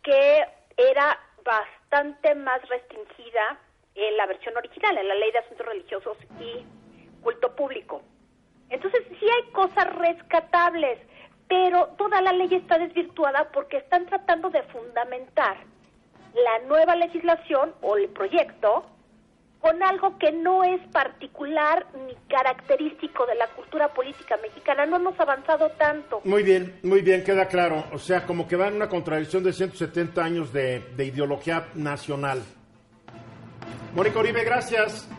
que 0.03 0.45
era 0.77 1.19
bastante 1.43 2.35
más 2.35 2.61
restringida 2.69 3.59
en 3.95 4.17
la 4.17 4.25
versión 4.25 4.55
original, 4.57 4.97
en 4.97 5.07
la 5.07 5.15
ley 5.15 5.31
de 5.31 5.39
asuntos 5.39 5.65
religiosos 5.65 6.17
y 6.39 6.65
culto 7.21 7.55
público. 7.55 8.01
Entonces 8.69 9.03
sí 9.19 9.25
hay 9.29 9.51
cosas 9.51 9.95
rescatables, 9.95 10.99
pero 11.47 11.87
toda 11.97 12.21
la 12.21 12.33
ley 12.33 12.49
está 12.51 12.77
desvirtuada 12.77 13.51
porque 13.51 13.77
están 13.77 14.05
tratando 14.07 14.49
de 14.49 14.63
fundamentar 14.63 15.57
la 16.33 16.59
nueva 16.67 16.95
legislación 16.95 17.73
o 17.81 17.95
el 17.97 18.09
proyecto 18.09 18.85
con 19.65 19.81
algo 19.81 20.15
que 20.19 20.31
no 20.31 20.63
es 20.63 20.79
particular 20.89 21.87
ni 22.05 22.13
característico 22.29 23.25
de 23.25 23.33
la 23.33 23.47
cultura 23.47 23.91
política 23.91 24.37
mexicana. 24.39 24.85
No 24.85 24.97
hemos 24.97 25.19
avanzado 25.19 25.71
tanto. 25.71 26.21
Muy 26.23 26.43
bien, 26.43 26.77
muy 26.83 27.01
bien, 27.01 27.23
queda 27.23 27.47
claro. 27.47 27.83
O 27.91 27.97
sea, 27.97 28.27
como 28.27 28.47
que 28.47 28.57
va 28.57 28.67
en 28.67 28.75
una 28.75 28.87
contradicción 28.87 29.43
de 29.43 29.53
170 29.53 30.23
años 30.23 30.53
de, 30.53 30.81
de 30.95 31.05
ideología 31.05 31.69
nacional. 31.73 32.43
Mónica 33.95 34.19
Oribe, 34.19 34.43
gracias. 34.43 35.09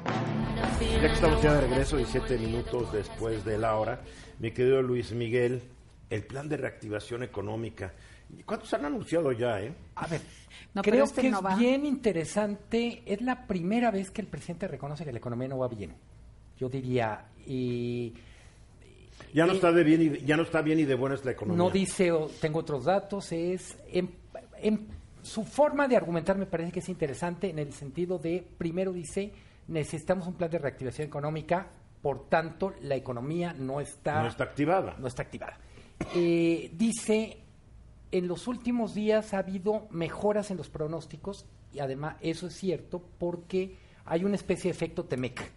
Ya 0.93 1.01
que 1.01 1.07
estamos 1.15 1.43
ya 1.43 1.55
de 1.55 1.63
regreso, 1.63 1.97
17 1.97 2.39
minutos 2.39 2.93
después 2.93 3.45
de 3.45 3.59
la 3.59 3.75
hora, 3.75 4.03
mi 4.39 4.53
querido 4.53 4.81
Luis 4.81 5.11
Miguel, 5.11 5.61
el 6.09 6.25
plan 6.25 6.49
de 6.49 6.57
reactivación 6.57 7.25
económica. 7.25 7.95
¿Cuántos 8.45 8.73
han 8.75 8.85
anunciado 8.85 9.33
ya, 9.33 9.61
eh? 9.61 9.75
A 9.95 10.07
ver, 10.07 10.21
No, 10.75 10.83
creo 10.83 11.05
este 11.05 11.23
que 11.23 11.31
no 11.31 11.39
es 11.39 11.45
va. 11.45 11.57
bien 11.57 11.87
interesante. 11.87 13.03
Es 13.07 13.21
la 13.23 13.47
primera 13.47 13.91
vez 13.91 14.11
que 14.11 14.21
el 14.21 14.27
presidente 14.29 14.69
reconoce 14.69 15.05
que 15.05 15.13
la 15.13 15.19
economía 15.19 15.49
no 15.49 15.59
va 15.59 15.69
bien. 15.69 15.95
Yo 16.59 16.69
diría, 16.69 17.27
y 17.47 18.13
Ya 19.33 19.47
no 19.47 19.53
Eh, 19.53 19.55
está 19.57 19.73
de 19.73 19.85
bien 19.85 20.03
y 20.03 20.27
ya 20.27 20.37
no 20.37 20.43
está 20.43 20.61
bien 20.63 20.79
y 20.81 20.85
de 20.85 20.95
buenas 20.95 21.25
la 21.25 21.33
economía. 21.33 21.59
no 21.65 21.71
dice, 21.71 22.13
o 22.13 22.27
tengo 22.41 22.59
otros 22.61 22.85
datos, 22.85 23.31
es 23.33 23.77
en, 23.93 24.11
en 24.61 24.87
su 25.23 25.45
forma 25.45 25.89
de 25.89 25.97
argumentar 25.97 26.37
me 26.39 26.47
parece 26.47 26.73
que 26.73 26.81
es 26.81 26.89
interesante 26.89 27.51
en 27.51 27.59
el 27.59 27.73
sentido 27.73 28.19
de, 28.19 28.47
primero 28.59 28.93
dice, 28.93 29.33
necesitamos 29.69 30.27
un 30.27 30.35
plan 30.35 30.51
de 30.51 30.59
reactivación 30.59 31.07
económica, 31.09 31.69
por 32.03 32.29
tanto, 32.29 32.75
la 32.83 32.95
economía 32.95 33.53
no 33.53 33.81
está, 33.81 34.23
No 34.23 34.29
está 34.29 34.45
activada. 34.45 34.97
no 34.99 35.07
está 35.09 35.23
activada. 35.23 35.59
Eh, 36.15 36.71
dice, 36.75 37.39
en 38.13 38.29
los 38.29 38.47
últimos 38.49 38.95
días 38.95 39.35
ha 39.35 39.39
habido 39.39 39.87
mejoras 39.91 40.51
en 40.51 40.57
los 40.57 40.69
pronósticos 40.69 41.47
y 41.73 41.81
además 41.81 42.17
eso 42.21 42.47
es 42.47 42.55
cierto 42.55 43.03
porque 43.19 43.77
hay 44.05 44.25
una 44.25 44.37
especie 44.37 44.71
de 44.71 44.77
efecto 44.77 45.05
Temec 45.05 45.53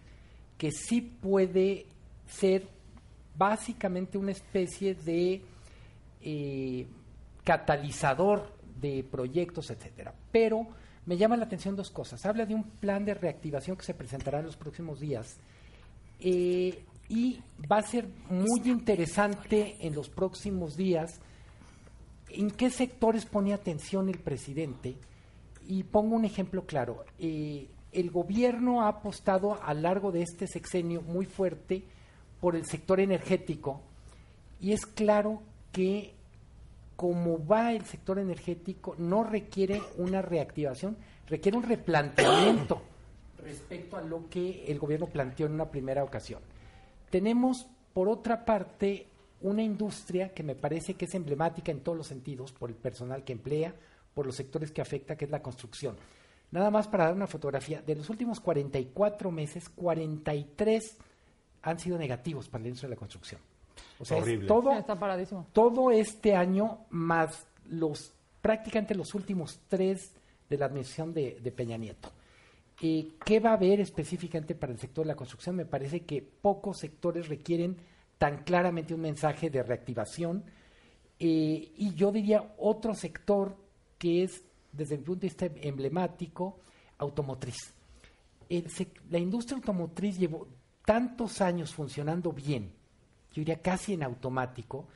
que 0.58 0.70
sí 0.72 1.00
puede 1.00 1.86
ser 2.26 2.68
básicamente 3.36 4.18
una 4.18 4.32
especie 4.32 4.94
de 4.94 5.42
eh, 6.20 6.86
catalizador 7.44 8.52
de 8.78 9.04
proyectos, 9.10 9.70
etcétera. 9.70 10.14
Pero 10.30 10.66
me 11.06 11.16
llama 11.16 11.36
la 11.36 11.44
atención 11.44 11.76
dos 11.76 11.90
cosas. 11.90 12.24
Habla 12.26 12.44
de 12.44 12.54
un 12.54 12.64
plan 12.64 13.04
de 13.04 13.14
reactivación 13.14 13.76
que 13.76 13.84
se 13.84 13.94
presentará 13.94 14.40
en 14.40 14.46
los 14.46 14.56
próximos 14.56 15.00
días 15.00 15.38
eh, 16.20 16.84
y 17.08 17.40
va 17.70 17.78
a 17.78 17.82
ser 17.82 18.06
muy 18.28 18.60
interesante 18.66 19.76
en 19.80 19.94
los 19.94 20.10
próximos 20.10 20.76
días 20.76 21.20
en 22.34 22.50
qué 22.50 22.70
sectores 22.70 23.26
pone 23.26 23.52
atención 23.52 24.08
el 24.08 24.18
presidente. 24.18 24.96
Y 25.66 25.84
pongo 25.84 26.16
un 26.16 26.24
ejemplo 26.24 26.64
claro. 26.64 27.04
Eh, 27.18 27.68
el 27.92 28.10
gobierno 28.10 28.82
ha 28.82 28.88
apostado 28.88 29.62
a 29.62 29.74
lo 29.74 29.80
largo 29.80 30.12
de 30.12 30.22
este 30.22 30.46
sexenio 30.46 31.02
muy 31.02 31.26
fuerte 31.26 31.82
por 32.40 32.56
el 32.56 32.64
sector 32.64 33.00
energético 33.00 33.80
y 34.60 34.72
es 34.72 34.86
claro 34.86 35.42
que 35.72 36.14
como 36.96 37.44
va 37.46 37.72
el 37.72 37.84
sector 37.86 38.18
energético 38.18 38.94
no 38.98 39.24
requiere 39.24 39.80
una 39.96 40.20
reactivación, 40.20 40.98
requiere 41.26 41.56
un 41.56 41.64
replanteamiento 41.64 42.82
respecto 43.42 43.96
a 43.96 44.02
lo 44.02 44.28
que 44.28 44.66
el 44.66 44.78
gobierno 44.78 45.06
planteó 45.06 45.46
en 45.46 45.52
una 45.52 45.70
primera 45.70 46.04
ocasión. 46.04 46.40
Tenemos, 47.08 47.66
por 47.94 48.08
otra 48.08 48.44
parte, 48.44 49.06
una 49.42 49.62
industria 49.62 50.32
que 50.34 50.42
me 50.42 50.54
parece 50.54 50.94
que 50.94 51.06
es 51.06 51.14
emblemática 51.14 51.72
en 51.72 51.80
todos 51.80 51.96
los 51.96 52.06
sentidos, 52.06 52.52
por 52.52 52.70
el 52.70 52.76
personal 52.76 53.24
que 53.24 53.32
emplea, 53.32 53.74
por 54.14 54.26
los 54.26 54.36
sectores 54.36 54.70
que 54.72 54.80
afecta, 54.82 55.16
que 55.16 55.24
es 55.24 55.30
la 55.30 55.42
construcción. 55.42 55.96
Nada 56.50 56.70
más 56.70 56.88
para 56.88 57.04
dar 57.04 57.14
una 57.14 57.26
fotografía, 57.26 57.80
de 57.80 57.94
los 57.94 58.10
últimos 58.10 58.40
44 58.40 59.30
meses, 59.30 59.68
43 59.68 60.98
han 61.62 61.78
sido 61.78 61.96
negativos 61.98 62.48
para 62.48 62.62
la 62.62 62.68
industria 62.68 62.88
de 62.88 62.94
la 62.96 62.98
construcción. 62.98 63.40
O 63.98 64.04
sea, 64.04 64.18
es 64.18 64.22
Horrible. 64.24 64.48
todo, 64.48 64.72
Está 64.72 64.98
paradísimo. 64.98 65.46
todo 65.52 65.90
este 65.90 66.34
año 66.34 66.86
más 66.90 67.46
los 67.68 68.12
prácticamente 68.42 68.94
los 68.94 69.14
últimos 69.14 69.60
tres 69.68 70.12
de 70.48 70.58
la 70.58 70.66
administración 70.66 71.12
de, 71.14 71.38
de 71.40 71.52
Peña 71.52 71.76
Nieto. 71.76 72.10
Eh, 72.82 73.12
¿Qué 73.24 73.40
va 73.40 73.50
a 73.50 73.54
haber 73.54 73.80
específicamente 73.80 74.54
para 74.54 74.72
el 74.72 74.78
sector 74.78 75.04
de 75.04 75.08
la 75.08 75.14
construcción? 75.16 75.54
Me 75.54 75.66
parece 75.66 76.00
que 76.00 76.22
pocos 76.22 76.78
sectores 76.78 77.28
requieren 77.28 77.76
tan 78.20 78.44
claramente 78.44 78.92
un 78.92 79.00
mensaje 79.00 79.48
de 79.48 79.62
reactivación. 79.62 80.44
Eh, 81.18 81.72
y 81.74 81.94
yo 81.94 82.12
diría 82.12 82.54
otro 82.58 82.94
sector 82.94 83.56
que 83.96 84.24
es, 84.24 84.44
desde 84.72 84.98
mi 84.98 85.04
punto 85.04 85.20
de 85.22 85.28
vista 85.28 85.46
emblemático, 85.62 86.60
automotriz. 86.98 87.72
El 88.50 88.66
la 89.08 89.18
industria 89.18 89.56
automotriz 89.56 90.18
llevó 90.18 90.46
tantos 90.84 91.40
años 91.40 91.72
funcionando 91.72 92.30
bien, 92.30 92.72
yo 93.32 93.40
diría 93.40 93.62
casi 93.62 93.94
en 93.94 94.02
automático, 94.02 94.86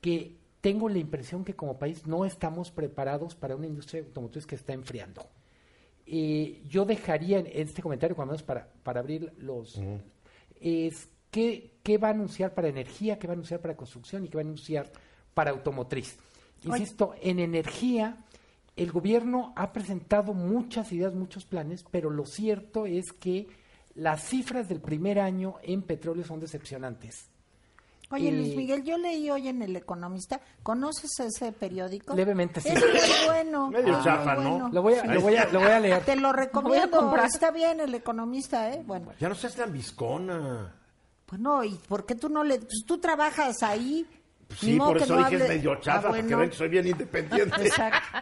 que 0.00 0.36
tengo 0.60 0.88
la 0.88 0.98
impresión 0.98 1.44
que 1.44 1.54
como 1.54 1.78
país 1.78 2.08
no 2.08 2.24
estamos 2.24 2.72
preparados 2.72 3.36
para 3.36 3.54
una 3.54 3.68
industria 3.68 4.02
automotriz 4.02 4.46
que 4.46 4.56
está 4.56 4.72
enfriando. 4.72 5.24
Eh, 6.06 6.60
yo 6.68 6.84
dejaría 6.84 7.38
en 7.38 7.46
este 7.52 7.82
comentario, 7.82 8.16
cuando 8.16 8.32
menos 8.32 8.42
para, 8.42 8.66
para 8.82 8.98
abrir 8.98 9.32
los... 9.38 9.80
es 10.60 11.13
¿qué, 11.34 11.72
¿qué 11.82 11.98
va 11.98 12.08
a 12.08 12.10
anunciar 12.12 12.54
para 12.54 12.68
energía, 12.68 13.18
qué 13.18 13.26
va 13.26 13.32
a 13.32 13.34
anunciar 13.34 13.60
para 13.60 13.76
construcción 13.76 14.24
y 14.24 14.28
qué 14.28 14.36
va 14.36 14.42
a 14.42 14.44
anunciar 14.44 14.92
para 15.34 15.50
automotriz? 15.50 16.16
Insisto, 16.62 17.12
en 17.20 17.40
energía 17.40 18.16
el 18.76 18.92
gobierno 18.92 19.52
ha 19.56 19.72
presentado 19.72 20.32
muchas 20.32 20.92
ideas, 20.92 21.12
muchos 21.14 21.44
planes, 21.44 21.84
pero 21.90 22.08
lo 22.10 22.24
cierto 22.24 22.86
es 22.86 23.12
que 23.12 23.48
las 23.96 24.22
cifras 24.28 24.68
del 24.68 24.80
primer 24.80 25.18
año 25.18 25.56
en 25.62 25.82
petróleo 25.82 26.24
son 26.24 26.38
decepcionantes. 26.40 27.28
Oye, 28.10 28.28
Eh, 28.28 28.32
Luis 28.32 28.54
Miguel, 28.56 28.84
yo 28.84 28.96
leí 28.98 29.28
hoy 29.30 29.48
en 29.48 29.62
El 29.62 29.74
Economista, 29.76 30.40
¿conoces 30.62 31.10
ese 31.20 31.50
periódico? 31.52 32.14
Levemente, 32.14 32.60
sí. 32.60 32.68
Es 32.68 32.80
muy 32.80 33.26
bueno. 33.26 33.70
Medio 33.72 33.94
muy 33.94 34.04
chafa, 34.04 34.34
¿no? 34.36 34.68
Lo 34.70 34.82
voy 34.82 34.94
a, 34.94 35.04
lo 35.04 35.20
voy 35.20 35.36
a, 35.36 35.46
lo 35.46 35.58
voy 35.60 35.68
a 35.70 35.80
leer. 35.80 36.04
Te 36.04 36.14
lo 36.16 36.28
Voy 36.28 36.30
a 36.30 36.44
recomiendo, 36.44 36.98
comprar. 36.98 37.26
está 37.26 37.50
bien 37.50 37.80
El 37.80 37.94
Economista, 37.94 38.72
¿eh? 38.72 38.82
Bueno, 38.86 39.10
Ya 39.18 39.28
no 39.28 39.34
seas 39.34 39.56
lambiscona. 39.58 40.74
Pues 41.34 41.40
no, 41.40 41.64
¿y 41.64 41.74
por 41.88 42.06
qué 42.06 42.14
tú 42.14 42.28
no 42.28 42.42
le...? 42.44 42.58
Pues 42.58 42.84
tú 42.86 42.98
trabajas 42.98 43.62
ahí. 43.62 44.06
Pues 44.46 44.62
ni 44.62 44.72
sí, 44.72 44.78
por 44.78 44.98
eso 44.98 45.16
no 45.16 45.24
dije 45.24 45.36
es 45.36 45.42
hable- 45.42 45.48
medio 45.56 45.74
chafa, 45.76 45.98
Ah, 45.98 46.02
porque 46.08 46.22
bueno. 46.22 46.38
ven 46.38 46.50
que 46.50 46.56
soy 46.56 46.68
bien 46.68 46.86
independiente. 46.86 47.62
Exacto. 47.66 48.18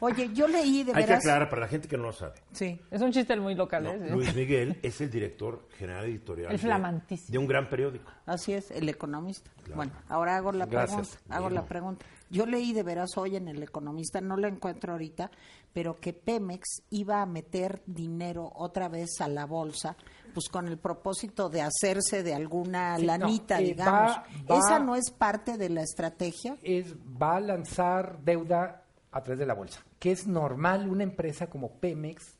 Oye, 0.00 0.30
yo 0.32 0.48
leí 0.48 0.84
de 0.84 0.92
Hay 0.92 1.02
que 1.04 1.08
veras... 1.10 1.18
aclarar 1.18 1.50
para 1.50 1.62
la 1.62 1.68
gente 1.68 1.86
que 1.86 1.96
no 1.98 2.04
lo 2.04 2.12
sabe. 2.12 2.34
Sí. 2.52 2.80
Es 2.90 3.02
un 3.02 3.12
chiste 3.12 3.36
muy 3.38 3.54
local, 3.54 3.84
No, 3.84 3.90
¿eh? 3.92 4.10
Luis 4.10 4.34
Miguel 4.34 4.78
es 4.82 5.00
el 5.02 5.10
director 5.10 5.68
general 5.78 6.06
editorial 6.06 6.50
El 6.50 6.56
de- 6.56 6.62
flamantísimo. 6.62 7.30
de 7.30 7.38
un 7.38 7.46
gran 7.46 7.68
periódico. 7.68 8.10
Así 8.24 8.54
es, 8.54 8.70
el 8.70 8.88
economista. 8.88 9.50
Bueno, 9.74 9.92
ahora 10.08 10.36
hago 10.36 10.50
la 10.52 10.64
Gracias. 10.66 11.08
pregunta. 11.10 11.36
Hago 11.36 11.50
la 11.50 11.66
pregunta. 11.66 12.06
Yo 12.30 12.46
leí 12.46 12.72
de 12.72 12.82
veras 12.82 13.10
hoy 13.16 13.36
en 13.36 13.46
el 13.46 13.62
economista, 13.62 14.20
no 14.20 14.36
la 14.36 14.48
encuentro 14.48 14.92
ahorita, 14.94 15.30
pero 15.72 15.94
que 16.00 16.12
Pemex 16.14 16.82
iba 16.90 17.20
a 17.22 17.26
meter 17.26 17.82
dinero 17.86 18.50
otra 18.56 18.88
vez 18.88 19.20
a 19.20 19.28
la 19.28 19.44
bolsa, 19.44 19.96
pues 20.36 20.50
con 20.50 20.68
el 20.68 20.76
propósito 20.76 21.48
de 21.48 21.62
hacerse 21.62 22.22
de 22.22 22.34
alguna 22.34 22.96
Sí, 22.98 23.06
no, 23.06 23.16
lanita, 23.16 23.58
eh, 23.58 23.64
digamos. 23.64 24.10
va- 24.18 24.24
va- 24.50 24.58
¿Esa 24.58 24.78
no 24.78 24.94
es 24.94 25.10
parte 25.10 25.56
de 25.56 25.70
la 25.70 25.80
estrategia? 25.80 26.58
es 26.62 26.94
va 26.94 27.36
a 27.36 27.40
lanzar 27.40 28.18
deuda 28.22 28.82
a 29.10 29.22
través 29.22 29.38
de 29.38 29.46
la 29.46 29.54
bolsa, 29.54 29.80
que 29.98 30.12
es 30.12 30.26
normal 30.26 30.90
una 30.90 31.04
empresa 31.04 31.46
como 31.46 31.80
Pemex, 31.80 32.36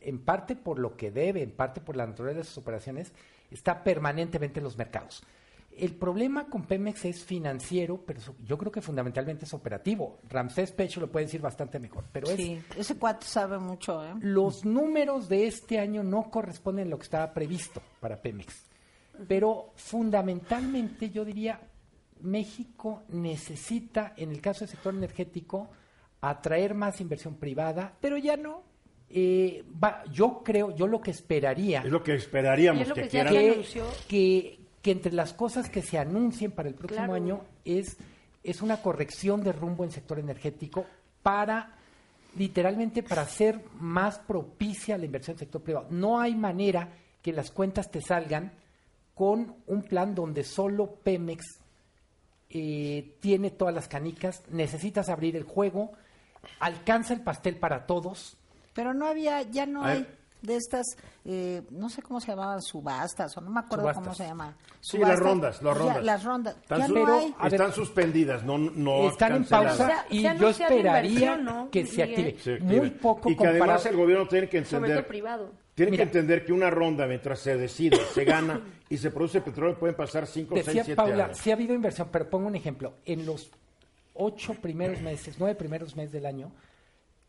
en 0.00 0.24
parte 0.24 0.56
por 0.56 0.80
lo 0.80 0.96
que 0.96 1.12
debe, 1.12 1.44
en 1.44 1.52
parte 1.52 1.80
por 1.80 1.96
la 1.96 2.04
naturaleza 2.04 2.38
de 2.38 2.44
sus 2.44 2.58
operaciones, 2.58 3.12
está 3.52 3.84
permanentemente 3.84 4.58
en 4.58 4.64
los 4.64 4.76
mercados. 4.76 5.22
El 5.78 5.94
problema 5.94 6.46
con 6.46 6.62
Pemex 6.64 7.04
es 7.04 7.22
financiero, 7.24 8.02
pero 8.06 8.20
yo 8.44 8.56
creo 8.56 8.72
que 8.72 8.80
fundamentalmente 8.80 9.44
es 9.44 9.52
operativo. 9.54 10.18
Ramsés 10.28 10.72
Pecho 10.72 11.00
lo 11.00 11.10
puede 11.12 11.26
decir 11.26 11.40
bastante 11.42 11.78
mejor, 11.78 12.04
pero 12.12 12.28
es 12.28 12.36
Sí, 12.36 12.58
ese 12.76 12.96
cuate 12.96 13.26
sabe 13.26 13.58
mucho, 13.58 14.04
¿eh? 14.04 14.14
los 14.20 14.64
números 14.64 15.28
de 15.28 15.46
este 15.46 15.78
año 15.78 16.02
no 16.02 16.30
corresponden 16.30 16.86
a 16.86 16.90
lo 16.90 16.98
que 16.98 17.04
estaba 17.04 17.32
previsto 17.34 17.82
para 18.00 18.20
Pemex. 18.22 18.64
Pero 19.28 19.72
fundamentalmente 19.76 21.10
yo 21.10 21.24
diría, 21.24 21.60
México 22.20 23.02
necesita, 23.08 24.14
en 24.16 24.30
el 24.30 24.40
caso 24.40 24.60
del 24.60 24.68
sector 24.70 24.94
energético, 24.94 25.68
atraer 26.20 26.74
más 26.74 27.00
inversión 27.00 27.34
privada. 27.36 27.94
Pero 28.00 28.16
ya 28.16 28.36
no. 28.36 28.62
Eh, 29.08 29.64
va- 29.82 30.02
yo 30.10 30.42
creo, 30.42 30.74
yo 30.74 30.86
lo 30.88 31.00
que 31.00 31.12
esperaría 31.12 31.80
Es 31.82 31.90
lo 31.92 32.02
que 32.02 32.14
esperaríamos 32.16 32.80
Y 32.80 32.82
es 32.82 32.88
lo 32.88 32.94
que, 32.96 33.02
que 33.02 33.08
quieran. 33.08 33.32
que, 34.08 34.60
que 34.86 34.92
entre 34.92 35.10
las 35.12 35.32
cosas 35.32 35.68
que 35.68 35.82
se 35.82 35.98
anuncien 35.98 36.52
para 36.52 36.68
el 36.68 36.76
próximo 36.76 37.06
Claro. 37.06 37.14
año 37.14 37.40
es 37.64 37.96
es 38.44 38.62
una 38.62 38.80
corrección 38.80 39.42
de 39.42 39.50
rumbo 39.50 39.82
en 39.82 39.90
sector 39.90 40.20
energético 40.20 40.86
para, 41.24 41.74
literalmente, 42.36 43.02
para 43.02 43.22
hacer 43.22 43.60
más 43.80 44.20
propicia 44.20 44.96
la 44.96 45.04
inversión 45.06 45.34
en 45.34 45.40
sector 45.40 45.60
privado. 45.60 45.88
No 45.90 46.20
hay 46.20 46.36
manera 46.36 46.90
que 47.20 47.32
las 47.32 47.50
cuentas 47.50 47.90
te 47.90 48.00
salgan 48.00 48.52
con 49.16 49.56
un 49.66 49.82
plan 49.82 50.14
donde 50.14 50.44
solo 50.44 50.94
Pemex 51.02 51.44
eh, 52.50 53.16
tiene 53.18 53.50
todas 53.50 53.74
las 53.74 53.88
canicas, 53.88 54.44
necesitas 54.52 55.08
abrir 55.08 55.34
el 55.34 55.42
juego, 55.42 55.94
alcanza 56.60 57.12
el 57.14 57.22
pastel 57.22 57.56
para 57.56 57.84
todos. 57.86 58.36
Pero 58.74 58.94
no 58.94 59.08
había, 59.08 59.42
ya 59.42 59.66
no 59.66 59.84
hay. 59.84 60.06
De 60.46 60.56
estas, 60.56 60.86
eh, 61.24 61.62
no 61.70 61.88
sé 61.90 62.00
cómo 62.02 62.20
se 62.20 62.28
llamaban, 62.28 62.62
subastas, 62.62 63.36
o 63.36 63.40
no 63.40 63.50
me 63.50 63.60
acuerdo 63.60 63.82
Subastas. 63.84 64.02
cómo 64.04 64.14
se 64.14 64.24
llama. 64.24 64.56
Sí, 64.80 64.98
las 64.98 65.18
rondas, 65.18 65.60
las 65.62 65.74
Ya, 65.76 65.82
rondas. 65.84 66.04
las 66.04 66.24
rondas. 66.24 66.56
Están, 66.56 66.78
Ya 66.80 66.86
su- 66.86 66.94
no 66.94 67.14
hay. 67.14 67.34
Ver, 67.42 67.52
están 67.54 67.72
suspendidas, 67.72 68.44
no, 68.44 68.56
no 68.58 69.08
Están 69.08 69.34
en 69.36 69.44
pausa 69.44 70.06
y 70.10 70.20
se 70.22 70.28
ha 70.28 70.34
yo 70.36 70.48
esperaría 70.48 71.10
inversión, 71.10 71.44
¿no, 71.44 71.70
que 71.70 71.86
se 71.86 72.02
active. 72.02 72.36
Sí, 72.42 72.50
Muy 72.62 72.90
poco 72.90 73.28
Y 73.30 73.36
que 73.36 73.46
además 73.46 73.84
el 73.86 73.96
gobierno 73.96 74.26
tiene 74.28 74.48
que 74.48 74.64
Sobre 74.64 74.76
entender 74.78 74.98
todo 75.04 75.08
privado. 75.08 75.52
Tiene 75.74 75.90
Mira. 75.90 76.04
que 76.04 76.08
entender 76.08 76.44
que 76.46 76.52
una 76.54 76.70
ronda, 76.70 77.06
mientras 77.06 77.38
se 77.40 77.54
decide, 77.56 77.98
se 78.14 78.24
gana 78.24 78.62
y 78.88 78.96
se 78.96 79.10
produce 79.10 79.42
petróleo, 79.42 79.78
pueden 79.78 79.94
pasar 79.94 80.26
5, 80.26 80.54
6, 80.54 80.64
Decía 80.66 80.84
7 80.84 80.96
Paula, 80.96 81.24
años. 81.26 81.36
sí 81.38 81.50
ha 81.50 81.54
habido 81.54 81.74
inversión, 81.74 82.08
pero 82.10 82.30
pongo 82.30 82.46
un 82.46 82.54
ejemplo. 82.56 82.94
En 83.04 83.26
los 83.26 83.50
ocho 84.14 84.54
primeros 84.54 85.02
meses, 85.02 85.36
nueve 85.38 85.54
primeros 85.54 85.94
meses 85.94 86.12
del 86.12 86.24
año, 86.24 86.50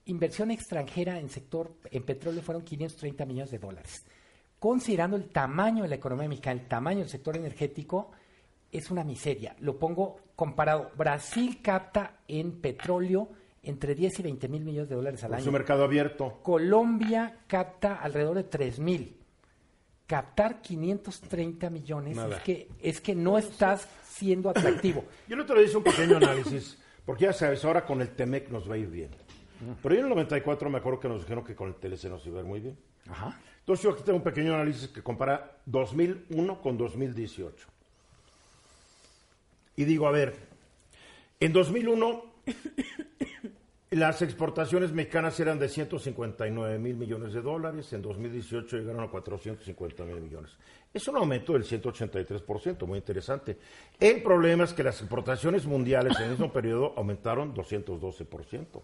inversión 0.07 0.51
extranjera 0.51 1.19
en 1.19 1.29
sector, 1.29 1.71
en 1.91 2.03
petróleo 2.03 2.41
fueron 2.41 2.63
530 2.63 3.25
millones 3.25 3.51
de 3.51 3.59
dólares. 3.59 4.05
Considerando 4.59 5.15
el 5.15 5.29
tamaño 5.29 5.83
de 5.83 5.89
la 5.89 5.95
economía 5.95 6.27
mexicana, 6.27 6.61
el 6.61 6.67
tamaño 6.67 6.99
del 6.99 7.09
sector 7.09 7.37
energético, 7.37 8.11
es 8.71 8.91
una 8.91 9.03
miseria. 9.03 9.55
Lo 9.59 9.77
pongo 9.77 10.19
comparado. 10.35 10.91
Brasil 10.97 11.59
capta 11.61 12.19
en 12.27 12.59
petróleo 12.59 13.29
entre 13.63 13.95
10 13.95 14.19
y 14.19 14.23
20 14.23 14.47
mil 14.47 14.63
millones 14.63 14.89
de 14.89 14.95
dólares 14.95 15.23
al 15.23 15.29
Por 15.29 15.35
año. 15.37 15.45
su 15.45 15.51
mercado 15.51 15.83
abierto. 15.83 16.39
Colombia 16.41 17.39
capta 17.47 17.95
alrededor 17.95 18.37
de 18.37 18.43
3 18.43 18.79
mil. 18.79 19.17
Captar 20.05 20.61
530 20.61 21.69
millones 21.69 22.15
Nada. 22.15 22.37
es 22.37 22.43
que, 22.43 22.69
es 22.79 23.01
que 23.01 23.13
no 23.13 23.37
estás 23.37 23.87
siendo 24.07 24.49
atractivo. 24.49 25.03
Yo 25.27 25.35
el 25.35 25.41
otro 25.41 25.57
día 25.57 25.67
hice 25.67 25.77
un 25.77 25.83
pequeño 25.83 26.17
análisis, 26.17 26.77
porque 27.05 27.25
ya 27.25 27.33
sabes, 27.33 27.63
ahora 27.65 27.85
con 27.85 28.01
el 28.01 28.15
TEMEC 28.15 28.49
nos 28.49 28.69
va 28.69 28.75
a 28.75 28.77
ir 28.77 28.87
bien. 28.87 29.09
Pero 29.81 29.95
yo 29.95 29.99
en 30.01 30.05
el 30.05 30.09
94 30.09 30.69
me 30.69 30.77
acuerdo 30.77 30.99
que 30.99 31.09
nos 31.09 31.21
dijeron 31.21 31.43
que 31.43 31.55
con 31.55 31.69
el 31.69 31.75
TLC 31.75 32.05
nos 32.05 32.25
iba 32.25 32.37
a 32.39 32.41
ir 32.41 32.47
muy 32.47 32.59
bien. 32.59 32.77
Ajá. 33.09 33.39
Entonces 33.59 33.83
yo 33.83 33.91
aquí 33.91 34.03
tengo 34.03 34.17
un 34.17 34.23
pequeño 34.23 34.53
análisis 34.53 34.87
que 34.87 35.03
compara 35.03 35.57
2001 35.65 36.61
con 36.61 36.77
2018. 36.77 37.67
Y 39.75 39.85
digo, 39.85 40.07
a 40.07 40.11
ver, 40.11 40.35
en 41.39 41.53
2001 41.53 42.23
las 43.91 44.21
exportaciones 44.21 44.91
mexicanas 44.91 45.39
eran 45.39 45.59
de 45.59 45.69
159 45.69 46.79
mil 46.79 46.95
millones 46.95 47.33
de 47.33 47.41
dólares, 47.41 47.91
en 47.93 48.01
2018 48.01 48.77
llegaron 48.77 49.03
a 49.03 49.07
450 49.09 50.03
mil 50.05 50.21
millones. 50.21 50.51
Es 50.93 51.07
un 51.07 51.17
aumento 51.17 51.53
del 51.53 51.63
183%, 51.63 52.85
muy 52.85 52.99
interesante. 52.99 53.57
El 53.99 54.23
problema 54.23 54.63
es 54.63 54.73
que 54.73 54.83
las 54.83 54.99
exportaciones 54.99 55.65
mundiales 55.65 56.17
en 56.17 56.23
el 56.23 56.29
mismo 56.31 56.51
periodo 56.51 56.93
aumentaron 56.97 57.53
212%. 57.53 58.81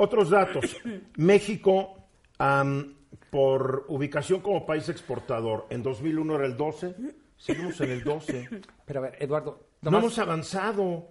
Otros 0.00 0.30
datos. 0.30 0.64
México, 1.16 1.94
am, 2.38 2.94
por 3.28 3.84
ubicación 3.88 4.40
como 4.40 4.64
país 4.64 4.88
exportador, 4.88 5.66
en 5.68 5.82
2001 5.82 6.36
era 6.36 6.46
el 6.46 6.56
12, 6.56 6.94
seguimos 7.36 7.78
en 7.82 7.90
el 7.90 8.02
12. 8.02 8.48
Pero 8.86 9.00
a 9.00 9.02
ver, 9.02 9.16
Eduardo, 9.20 9.60
No 9.82 9.98
hemos 9.98 10.18
avanzado. 10.18 11.06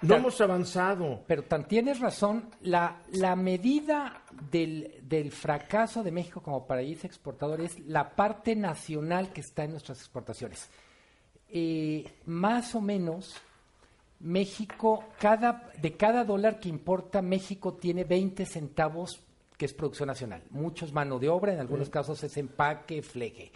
No 0.00 0.14
hemos 0.14 0.40
avanzado. 0.40 1.24
pero 1.26 1.42
tan 1.42 1.66
tienes 1.66 1.98
razón, 1.98 2.50
la, 2.62 3.02
la 3.12 3.34
medida 3.34 4.22
del, 4.50 4.94
del 5.02 5.32
fracaso 5.32 6.04
de 6.04 6.12
México 6.12 6.40
como 6.40 6.66
país 6.68 7.04
exportador 7.04 7.60
es 7.60 7.80
la 7.80 8.14
parte 8.14 8.54
nacional 8.54 9.32
que 9.32 9.40
está 9.40 9.64
en 9.64 9.72
nuestras 9.72 9.98
exportaciones. 9.98 10.68
Eh, 11.48 12.04
más 12.26 12.74
o 12.74 12.80
menos, 12.80 13.34
México, 14.20 15.04
cada, 15.18 15.70
de 15.80 15.92
cada 15.96 16.24
dólar 16.24 16.58
que 16.58 16.68
importa, 16.68 17.22
México 17.22 17.74
tiene 17.74 18.04
20 18.04 18.46
centavos 18.46 19.20
que 19.56 19.66
es 19.66 19.74
producción 19.74 20.06
nacional. 20.06 20.42
Muchos 20.50 20.92
mano 20.92 21.18
de 21.18 21.28
obra, 21.28 21.52
en 21.52 21.60
algunos 21.60 21.90
casos 21.90 22.22
es 22.22 22.36
empaque, 22.36 23.02
fleje. 23.02 23.50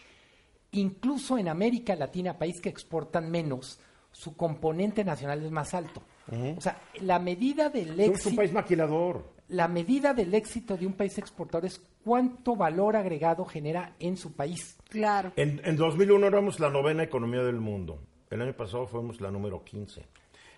Incluso 0.73 1.39
en 1.39 1.49
América 1.49 1.95
Latina, 1.95 2.39
país 2.39 2.61
que 2.61 2.69
exportan 2.69 3.31
menos, 3.31 3.79
su 4.11 4.37
componente 4.37 5.05
nacional 5.05 5.45
es 5.45 5.51
más 5.51 5.75
alto. 5.75 6.03
O 6.57 6.61
sea, 6.61 6.81
la 7.01 7.19
medida 7.19 7.69
del 7.69 7.89
Somos 7.89 7.99
un 8.09 8.15
éxito, 8.15 8.37
país 8.37 8.53
maquilador. 8.53 9.25
la 9.49 9.69
medida 9.69 10.15
del 10.15 10.33
éxito 10.35 10.77
de 10.77 10.87
un 10.87 10.93
país 10.95 11.19
exportador 11.19 11.67
es 11.67 11.81
cuánto 12.05 12.57
valor 12.57 12.97
agregado 12.97 13.45
genera 13.45 13.95
en 13.99 14.17
su 14.17 14.33
país. 14.33 14.79
Claro. 14.89 15.33
En, 15.37 15.61
en 15.65 15.77
2001 15.77 16.27
éramos 16.27 16.59
la 16.61 16.71
novena 16.71 17.03
economía 17.03 17.43
del 17.43 17.61
mundo. 17.61 17.99
El 18.31 18.41
año 18.41 18.55
pasado 18.57 18.87
fuimos 18.87 19.21
la 19.21 19.31
número 19.31 19.63
15. 19.63 20.05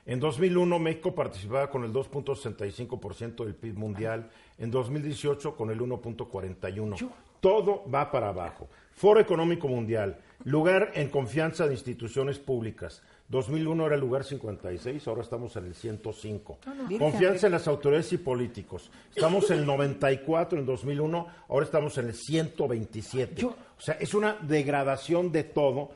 En 0.06 0.20
2001 0.20 0.78
México 0.78 1.14
participaba 1.14 1.70
con 1.70 1.84
el 1.84 1.92
2.65% 1.92 3.44
del 3.44 3.54
PIB 3.54 3.76
mundial. 3.78 4.28
En 4.58 4.70
2018 4.70 5.56
con 5.56 5.70
el 5.70 5.80
1.41. 5.80 6.96
Todo 7.40 7.84
va 7.92 8.10
para 8.10 8.28
abajo. 8.28 8.68
Foro 8.92 9.20
Económico 9.20 9.68
Mundial. 9.68 10.18
Lugar 10.44 10.92
en 10.94 11.08
confianza 11.08 11.66
de 11.66 11.74
instituciones 11.74 12.38
públicas. 12.38 13.02
2001 13.28 13.86
era 13.86 13.94
el 13.94 14.00
lugar 14.02 14.22
56, 14.24 15.08
ahora 15.08 15.22
estamos 15.22 15.56
en 15.56 15.64
el 15.64 15.74
105. 15.74 16.58
Confianza 16.98 17.46
en 17.46 17.52
las 17.52 17.66
autoridades 17.66 18.12
y 18.12 18.18
políticos. 18.18 18.90
Estamos 19.14 19.50
en 19.50 19.58
el 19.60 19.66
94 19.66 20.58
en 20.58 20.66
2001, 20.66 21.26
ahora 21.48 21.64
estamos 21.64 21.96
en 21.98 22.06
el 22.08 22.14
127. 22.14 23.34
Yo- 23.40 23.56
O 23.76 23.80
sea, 23.80 23.94
es 23.98 24.12
una 24.14 24.34
degradación 24.42 25.32
de 25.32 25.44
todo. 25.44 25.90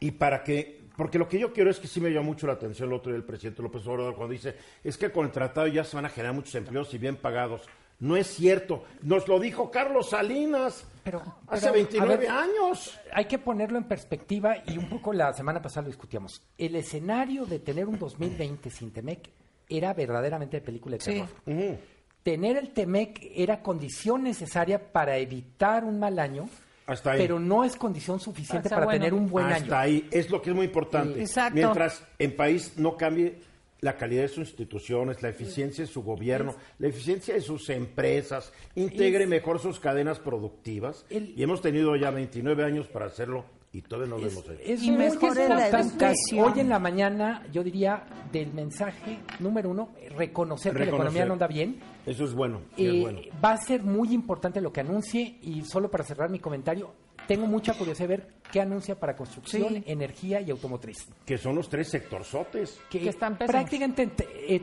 Y 0.00 0.12
para 0.12 0.42
que, 0.44 0.80
porque 0.96 1.18
lo 1.18 1.28
que 1.28 1.38
yo 1.38 1.52
quiero 1.52 1.70
es 1.70 1.78
que 1.80 1.86
sí 1.88 2.00
me 2.00 2.10
llamó 2.10 2.26
mucho 2.26 2.46
la 2.46 2.54
atención 2.54 2.88
el 2.88 2.94
otro 2.94 3.10
día 3.12 3.18
el 3.18 3.24
presidente 3.24 3.62
López 3.62 3.86
Obrador 3.86 4.14
cuando 4.14 4.32
dice, 4.32 4.56
es 4.82 4.96
que 4.96 5.10
con 5.10 5.26
el 5.26 5.32
tratado 5.32 5.66
ya 5.66 5.84
se 5.84 5.96
van 5.96 6.06
a 6.06 6.08
generar 6.08 6.34
muchos 6.34 6.54
empleos 6.54 6.92
y 6.94 6.98
bien 6.98 7.16
pagados. 7.16 7.62
No 8.00 8.16
es 8.16 8.26
cierto. 8.26 8.84
Nos 9.02 9.28
lo 9.28 9.38
dijo 9.38 9.70
Carlos 9.70 10.10
Salinas 10.10 10.84
Pero, 11.04 11.20
hace 11.46 11.60
pero, 11.66 11.68
a 11.68 11.72
29 11.76 12.16
ver, 12.16 12.28
años. 12.28 12.98
Hay 13.12 13.26
que 13.26 13.38
ponerlo 13.38 13.78
en 13.78 13.84
perspectiva 13.84 14.56
y 14.66 14.76
un 14.78 14.88
poco 14.88 15.12
la 15.12 15.32
semana 15.32 15.62
pasada 15.62 15.82
lo 15.82 15.88
discutíamos. 15.88 16.42
El 16.58 16.74
escenario 16.74 17.46
de 17.46 17.60
tener 17.60 17.86
un 17.86 17.98
2020 17.98 18.68
sin 18.70 18.92
Temec 18.92 19.30
era 19.68 19.94
verdaderamente 19.94 20.58
de 20.58 20.66
película 20.66 20.96
de 20.96 21.02
Sí. 21.04 21.12
terror. 21.46 21.78
Tener 22.24 22.56
el 22.56 22.70
Temec 22.72 23.20
era 23.34 23.62
condición 23.62 24.24
necesaria 24.24 24.92
para 24.92 25.16
evitar 25.18 25.84
un 25.84 25.98
mal 26.00 26.18
año, 26.18 26.48
Hasta 26.86 27.12
ahí. 27.12 27.18
pero 27.20 27.38
no 27.40 27.64
es 27.64 27.76
condición 27.76 28.20
suficiente 28.20 28.68
Hasta 28.68 28.76
para 28.76 28.84
bueno. 28.86 28.98
tener 29.00 29.14
un 29.14 29.28
buen 29.28 29.46
Hasta 29.46 29.80
año. 29.80 29.92
ahí. 29.94 30.08
Es 30.10 30.30
lo 30.30 30.42
que 30.42 30.50
es 30.50 30.56
muy 30.56 30.66
importante. 30.66 31.14
Sí. 31.14 31.20
Exacto. 31.22 31.54
Mientras 31.54 32.02
en 32.18 32.36
país 32.36 32.74
no 32.76 32.96
cambie 32.96 33.40
la 33.80 33.96
calidad 33.96 34.22
de 34.22 34.28
sus 34.28 34.48
instituciones, 34.48 35.22
la 35.22 35.28
eficiencia 35.28 35.84
de 35.84 35.90
su 35.90 36.02
gobierno, 36.02 36.54
la 36.78 36.88
eficiencia 36.88 37.34
de 37.34 37.40
sus 37.42 37.68
empresas, 37.70 38.52
integre 38.74 39.24
Es- 39.24 39.28
mejor 39.30 39.58
sus 39.60 39.78
cadenas 39.80 40.18
productivas. 40.20 41.04
El- 41.10 41.34
y 41.38 41.42
hemos 41.42 41.60
tenido 41.60 41.94
ya 41.96 42.10
29 42.10 42.64
años 42.64 42.86
para 42.88 43.06
hacerlo 43.06 43.44
y 43.72 43.82
todavía 43.82 44.08
no 44.10 44.18
lo 44.18 44.26
hemos 44.28 44.44
hecho. 44.44 44.52
Es 44.64 44.82
Y 44.82 44.90
la 44.92 45.06
educación. 45.06 46.42
Hoy 46.44 46.60
en 46.60 46.68
la 46.68 46.78
mañana, 46.78 47.46
yo 47.52 47.62
diría, 47.62 48.04
del 48.32 48.52
mensaje 48.52 49.18
número 49.40 49.70
uno, 49.70 49.90
reconocer, 50.16 50.72
que 50.72 50.78
la 50.80 50.84
economía 50.86 51.24
no 51.26 51.34
anda 51.34 51.46
bien. 51.46 51.78
Eso 52.06 52.24
es 52.24 52.34
bueno. 52.34 52.60
sí 52.76 52.86
es 52.86 52.94
Eh, 52.94 53.00
bueno. 53.00 53.20
Va 53.42 53.52
a 53.52 53.56
ser 53.56 53.82
muy 53.82 54.12
importante 54.12 54.60
lo 54.60 54.72
que 54.72 54.80
anuncie 54.80 55.38
y 55.42 55.62
solo 55.64 55.90
para 55.90 56.04
cerrar 56.04 56.30
mi 56.30 56.38
comentario, 56.38 56.92
tengo 57.26 57.46
mucha 57.46 57.72
curiosidad 57.74 58.08
de 58.08 58.16
ver 58.16 58.34
qué 58.52 58.60
anuncia 58.60 58.98
para 58.98 59.16
construcción, 59.16 59.74
Sí. 59.76 59.82
energía 59.86 60.40
y 60.42 60.50
automotriz. 60.50 60.98
Que 61.24 61.38
son 61.38 61.54
los 61.56 61.68
tres 61.68 61.88
sectorzotes. 61.88 62.78
Que, 62.90 63.00
Que 63.00 63.08
están 63.08 63.38
pésimos. 63.38 63.50
prácticamente 63.52 64.28
eh, 64.54 64.62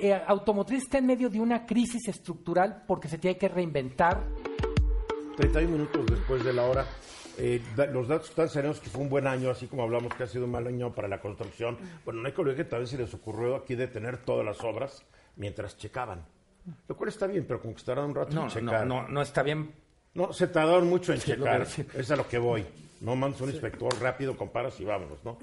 eh, 0.00 0.14
automotriz 0.26 0.84
está 0.84 0.96
en 0.98 1.06
medio 1.06 1.28
de 1.28 1.38
una 1.40 1.66
crisis 1.66 2.08
estructural 2.08 2.84
porque 2.86 3.08
se 3.08 3.18
tiene 3.18 3.36
que 3.36 3.48
reinventar. 3.48 4.24
31 5.36 5.70
minutos 5.70 6.06
después 6.06 6.42
de 6.44 6.52
la 6.52 6.64
hora. 6.64 6.86
eh, 7.38 7.62
los 7.92 8.08
datos 8.08 8.28
están 8.30 8.48
serenos 8.50 8.80
que 8.80 8.90
fue 8.90 9.02
un 9.02 9.08
buen 9.08 9.26
año, 9.26 9.50
así 9.50 9.66
como 9.66 9.82
hablamos 9.82 10.12
que 10.14 10.24
ha 10.24 10.26
sido 10.26 10.44
un 10.44 10.50
mal 10.50 10.66
año 10.66 10.92
para 10.94 11.08
la 11.08 11.20
construcción. 11.20 11.78
Bueno, 12.04 12.20
no 12.20 12.26
hay 12.28 12.34
que 12.34 12.40
olvidar 12.40 12.56
que 12.58 12.64
tal 12.70 12.80
vez 12.80 12.90
se 12.90 12.98
les 12.98 13.12
ocurrió 13.14 13.56
aquí 13.56 13.74
detener 13.74 14.18
todas 14.18 14.44
las 14.44 14.60
obras 14.62 15.04
mientras 15.36 15.76
checaban. 15.78 16.24
Lo 16.88 16.96
cual 16.96 17.08
está 17.08 17.26
bien, 17.26 17.44
pero 17.46 17.60
conquistarán 17.60 18.06
un 18.06 18.14
rato 18.14 18.40
en 18.40 18.48
checar. 18.48 18.86
no 18.86 19.22
está 19.22 19.42
bien. 19.42 19.72
No, 20.14 20.32
se 20.32 20.48
tardaron 20.48 20.88
mucho 20.88 21.12
en 21.12 21.20
Sí, 21.20 21.32
checar. 21.32 21.66
Es 21.94 22.10
a 22.10 22.16
lo 22.16 22.26
que 22.26 22.38
voy. 22.38 22.66
No 23.00 23.16
mandas 23.16 23.40
un 23.40 23.50
inspector 23.50 23.94
rápido, 24.00 24.36
comparas 24.36 24.78
y 24.80 24.84
vámonos, 24.84 25.18
¿no? 25.24 25.38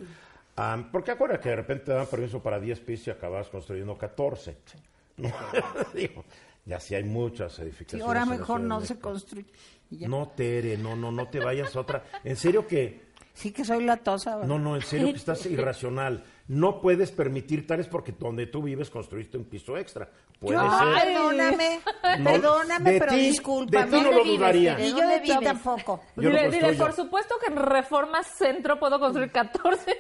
Porque 0.91 1.11
acuérdate 1.11 1.43
que 1.43 1.49
de 1.49 1.55
repente 1.55 1.85
te 1.85 1.91
dan 1.93 2.07
permiso 2.07 2.41
para 2.41 2.59
10 2.59 2.79
pisos 2.81 3.07
y 3.07 3.11
acabas 3.11 3.47
construyendo 3.49 3.97
14. 3.97 4.57
¿no? 5.17 5.31
Digo, 5.93 6.23
ya 6.65 6.79
sí 6.79 6.95
hay 6.95 7.03
muchas 7.03 7.57
edificaciones. 7.59 8.05
ahora 8.05 8.23
en 8.23 8.29
la 8.29 8.35
mejor 8.37 8.61
no 8.61 8.81
se 8.81 8.99
construye. 8.99 9.47
Y 9.89 9.99
ya. 9.99 10.07
No, 10.07 10.27
Tere, 10.35 10.77
no, 10.77 10.95
no, 10.95 11.11
no 11.11 11.27
te 11.29 11.39
vayas 11.39 11.75
a 11.75 11.79
otra. 11.79 12.03
En 12.23 12.35
serio 12.35 12.67
que 12.67 13.06
Sí 13.37 13.51
que 13.51 13.63
soy 13.63 13.83
latosa. 13.85 14.31
¿verdad? 14.37 14.47
No, 14.47 14.57
no, 14.57 14.75
en 14.75 14.81
serio 14.81 15.11
que 15.11 15.17
estás 15.17 15.45
irracional. 15.45 16.23
No 16.47 16.81
puedes 16.81 17.11
permitir 17.11 17.67
tales 17.67 17.87
porque 17.87 18.11
donde 18.17 18.47
tú 18.47 18.63
vives 18.63 18.89
construiste 18.89 19.37
un 19.37 19.43
piso 19.45 19.77
extra. 19.77 20.09
Puede 20.39 20.57
Yo- 20.57 20.71
ser. 20.79 21.03
perdóname, 21.13 21.79
No, 22.19 22.23
perdóname, 22.31 22.91
de 22.93 22.99
pero 22.99 23.11
ti- 23.11 23.19
discúlpame. 23.19 23.85
de 23.85 23.91
ti 23.91 23.97
no 23.97 24.03
¿Dónde 24.11 24.25
lo 24.25 24.31
dudaría. 24.37 24.79
Y 24.79 24.89
yo 24.89 24.97
¿Dónde 24.97 25.13
de 25.13 25.19
ti 25.21 25.33
tampoco. 25.43 26.01
Yo 26.15 26.29
Dile, 26.31 26.73
por 26.73 26.93
supuesto 26.93 27.35
que 27.39 27.51
en 27.53 27.57
Reforma 27.57 28.23
Centro 28.23 28.79
puedo 28.79 28.99
construir 28.99 29.31
14 29.31 29.97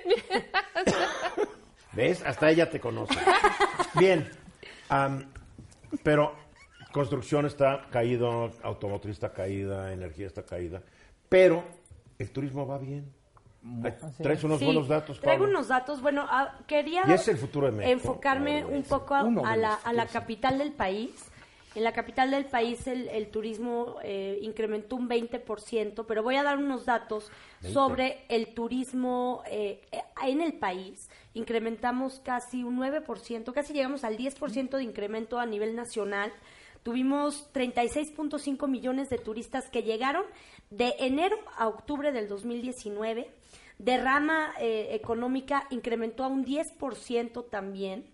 ¿Ves? 1.93 2.23
Hasta 2.25 2.49
ella 2.49 2.69
te 2.69 2.79
conoce. 2.79 3.15
Bien. 3.99 4.27
pero 6.03 6.33
construcción 6.91 7.45
está 7.45 7.87
caído, 7.91 8.51
automotriz 8.63 9.13
está 9.13 9.31
caída, 9.33 9.93
energía 9.93 10.27
está 10.27 10.43
caída. 10.43 10.81
Pero 11.29 11.63
el 12.17 12.31
turismo 12.31 12.65
va 12.65 12.77
bien. 12.77 13.13
Ay, 13.83 13.93
Traes 14.21 14.43
unos 14.43 14.59
Sí, 14.59 14.65
buenos 14.65 14.87
datos, 14.87 15.19
Traigo 15.19 15.43
Pablo. 15.43 15.57
unos 15.57 15.67
datos. 15.67 16.01
Bueno, 16.01 16.25
ah, 16.29 16.57
quería 16.67 17.03
Y 17.07 17.11
es 17.13 17.27
el 17.27 17.37
futuro 17.37 17.67
de 17.67 17.73
México. 17.73 17.91
enfocarme 17.93 18.61
No, 18.61 18.69
un 18.69 18.83
poco 18.83 19.13
a, 19.15 19.19
a 19.21 19.57
la, 19.57 19.73
a 19.73 19.93
la 19.93 20.05
capital 20.07 20.57
del 20.57 20.71
país. 20.73 21.11
En 21.75 21.83
la 21.83 21.91
capital 21.91 22.31
del 22.31 22.45
país 22.45 22.87
el, 22.87 23.07
el 23.09 23.29
turismo 23.29 23.97
eh, 24.03 24.39
incrementó 24.41 24.95
un 24.95 25.07
20%, 25.07 26.05
pero 26.07 26.23
voy 26.23 26.35
a 26.35 26.41
dar 26.41 26.57
unos 26.57 26.85
datos 26.85 27.29
sobre 27.61 28.23
el 28.29 28.55
turismo 28.55 29.43
eh, 29.47 29.81
en 30.23 30.41
el 30.41 30.53
país. 30.53 31.07
Incrementamos 31.35 32.19
casi 32.23 32.63
un 32.63 32.79
9%, 32.79 33.53
casi 33.53 33.73
llegamos 33.73 34.03
al 34.03 34.17
10% 34.17 34.69
de 34.77 34.83
incremento 34.83 35.37
a 35.39 35.45
nivel 35.45 35.75
nacional. 35.75 36.33
Tuvimos 36.81 37.47
36.5 37.53 38.67
millones 38.67 39.09
de 39.09 39.19
turistas 39.19 39.69
que 39.69 39.83
llegaron 39.83 40.23
de 40.71 40.95
enero 40.97 41.37
a 41.57 41.67
octubre 41.67 42.11
del 42.11 42.27
2019. 42.27 43.29
Derrama 43.79 44.53
eh, 44.59 44.89
económica 44.91 45.67
incrementó 45.69 46.23
a 46.23 46.27
un 46.27 46.45
10% 46.45 47.49
también. 47.49 48.05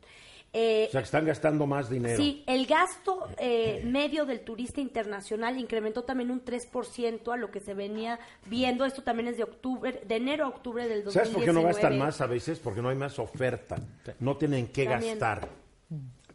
Eh, 0.55 0.85
O 0.89 0.91
sea, 0.91 1.01
que 1.01 1.05
están 1.05 1.25
gastando 1.25 1.65
más 1.65 1.89
dinero. 1.89 2.15
Sí, 2.15 2.43
el 2.45 2.67
gasto 2.67 3.27
eh, 3.39 3.81
medio 3.85 4.25
del 4.25 4.41
turista 4.41 4.81
internacional 4.81 5.57
incrementó 5.57 6.03
también 6.03 6.29
un 6.29 6.45
3% 6.45 7.33
a 7.33 7.37
lo 7.37 7.49
que 7.49 7.59
se 7.59 7.73
venía 7.73 8.19
viendo. 8.45 8.85
Esto 8.85 9.01
también 9.01 9.29
es 9.29 9.37
de 9.37 9.43
octubre, 9.43 10.03
de 10.05 10.15
enero 10.15 10.45
a 10.45 10.49
octubre 10.49 10.87
del 10.87 11.03
2019. 11.05 11.13
¿Sabes 11.13 11.33
por 11.35 11.43
qué 11.43 11.53
no 11.53 11.63
gastan 11.67 11.97
más 11.97 12.21
a 12.21 12.27
veces? 12.27 12.59
Porque 12.59 12.83
no 12.83 12.89
hay 12.89 12.95
más 12.95 13.17
oferta. 13.17 13.77
No 14.19 14.37
tienen 14.37 14.67
que 14.67 14.85
También. 14.85 15.17
gastar. 15.17 15.49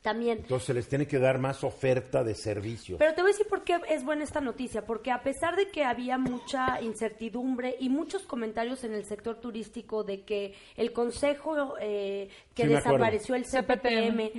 También. 0.09 0.39
Entonces 0.39 0.67
se 0.67 0.73
les 0.75 0.89
tiene 0.89 1.07
que 1.07 1.19
dar 1.19 1.39
más 1.39 1.63
oferta 1.65 2.25
de 2.25 2.35
servicios. 2.35 2.99
Pero 2.99 3.13
te 3.15 3.21
voy 3.21 3.31
a 3.31 3.33
decir 3.33 3.47
por 3.47 3.63
qué 3.63 3.79
es 3.91 4.05
buena 4.05 4.25
esta 4.25 4.41
noticia, 4.41 4.87
porque 4.87 5.11
a 5.11 5.23
pesar 5.23 5.55
de 5.55 5.69
que 5.71 5.85
había 5.85 6.17
mucha 6.17 6.81
incertidumbre 6.81 7.77
y 7.79 7.91
muchos 7.91 8.23
comentarios 8.23 8.85
en 8.85 8.95
el 8.95 9.05
sector 9.05 9.37
turístico 9.37 10.05
de 10.05 10.23
que 10.23 10.55
el 10.77 10.93
consejo 10.93 11.75
eh, 11.81 12.31
que 12.55 12.63
Sí, 12.63 12.69
desapareció 12.69 13.35
el 13.35 13.45
CPTM, 13.45 14.31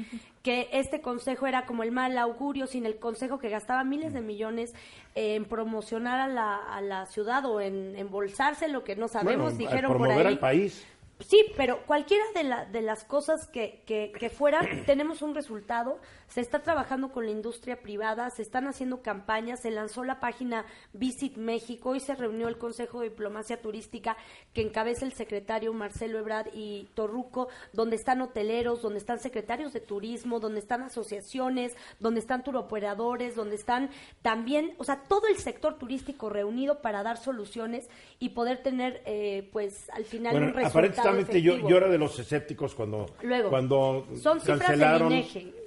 que 0.42 0.70
este 0.72 1.02
consejo 1.02 1.46
era 1.46 1.66
como 1.68 1.84
el 1.84 1.92
mal 1.92 2.18
augurio, 2.18 2.66
sin 2.66 2.86
el 2.86 2.98
consejo 2.98 3.38
que 3.38 3.50
gastaba 3.50 3.84
miles 3.84 4.14
de 4.14 4.22
millones 4.22 4.74
en 5.14 5.46
promocionar 5.46 6.20
a 6.20 6.28
la, 6.28 6.56
a 6.58 6.82
la 6.82 7.06
ciudad 7.06 7.46
o 7.46 7.62
en 7.62 7.96
embolsarse 7.96 8.68
lo 8.70 8.84
que 8.84 8.96
no 8.96 9.08
sabemos, 9.08 9.54
Bueno, 9.56 9.58
dijeron 9.70 9.98
por 9.98 10.10
ahí. 10.12 10.26
al 10.26 10.40
país. 10.40 10.86
Sí, 11.20 11.44
pero 11.58 11.86
cualquiera 11.86 12.24
de, 12.34 12.44
la- 12.44 12.66
de 12.66 12.82
las 12.82 13.04
cosas 13.04 13.48
que, 13.48 13.84
que, 13.86 14.12
que 14.18 14.30
fueran, 14.30 14.66
tenemos 14.86 15.22
un 15.22 15.36
resultado. 15.36 16.00
Se 16.30 16.42
está 16.42 16.60
trabajando 16.62 17.12
con 17.12 17.26
la 17.26 17.32
industria 17.32 17.82
privada, 17.82 18.30
se 18.30 18.44
están 18.44 18.68
haciendo 18.68 19.02
campañas, 19.02 19.62
se 19.62 19.72
lanzó 19.72 20.04
la 20.04 20.20
página 20.20 20.64
Visit 20.94 21.38
México 21.38 21.96
y 21.96 22.00
se 22.00 22.14
reunió 22.14 22.48
el 22.48 22.60
Consejo 22.60 23.00
de 23.02 23.10
Diplomacia 23.10 23.60
Turística 23.62 24.16
que 24.54 24.62
encabeza 24.62 25.06
el 25.06 25.14
secretario 25.14 25.74
Marcelo 25.74 26.20
Ebrard 26.20 26.50
y 26.54 26.88
Torruco, 26.94 27.48
donde 27.74 27.96
están 27.96 28.22
hoteleros, 28.22 28.82
donde 28.84 29.00
están 29.00 29.20
secretarios 29.20 29.74
de 29.74 29.80
turismo, 29.82 30.40
donde 30.40 30.60
están 30.60 30.84
asociaciones, 30.84 31.76
donde 32.00 32.20
están 32.20 32.44
turoperadores, 32.44 33.36
donde 33.36 33.56
están 33.56 33.90
también, 34.22 34.76
o 34.78 34.84
sea, 34.84 35.02
todo 35.08 35.28
el 35.28 35.38
sector 35.38 35.80
turístico 35.80 36.30
reunido 36.30 36.80
para 36.82 37.02
dar 37.02 37.18
soluciones 37.18 37.90
y 38.20 38.30
poder 38.30 38.62
tener, 38.62 39.02
eh, 39.06 39.50
pues, 39.52 39.90
al 39.90 40.06
final 40.06 40.34
Bueno, 40.34 40.48
un 40.50 40.54
resultado 40.54 41.09
yo, 41.42 41.78
era 41.78 41.90
de 41.90 41.98
los 41.98 42.18
escépticos 42.20 42.76
cuando, 42.76 43.06
Luego, 43.22 43.50
cuando 43.50 44.08
son 44.22 44.40
cancelaron 44.40 45.14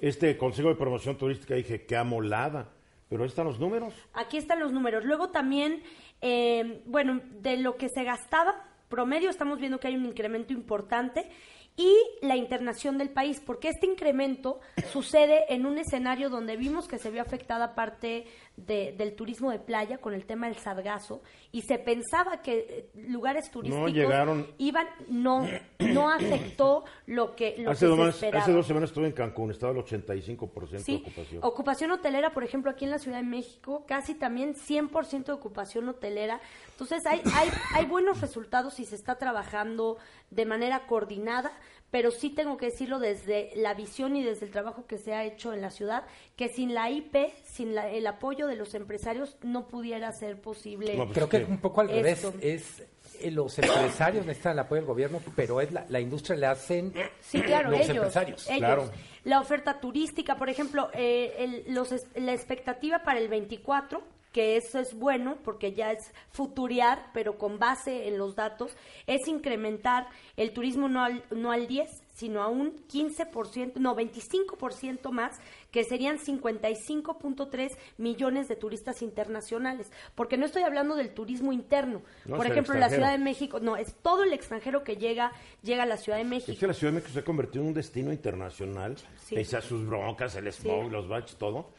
este 0.00 0.36
Consejo 0.36 0.68
de 0.68 0.74
Promoción 0.74 1.16
Turística. 1.16 1.54
Dije, 1.54 1.84
qué 1.84 1.96
amolada. 1.96 2.70
Pero 3.08 3.24
ahí 3.24 3.28
están 3.28 3.44
los 3.44 3.60
números. 3.60 3.92
Aquí 4.14 4.38
están 4.38 4.58
los 4.58 4.72
números. 4.72 5.04
Luego 5.04 5.28
también, 5.28 5.82
eh, 6.22 6.82
bueno, 6.86 7.20
de 7.40 7.58
lo 7.58 7.76
que 7.76 7.90
se 7.90 8.04
gastaba, 8.04 8.64
promedio, 8.88 9.28
estamos 9.28 9.58
viendo 9.58 9.78
que 9.78 9.88
hay 9.88 9.96
un 9.96 10.06
incremento 10.06 10.54
importante. 10.54 11.28
Y 11.76 11.94
la 12.20 12.36
internación 12.36 12.98
del 12.98 13.10
país, 13.10 13.40
porque 13.44 13.68
este 13.68 13.86
incremento 13.86 14.60
sucede 14.90 15.44
en 15.48 15.64
un 15.64 15.78
escenario 15.78 16.28
donde 16.28 16.56
vimos 16.56 16.86
que 16.86 16.98
se 16.98 17.10
vio 17.10 17.22
afectada 17.22 17.74
parte 17.74 18.26
de- 18.56 18.92
del 18.96 19.14
turismo 19.14 19.50
de 19.50 19.58
playa 19.58 19.98
con 19.98 20.12
el 20.14 20.26
tema 20.26 20.46
del 20.46 20.56
sargazo 20.56 21.22
y 21.52 21.62
se 21.62 21.78
pensaba 21.78 22.42
que 22.42 22.58
eh, 22.58 22.90
lugares 23.08 23.50
turísticos 23.50 23.92
llegaron. 23.92 24.46
iban, 24.58 24.86
no, 25.08 25.46
no 25.80 26.10
afectó 26.12 26.84
lo 27.06 27.34
que, 27.34 27.56
lo 27.58 27.70
Hace 27.70 27.86
que 27.86 27.90
dos, 27.96 27.98
se 27.98 28.10
esperaba. 28.26 28.42
hace 28.44 28.52
dos 28.52 28.66
semanas 28.66 28.90
estuve 28.90 29.06
en 29.06 29.12
Cancún, 29.12 29.50
estaba 29.50 29.72
el 29.72 29.78
85% 29.78 30.70
de 30.70 30.78
Sí, 30.80 31.02
ocupación. 31.04 31.40
ocupación 31.44 31.90
hotelera, 31.92 32.32
por 32.34 32.44
ejemplo, 32.44 32.70
aquí 32.70 32.84
en 32.84 32.90
la 32.90 32.98
Ciudad 32.98 33.18
de 33.18 33.24
México, 33.26 33.84
casi 33.86 34.14
también 34.14 34.54
100% 34.54 35.24
de 35.24 35.32
ocupación 35.32 35.88
hotelera. 35.88 36.40
Entonces, 36.72 37.04
hay, 37.06 37.22
hay, 37.34 37.48
hay 37.74 37.86
buenos 37.86 38.20
resultados 38.20 38.78
y 38.80 38.84
se 38.84 38.96
está 38.96 39.16
trabajando 39.16 39.96
de 40.30 40.44
manera 40.46 40.86
coordinada, 40.86 41.52
pero 41.92 42.10
sí 42.10 42.30
tengo 42.30 42.56
que 42.56 42.66
decirlo 42.66 42.98
desde 42.98 43.52
la 43.54 43.74
visión 43.74 44.16
y 44.16 44.24
desde 44.24 44.46
el 44.46 44.50
trabajo 44.50 44.86
que 44.86 44.98
se 44.98 45.12
ha 45.14 45.24
hecho 45.24 45.52
en 45.52 45.60
la 45.60 45.70
ciudad, 45.70 46.04
que 46.36 46.48
sin 46.48 46.74
la 46.74 46.90
IP, 46.90 47.14
sin 47.44 47.74
la- 47.76 47.88
el 47.90 48.06
apoyo 48.08 48.48
de 48.48 48.56
los 48.56 48.74
empresarios, 48.74 49.36
no 49.42 49.68
pudiera 49.68 50.10
ser 50.10 50.40
posible. 50.40 50.96
No, 50.96 51.04
pues, 51.04 51.14
Creo 51.18 51.28
que 51.28 51.44
un 51.44 51.58
poco 51.58 51.82
al 51.82 51.88
revés. 51.90 52.24
Es 52.40 52.82
eh, 53.20 53.30
los 53.30 53.56
empresarios 53.58 54.24
necesitan 54.26 54.54
el 54.54 54.58
apoyo 54.60 54.80
del 54.80 54.88
gobierno, 54.88 55.20
pero 55.36 55.60
es 55.60 55.70
la, 55.70 55.84
la 55.90 56.00
industria 56.00 56.34
le 56.36 56.46
hacen 56.46 56.92
Sí, 57.20 57.40
claro, 57.42 57.70
los 57.70 57.80
ellos. 57.80 57.90
empresarios. 57.96 58.46
ellos. 58.48 58.58
Claro. 58.58 58.90
La 59.24 59.38
oferta 59.38 59.78
turística, 59.78 60.36
por 60.36 60.48
ejemplo, 60.48 60.88
eh, 60.94 61.34
el- 61.38 61.74
los 61.74 61.92
es- 61.92 62.06
la 62.16 62.32
expectativa 62.32 63.00
para 63.04 63.20
el 63.20 63.28
24, 63.28 64.02
que 64.32 64.56
eso 64.56 64.78
es 64.78 64.94
bueno 64.94 65.36
porque 65.44 65.72
ya 65.72 65.92
es 65.92 66.12
futuriar, 66.30 67.10
pero 67.12 67.36
con 67.38 67.58
base 67.58 68.08
en 68.08 68.18
los 68.18 68.34
datos, 68.34 68.74
es 69.06 69.28
incrementar 69.28 70.06
el 70.36 70.52
turismo 70.52 70.88
no 70.88 71.04
al, 71.04 71.22
no 71.30 71.52
al 71.52 71.66
10, 71.66 72.02
sino 72.14 72.42
a 72.42 72.48
un 72.48 72.86
15%, 72.88 73.74
no, 73.76 73.94
25% 73.96 75.10
más, 75.10 75.38
que 75.70 75.84
serían 75.84 76.18
55.3 76.18 77.76
millones 77.98 78.48
de 78.48 78.56
turistas 78.56 79.02
internacionales. 79.02 79.90
Porque 80.14 80.36
no 80.36 80.46
estoy 80.46 80.62
hablando 80.62 80.94
del 80.94 81.14
turismo 81.14 81.52
interno. 81.52 82.02
No, 82.24 82.36
por 82.36 82.46
ejemplo, 82.46 82.74
la. 82.74 82.92
Ciudad 82.92 83.12
de 83.12 83.18
México, 83.18 83.58
no, 83.58 83.76
es 83.78 83.94
todo 84.02 84.22
el 84.22 84.34
extranjero 84.34 84.84
que 84.84 84.96
llega, 84.96 85.32
llega 85.62 85.84
a 85.84 85.86
la 85.86 85.96
Ciudad 85.96 86.18
de 86.18 86.24
México. 86.24 86.52
Es 86.52 86.58
que 86.58 86.66
la 86.66 86.74
Ciudad 86.74 86.92
de 86.92 86.96
México 86.96 87.12
se 87.14 87.20
ha 87.20 87.24
convertido 87.24 87.62
en 87.62 87.68
un 87.68 87.74
destino 87.74 88.12
internacional, 88.12 88.96
Sí. 89.24 89.34
pese 89.34 89.56
a 89.56 89.62
sus 89.62 89.86
broncas, 89.86 90.34
el 90.36 90.46
smog, 90.52 90.84
Sí. 90.84 90.90
los 90.90 91.08
baches, 91.08 91.36
todo. 91.36 91.70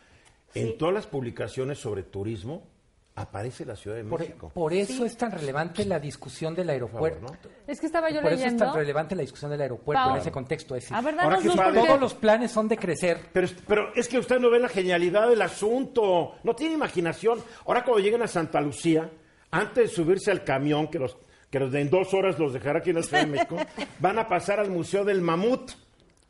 Sí. 0.54 0.60
En 0.62 0.78
todas 0.78 0.94
las 0.94 1.08
publicaciones 1.08 1.80
sobre 1.80 2.04
turismo 2.04 2.68
aparece 3.16 3.64
la 3.64 3.76
Ciudad 3.76 3.98
de 3.98 4.04
Por, 4.06 4.20
México. 4.22 4.50
por 4.56 4.74
eso 4.74 5.06
es 5.06 5.16
tan 5.16 5.32
relevante 5.32 5.86
la 5.86 6.00
discusión 6.00 6.56
del 6.56 6.70
aeropuerto. 6.72 7.28
favor, 7.28 7.38
Es 7.68 7.80
que 7.80 7.86
estaba 7.86 8.10
yo 8.10 8.22
Por 8.22 8.32
eso 8.32 8.36
es 8.36 8.40
leyendo. 8.42 8.66
tan 8.66 8.74
relevante 8.76 9.16
la 9.16 9.22
discusión 9.22 9.52
del 9.52 9.62
aeropuerto 9.62 10.10
en 10.12 10.16
ese 10.18 10.32
contexto. 10.32 10.76
Es 10.76 10.84
decir, 10.86 10.98
A 10.98 11.02
ver, 11.02 11.20
Ahora 11.20 11.38
que 11.38 11.50
padre. 11.50 11.80
todos 11.86 12.00
los 12.00 12.14
planes 12.16 12.52
son 12.52 12.68
de 12.68 12.78
crecer. 12.78 13.20
Pero, 13.32 13.48
pero 13.68 13.94
es 13.96 14.08
que 14.08 14.18
usted 14.18 14.40
no 14.40 14.50
ve 14.50 14.60
la 14.60 14.68
genialidad 14.70 15.28
del 15.30 15.42
asunto, 15.44 16.36
no 16.44 16.56
tiene 16.56 16.74
imaginación. 16.74 17.40
Ahora 17.68 17.84
cuando 17.84 18.04
lleguen 18.04 18.24
a 18.24 18.28
Santa 18.28 18.60
Lucía, 18.62 19.10
antes 19.52 19.90
de 19.90 19.96
subirse 19.96 20.32
al 20.32 20.44
camión, 20.44 20.88
que 20.88 20.98
los, 20.98 21.16
que 21.52 21.60
los 21.60 21.72
de 21.72 21.82
en 21.82 21.92
dos 21.92 22.14
horas 22.16 22.40
los 22.40 22.52
dejará 22.54 22.80
aquí 22.80 22.90
en 22.90 22.96
la 22.96 23.04
Ciudad 23.04 23.26
de 23.26 23.32
México, 23.32 23.58
van 24.00 24.18
a 24.18 24.28
pasar 24.28 24.60
al 24.60 24.72
Museo 24.72 25.06
del 25.06 25.22
Mamut. 25.22 25.72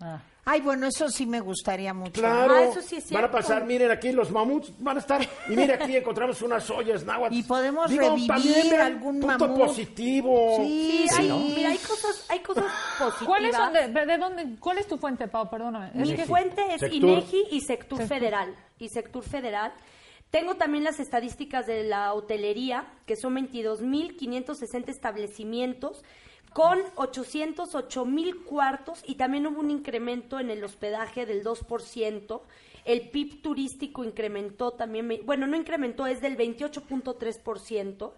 Ah. 0.01 0.21
Ay, 0.45 0.59
bueno, 0.59 0.87
eso 0.87 1.07
sí 1.09 1.25
me 1.25 1.39
gustaría 1.39 1.93
mucho. 1.93 2.19
Claro, 2.19 2.53
Ah, 2.55 2.63
eso 2.63 2.81
sí 2.81 2.97
es 2.97 3.09
van 3.11 3.23
a 3.23 3.31
pasar, 3.31 3.65
miren 3.65 3.91
aquí 3.91 4.11
los 4.11 4.29
mamuts, 4.29 4.73
van 4.79 4.97
a 4.97 4.99
estar, 4.99 5.21
y 5.47 5.55
mire 5.55 5.73
aquí 5.75 5.95
encontramos 5.95 6.41
unas 6.41 6.69
ollas 6.69 7.05
náhuatl. 7.05 7.33
Y 7.33 7.43
podemos 7.43 7.89
Digo, 7.89 8.09
revivir 8.09 8.75
algún 8.75 9.21
punto 9.21 9.47
mamut. 9.47 9.67
positivo. 9.67 10.57
Sí, 10.57 11.07
Sí, 11.09 11.29
hay, 11.29 11.53
mira, 11.55 11.69
hay 11.69 11.77
cosas, 11.77 12.25
hay 12.29 12.39
cosas 12.39 12.65
positivas. 12.99 13.25
¿Cuáles 13.25 13.55
son 13.55 13.71
de, 13.73 14.05
de 14.05 14.17
dónde? 14.17 14.55
¿Cuál 14.59 14.79
es 14.79 14.87
tu 14.87 14.97
fuente, 14.97 15.27
Pau? 15.29 15.49
Perdóname. 15.49 15.91
Es 15.95 16.09
Mi 16.09 16.17
fuente 16.25 16.61
es 16.73 16.81
Sectur. 16.81 17.09
INEGI 17.09 17.43
y 17.51 17.61
Sectur 17.61 17.99
Sectur. 17.99 18.07
Federal. 18.17 18.55
Y 18.79 18.89
Sectur 18.89 19.23
Federal. 19.23 19.71
Tengo 20.29 20.55
también 20.55 20.83
las 20.83 20.99
estadísticas 20.99 21.67
de 21.67 21.83
la 21.83 22.11
hotelería, 22.13 22.87
que 23.05 23.15
son 23.15 23.35
22.560 23.37 24.89
establecimientos 24.89 26.03
con 26.53 26.79
808 26.95 28.05
mil 28.05 28.43
cuartos 28.43 29.03
y 29.07 29.15
también 29.15 29.47
hubo 29.47 29.59
un 29.59 29.71
incremento 29.71 30.39
en 30.39 30.49
el 30.49 30.63
hospedaje 30.63 31.25
del 31.25 31.43
2%. 31.43 32.41
El 32.85 33.09
PIB 33.09 33.41
turístico 33.41 34.03
incrementó 34.03 34.71
también, 34.71 35.21
bueno, 35.25 35.47
no 35.47 35.55
incrementó, 35.55 36.05
es 36.05 36.21
del 36.21 36.35
28.3%. 36.37 38.11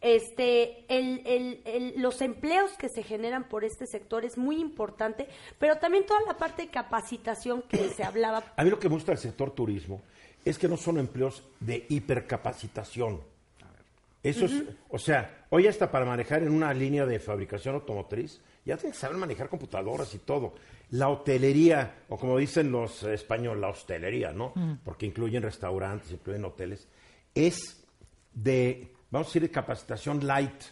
este 0.00 0.84
el, 0.88 1.22
el- 1.26 1.60
el- 1.64 1.94
los 2.00 2.20
empleos 2.20 2.70
que 2.78 2.88
se 2.88 3.02
generan 3.02 3.48
por 3.48 3.64
este 3.64 3.84
sector 3.86 4.24
es 4.24 4.38
muy 4.38 4.60
importante, 4.60 5.26
pero 5.58 5.78
también 5.78 6.06
toda 6.06 6.20
la 6.22 6.36
parte 6.36 6.62
de 6.62 6.68
capacitación 6.68 7.62
que 7.62 7.88
se 7.88 8.04
hablaba. 8.04 8.44
A 8.56 8.62
mí 8.62 8.70
lo 8.70 8.78
que 8.78 8.88
me 8.88 8.94
gusta 8.94 9.10
del 9.10 9.18
sector 9.20 9.50
turismo 9.50 10.00
es 10.44 10.56
que 10.56 10.68
no 10.68 10.76
son 10.76 10.98
empleos 10.98 11.42
de 11.58 11.84
hipercapacitación. 11.88 13.20
Eso 14.28 14.44
es, 14.46 14.62
o 14.88 14.98
sea, 14.98 15.46
hoy 15.50 15.66
hasta 15.66 15.90
para 15.90 16.04
manejar 16.04 16.42
en 16.42 16.52
una 16.52 16.72
línea 16.74 17.06
de 17.06 17.18
fabricación 17.18 17.74
automotriz, 17.76 18.40
ya 18.64 18.76
tienes 18.76 18.96
que 18.96 19.00
saber 19.00 19.16
manejar 19.16 19.48
computadoras 19.48 20.14
y 20.14 20.18
todo. 20.18 20.54
La 20.90 21.08
hotelería, 21.08 22.04
o 22.08 22.16
como 22.18 22.38
dicen 22.38 22.70
los 22.72 23.02
españoles, 23.04 23.60
la 23.60 23.68
hostelería, 23.68 24.32
¿no? 24.32 24.52
Porque 24.84 25.06
incluyen 25.06 25.42
restaurantes, 25.42 26.10
incluyen 26.12 26.44
hoteles, 26.44 26.88
es 27.34 27.84
de, 28.34 28.92
vamos 29.10 29.26
a 29.26 29.30
decir, 29.30 29.42
de 29.42 29.50
capacitación 29.50 30.26
light. 30.26 30.62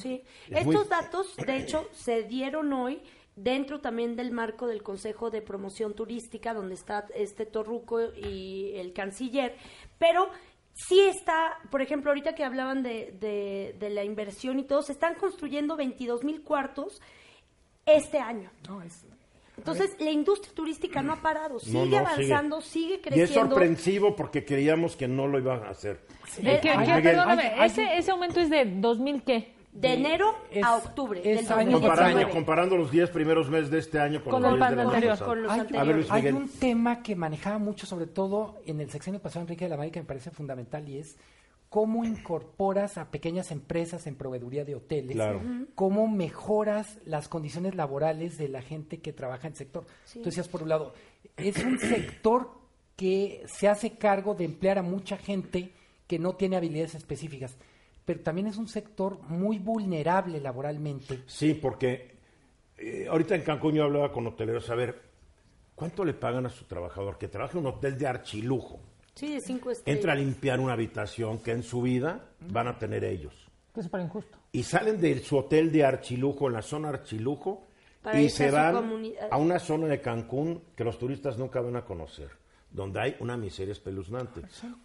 Sí. 0.00 0.22
es 0.50 0.64
muy- 0.64 0.74
Estos 0.74 0.88
datos, 0.88 1.36
de 1.36 1.56
hecho, 1.58 1.88
se 1.92 2.24
dieron 2.24 2.72
hoy 2.72 3.00
dentro 3.36 3.80
también 3.80 4.16
del 4.16 4.32
marco 4.32 4.66
del 4.66 4.82
Consejo 4.82 5.30
de 5.30 5.42
Promoción 5.42 5.94
Turística, 5.94 6.54
donde 6.54 6.74
está 6.74 7.06
este 7.14 7.46
Torruco 7.46 8.00
y 8.14 8.72
el 8.76 8.92
canciller, 8.92 9.54
pero 9.98 10.30
sí 10.76 11.00
está, 11.00 11.58
por 11.70 11.80
ejemplo, 11.82 12.10
ahorita 12.10 12.34
que 12.34 12.44
hablaban 12.44 12.82
de, 12.82 13.16
de, 13.18 13.74
de 13.80 13.90
la 13.90 14.04
inversión 14.04 14.58
y 14.60 14.64
todo, 14.64 14.82
se 14.82 14.92
están 14.92 15.14
construyendo 15.16 15.74
22 15.76 16.22
mil 16.22 16.42
cuartos 16.42 17.00
este 17.86 18.18
año. 18.18 18.50
No, 18.68 18.82
es- 18.82 19.04
Entonces, 19.56 19.96
la 19.98 20.10
industria 20.10 20.52
turística 20.54 21.00
no 21.02 21.14
ha 21.14 21.22
parado, 21.22 21.58
sigue 21.58 21.78
No, 21.78 21.86
no, 21.86 21.96
avanzando, 21.98 22.60
sigue, 22.60 22.94
Y 22.94 22.96
es 22.96 23.00
creciendo. 23.02 23.54
sorpresivo 23.56 24.14
porque 24.14 24.44
creíamos 24.44 24.96
que 24.96 25.08
no 25.08 25.26
lo 25.26 25.38
iban 25.38 25.64
a 25.64 25.70
hacer. 25.70 26.00
Eh, 26.42 26.58
que- 26.60 26.70
Ay, 26.70 26.86
que- 26.86 26.94
Miguel. 26.96 27.02
perdóname, 27.02 27.42
Hay- 27.42 27.60
hay 27.60 27.66
ese, 27.70 27.96
ese 27.96 28.10
aumento 28.10 28.38
es 28.40 28.50
de 28.50 28.66
2000 28.66 29.22
qué? 29.22 29.55
De 29.80 29.92
enero 29.94 30.34
es- 30.50 30.64
a 30.64 30.76
octubre 30.76 31.20
es 31.20 31.48
del 31.48 31.58
año 31.58 31.78
2019. 31.78 31.80
Comparando, 31.88 32.30
comparando 32.30 32.76
los 32.76 32.90
10 32.90 33.10
primeros 33.10 33.48
meses 33.50 33.70
de 33.70 33.78
este 33.78 33.98
año 33.98 34.22
con, 34.22 34.32
Con 34.32 34.42
los 34.42 34.52
el 34.52 34.58
10 34.58 34.70
del 34.70 34.78
año 34.80 34.88
anterior, 34.88 35.12
pasado. 35.12 35.30
con 35.30 35.42
los 35.42 35.52
hay, 35.52 35.60
anteriores. 35.60 36.10
Hay 36.10 36.26
un 36.28 36.48
tema 36.48 37.02
que 37.02 37.14
manejaba 37.16 37.58
mucho, 37.58 37.86
sobre 37.86 38.06
todo 38.06 38.56
en 38.66 38.80
el 38.80 38.90
sexenio 38.90 39.20
pasado 39.20 39.42
Enrique 39.42 39.64
de 39.66 39.70
la 39.70 39.76
Valle, 39.76 39.90
que 39.92 40.00
me 40.00 40.06
parece 40.06 40.30
fundamental, 40.30 40.88
y 40.88 40.98
es 40.98 41.16
cómo 41.68 42.04
incorporas 42.04 42.96
a 42.96 43.10
pequeñas 43.10 43.50
empresas 43.50 44.06
en 44.06 44.14
proveeduría 44.14 44.64
de 44.64 44.76
hoteles, 44.76 45.16
Claro. 45.16 45.42
cómo 45.74 46.06
mejoras 46.08 46.98
las 47.04 47.28
condiciones 47.28 47.74
laborales 47.74 48.38
de 48.38 48.48
la 48.48 48.62
gente 48.62 49.00
que 49.00 49.12
trabaja 49.12 49.48
en 49.48 49.52
el 49.52 49.56
sector. 49.58 49.84
Tú 50.12 50.22
decías, 50.22 50.48
por 50.48 50.62
un 50.62 50.68
lado, 50.68 50.94
es 51.36 51.62
un 51.64 51.78
sector 51.78 52.50
que 52.94 53.42
se 53.46 53.68
hace 53.68 53.98
cargo 53.98 54.34
de 54.34 54.44
emplear 54.44 54.78
a 54.78 54.82
mucha 54.82 55.16
gente 55.18 55.72
que 56.06 56.18
no 56.20 56.34
tiene 56.36 56.56
habilidades 56.56 56.94
específicas, 56.94 57.58
pero 58.06 58.20
también 58.20 58.46
es 58.46 58.56
un 58.56 58.68
sector 58.68 59.20
muy 59.28 59.58
vulnerable 59.58 60.40
laboralmente. 60.40 61.24
Sí, 61.26 61.52
porque 61.54 62.16
eh, 62.78 63.06
ahorita 63.10 63.34
en 63.34 63.42
Cancún 63.42 63.74
yo 63.74 63.84
hablaba 63.84 64.12
con 64.12 64.26
hoteleros, 64.26 64.70
a 64.70 64.74
ver, 64.76 65.02
¿cuánto 65.74 66.04
le 66.04 66.14
pagan 66.14 66.46
a 66.46 66.48
su 66.48 66.64
trabajador 66.64 67.18
que 67.18 67.28
trabaja 67.28 67.58
en 67.58 67.66
un 67.66 67.72
hotel 67.74 67.98
de 67.98 68.06
archilujo? 68.06 68.80
Sí, 69.14 69.34
de 69.34 69.40
cinco 69.40 69.70
estrellas. 69.70 69.96
Entra 69.98 70.12
a 70.12 70.16
limpiar 70.16 70.60
una 70.60 70.74
habitación 70.74 71.38
que 71.38 71.50
en 71.50 71.62
su 71.62 71.82
vida 71.82 72.30
van 72.48 72.68
a 72.68 72.78
tener 72.78 73.02
ellos. 73.02 73.34
Que 73.74 73.80
es 73.80 73.86
súper 73.86 74.02
injusto. 74.02 74.38
Y 74.52 74.62
salen 74.62 75.00
de 75.00 75.18
su 75.18 75.36
hotel 75.36 75.72
de 75.72 75.84
archilujo, 75.84 76.46
en 76.46 76.52
la 76.52 76.62
zona 76.62 76.90
archilujo, 76.90 77.66
Para 78.02 78.20
y 78.20 78.28
se 78.30 78.50
van 78.50 78.76
a 79.30 79.36
una 79.36 79.58
zona 79.58 79.86
de 79.88 80.00
Cancún 80.00 80.62
que 80.76 80.84
los 80.84 80.98
turistas 80.98 81.38
nunca 81.38 81.60
van 81.60 81.76
a 81.76 81.84
conocer, 81.84 82.30
donde 82.70 83.00
hay 83.00 83.16
una 83.20 83.36
miseria 83.36 83.72
espeluznante. 83.72 84.42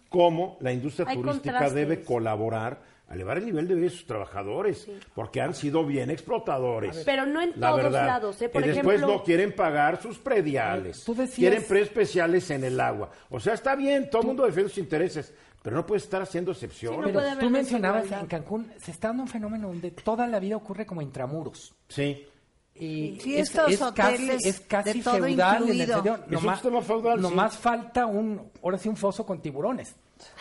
Cómo 0.08 0.56
la 0.60 0.72
industria 0.72 1.06
Hay 1.08 1.16
turística 1.16 1.52
contrastes. 1.52 1.74
debe 1.74 2.02
colaborar 2.02 2.82
a 3.12 3.14
elevar 3.14 3.38
el 3.38 3.44
nivel 3.46 3.68
de 3.68 3.74
vida 3.74 3.84
de 3.84 3.90
sus 3.90 4.06
trabajadores, 4.06 4.88
porque 5.14 5.40
han 5.40 5.54
sido 5.54 5.84
bien 5.84 6.10
explotadores. 6.10 7.02
Pero 7.04 7.26
no 7.26 7.40
en 7.42 7.52
la 7.56 7.68
todos 7.70 7.82
verdad. 7.84 8.06
lados, 8.06 8.42
¿eh? 8.42 8.48
Por 8.48 8.62
y 8.62 8.68
después 8.68 8.96
ejemplo- 8.96 9.16
no 9.18 9.22
quieren 9.22 9.54
pagar 9.54 10.00
sus 10.02 10.18
prediales, 10.18 11.04
Tú 11.04 11.14
decías- 11.14 11.36
quieren 11.36 11.64
preespeciales 11.68 12.50
en 12.50 12.64
el 12.64 12.80
agua. 12.80 13.10
O 13.30 13.38
sea, 13.38 13.54
está 13.54 13.74
bien, 13.76 14.08
todo 14.10 14.22
el 14.22 14.28
mundo 14.28 14.44
defiende 14.46 14.70
sus 14.70 14.78
intereses, 14.78 15.32
pero 15.62 15.76
no 15.76 15.86
puede 15.86 15.98
estar 16.00 16.22
haciendo 16.22 16.52
excepciones. 16.52 17.12
no 17.12 17.20
Pero 17.20 17.38
tú 17.38 17.50
mencionabas 17.50 18.10
en 18.10 18.26
Cancún, 18.26 18.72
se 18.82 18.90
está 18.90 19.08
dando 19.08 19.24
un 19.24 19.28
fenómeno 19.28 19.68
donde 19.68 19.90
toda 19.90 20.26
la 20.26 20.40
vida 20.40 20.56
ocurre 20.56 20.86
como 20.86 21.02
intramuros. 21.02 21.74
Sí. 21.88 22.26
Y 22.74 23.18
Sí, 23.20 23.36
es, 23.36 23.50
estos 23.50 23.70
es 23.70 23.78
casi, 23.78 24.14
hoteles 24.14 24.46
es 24.46 24.60
casi 24.60 24.98
de 24.98 25.04
todo 25.04 25.14
feudal 25.22 25.56
en 25.64 25.68
el 25.68 25.74
incluido. 25.82 25.94
sentido, 25.94 26.14
Es 26.14 26.22
un 26.26 26.32
nomás, 26.32 26.58
sistema 26.60 26.80
feudal, 26.82 27.16
sí. 27.18 27.22
nomás 27.22 27.56
falta 27.58 28.06
un, 28.06 28.50
ahora 28.62 28.78
sí 28.78 28.88
un 28.88 28.96
foso 28.96 29.26
con 29.26 29.42
tiburones. 29.42 29.94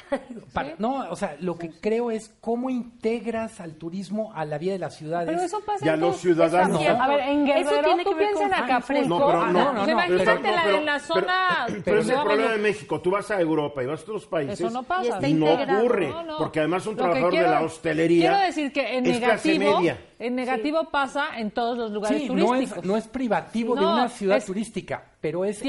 Para- 0.53 0.75
No, 0.77 1.09
o 1.09 1.15
sea, 1.15 1.35
lo 1.39 1.57
que 1.57 1.69
creo 1.71 2.11
es 2.11 2.35
cómo 2.41 2.69
integras 2.69 3.59
al 3.61 3.75
turismo 3.75 4.31
a 4.35 4.45
la 4.45 4.57
vida 4.57 4.73
de 4.73 4.79
las 4.79 4.95
ciudades. 4.97 5.27
Pero 5.29 5.41
eso 5.41 5.59
pasa 5.65 5.85
Y 5.85 5.89
a 5.89 5.95
los 5.95 6.17
ciudadanos. 6.17 6.81
Eso- 6.81 7.01
A 7.01 7.07
ver, 7.07 7.19
en 7.21 7.47
Eso 7.47 7.69
Guerrero, 7.69 7.83
tiene 7.87 8.03
tú 8.03 8.09
que 8.11 8.15
ver 8.15 8.27
piensas 8.27 8.43
en 8.43 8.49
con- 8.51 8.63
Acapulco. 8.75 9.07
No, 9.07 9.25
pero 9.27 9.41
Ah, 9.41 9.45
no, 9.47 9.51
no, 9.51 9.73
no, 9.73 9.85
no, 9.85 9.91
imagínate 9.91 10.25
pero- 10.41 10.55
la- 10.55 10.63
pero- 10.63 10.77
en 10.77 10.85
la 10.85 10.93
pero- 10.93 11.05
zona... 11.05 11.67
Pero 11.85 11.99
es 12.01 12.09
el 12.09 12.19
problema 12.21 12.51
de 12.51 12.57
México. 12.57 13.01
Tú 13.01 13.11
vas 13.11 13.31
a 13.31 13.39
Europa 13.41 13.83
y 13.83 13.85
vas 13.85 13.99
a 13.99 14.03
otros 14.03 14.25
países. 14.27 14.59
Eso 14.59 14.69
no 14.69 14.83
pasa. 14.83 15.27
Y 15.27 15.33
no 15.33 15.53
ocurre. 15.53 16.09
No, 16.09 16.23
no. 16.23 16.37
Porque 16.37 16.59
además 16.59 16.85
un 16.87 16.93
Lo 16.95 16.97
trabajador 17.03 17.29
quiero- 17.31 17.49
de 17.49 17.55
la 17.55 17.61
hostelería. 17.61 18.29
Quiero 18.31 18.45
decir 18.45 18.71
que 18.73 18.97
en 18.97 19.03
negativo, 19.03 19.77
media. 19.79 19.97
en 20.19 20.35
negativo 20.35 20.89
pasa 20.91 21.37
en 21.37 21.51
todos 21.51 21.77
los 21.77 21.91
lugares 21.91 22.21
sí, 22.21 22.29
no 22.29 22.45
turísticos. 22.45 22.77
es, 22.79 22.85
no 22.85 22.97
es 22.97 23.07
privativo 23.07 23.75
de 23.75 23.81
No, 23.81 23.93
una 23.93 24.09
ciudad 24.09 24.37
es- 24.37 24.45
turística, 24.45 25.03
pero 25.21 25.45
es... 25.45 25.61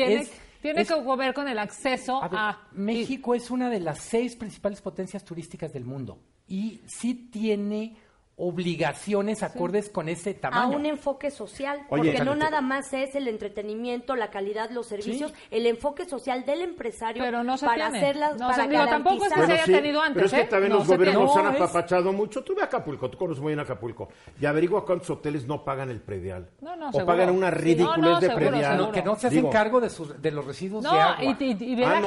tiene 0.62 0.80
es- 0.82 0.88
que 0.88 0.94
ver 1.16 1.34
con 1.34 1.48
el 1.48 1.58
acceso 1.58 2.22
A 2.22 2.28
ver, 2.28 2.38
a... 2.40 2.60
México 2.72 3.34
es 3.34 3.50
una 3.50 3.68
de 3.68 3.80
las 3.80 3.98
seis 3.98 4.36
principales 4.36 4.80
potencias 4.80 5.24
turísticas 5.24 5.72
del 5.72 5.84
mundo 5.84 6.18
y 6.48 6.80
sí 6.86 7.14
tiene 7.30 7.96
obligaciones 8.45 9.43
acordes 9.43 9.88
con 9.88 10.09
ese 10.09 10.30
a 10.30 10.40
tamaño. 10.40 10.76
un 10.76 10.86
enfoque 10.86 11.30
social, 11.30 11.78
Oye, 11.90 12.11
porque 12.12 12.24
no 12.24 12.34
nada 12.34 12.61
más 12.61 12.93
es 12.93 13.14
el 13.14 13.28
entretenimiento, 13.28 14.16
la 14.16 14.30
calidad, 14.30 14.70
los 14.70 14.86
servicios, 14.88 15.32
el 15.51 15.66
enfoque 15.66 16.05
social 16.07 16.45
del 16.45 16.62
empresario 16.62 17.22
Pero 17.22 17.45
no 17.45 17.57
se 17.57 17.66
para 17.66 17.90
tiene. 17.90 17.99
hacerlas, 17.99 18.32
No, 18.32 18.38
para 18.49 18.51
o 18.51 18.55
sea, 18.55 18.66
digo, 18.66 18.86
tampoco 18.86 19.24
es 19.26 19.32
que 19.32 19.40
garantizar- 19.40 19.47
se 19.47 19.53
haya 19.70 19.80
tenido 19.80 20.01
antes, 20.01 20.14
Pero 20.14 20.26
es 20.26 20.32
que 20.32 20.40
¿eh? 20.40 20.45
también 20.47 20.72
No 20.72 20.78
los 20.78 20.86
se 20.88 20.97
gobiernos 20.97 21.32
tiene. 21.32 21.49
han 21.49 21.55
es- 21.55 21.61
apapachado 21.61 22.12
mucho. 22.12 22.43
Tú 22.43 22.55
ve 22.55 22.62
a 22.62 22.64
Acapulco, 22.64 23.11
tú 23.11 23.18
conoces 23.18 23.40
muy 23.43 23.51
bien 23.53 23.61
Acapulco. 23.61 24.09
Y 24.40 24.47
averigua 24.47 24.84
cuántos 24.84 25.11
hoteles 25.11 25.47
no 25.47 25.64
pagan 25.64 25.90
el 25.90 26.01
predial. 26.01 26.49
No, 26.61 26.74
no, 26.76 26.88
o 26.88 26.93
seguro. 26.93 27.07
pagan 27.07 27.30
una 27.30 27.51
Sí, 27.51 27.57
ridiculez 27.59 27.99
no, 27.99 28.11
no, 28.11 28.20
de 28.20 28.26
seguro, 28.26 28.51
predial. 28.51 28.72
seguro. 28.76 28.93
que 28.93 29.03
no 29.03 29.14
se 29.16 29.26
hacen 29.28 29.38
Digo, 29.38 29.51
cargo 29.51 29.80
de, 29.80 29.90
sus, 29.90 30.20
de 30.20 30.30
los 30.30 30.45
residuos 30.45 30.82
de 30.82 30.88
agua. 30.90 31.16
y, 31.22 31.45
y, 31.45 31.80
y 31.80 31.84
Ah, 31.84 32.01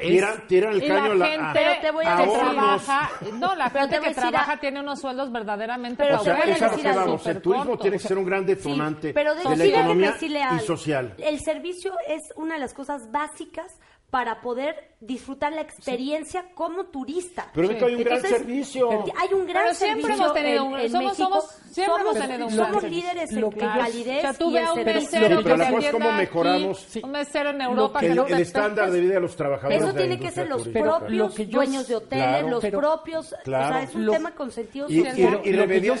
tiran, 0.00 0.46
tiran 0.46 0.72
el 0.74 0.86
caño 0.86 1.08
la 1.08 1.14
la- 1.14 1.26
gente 1.26 1.44
a- 1.46 1.52
Pero 1.52 1.80
te 1.80 1.90
voy 1.90 2.04
a 2.06 2.16
que 2.16 2.22
decir- 2.22 3.34
no, 3.38 3.54
la 3.54 3.70
gente 3.70 3.96
a 3.96 4.00
que 4.00 4.14
trabaja 4.14 4.52
a- 4.52 4.60
tiene 4.60 4.80
unos 4.80 5.00
sueldos 5.00 5.30
verdaderamente 5.30 5.73
Pero 5.96 6.20
O 6.20 6.24
sea, 6.24 6.34
voy 6.34 6.50
a 6.52 6.68
decir 6.70 6.88
algo. 6.88 7.20
El 7.24 7.42
turismo 7.42 7.78
tiene 7.78 7.98
que 7.98 8.08
ser 8.08 8.18
un 8.18 8.24
gran 8.24 8.46
detonante 8.46 9.12
pero 9.12 9.34
de 9.34 9.44
la 9.44 9.50
déjeme 9.50 9.68
economía 9.68 10.16
y 10.56 10.60
social. 10.60 11.14
El 11.18 11.40
servicio 11.40 11.92
es 12.06 12.22
una 12.36 12.54
de 12.54 12.60
las 12.60 12.74
cosas 12.74 13.10
básicas 13.10 13.78
para 14.14 14.40
poder 14.40 14.76
disfrutar 15.00 15.52
la 15.54 15.62
experiencia 15.62 16.44
como 16.54 16.84
turista. 16.86 17.50
Pero 17.52 17.68
es 17.68 17.76
que 17.78 17.84
hay 17.84 17.94
un 17.96 18.04
gran 18.04 18.16
Entonces, 18.18 18.38
servicio. 18.38 18.90
Hay 19.18 19.34
un 19.34 19.44
gran 19.44 19.62
Pero 19.64 19.74
siempre 19.74 20.02
servicio 20.02 20.24
hemos 20.24 20.34
tenido 20.34 20.62
en- 20.66 20.72
un- 20.72 20.78
en 20.78 20.90
somos- 20.92 21.04
México. 21.18 21.28
somos- 21.30 21.44
siempre 21.72 22.00
hemos 22.00 22.14
tenido 22.14 22.46
un 22.46 22.50
somos 22.52 22.68
gran 22.68 22.80
servicio. 22.80 23.02
líderes 23.10 23.32
Lo 23.32 23.46
en 23.48 23.52
que 23.54 23.60
yo- 23.60 23.66
calidez 23.66 24.18
O 24.18 24.20
sea, 24.20 24.32
tú 24.34 24.50
y 24.50 24.52
ve 24.52 24.58
en 24.60 24.64
a 24.66 24.72
un 24.72 24.74
servicio. 24.84 25.00
mesero 25.02 25.26
Sí, 25.26 25.42
pero 25.42 25.42
que 25.42 25.48
la 25.58 25.66
te 25.66 25.72
cosa 25.74 25.86
es 25.88 25.92
cómo 25.92 26.12
mejoramos 26.12 26.86
aquí, 26.88 27.00
un 27.02 27.10
mesero 27.10 27.50
en 27.50 27.60
Europa 27.60 27.98
que 27.98 28.06
que 28.06 28.12
El, 28.12 28.16
no 28.18 28.26
el 28.28 28.40
estándar 28.40 28.90
de 28.92 29.00
vida 29.00 29.14
de 29.14 29.20
los 29.20 29.34
trabajadores 29.34 29.82
Eso 29.82 29.94
tiene 29.94 30.20
que 30.20 30.30
ser 30.30 30.46
los 30.48 30.58
turística. 30.58 30.78
Pero 30.84 30.98
propios 31.00 31.18
lo 31.18 31.34
que 31.34 31.46
yo- 31.48 31.56
dueños 31.58 31.88
de 31.88 31.96
hoteles, 31.96 32.24
Claro, 32.24 32.48
los 32.50 32.60
pero- 32.62 32.78
propios, 32.78 33.32
o 33.32 33.36
Claro. 33.42 33.74
sea, 33.74 33.82
es 33.82 33.94
un 33.96 34.06
Lo- 34.06 34.12
tema 34.12 34.30
con 34.36 34.50
sentido 34.52 34.86
y, 34.88 34.98
social. 35.04 35.40
y 35.44 35.50
remediar, 35.52 35.98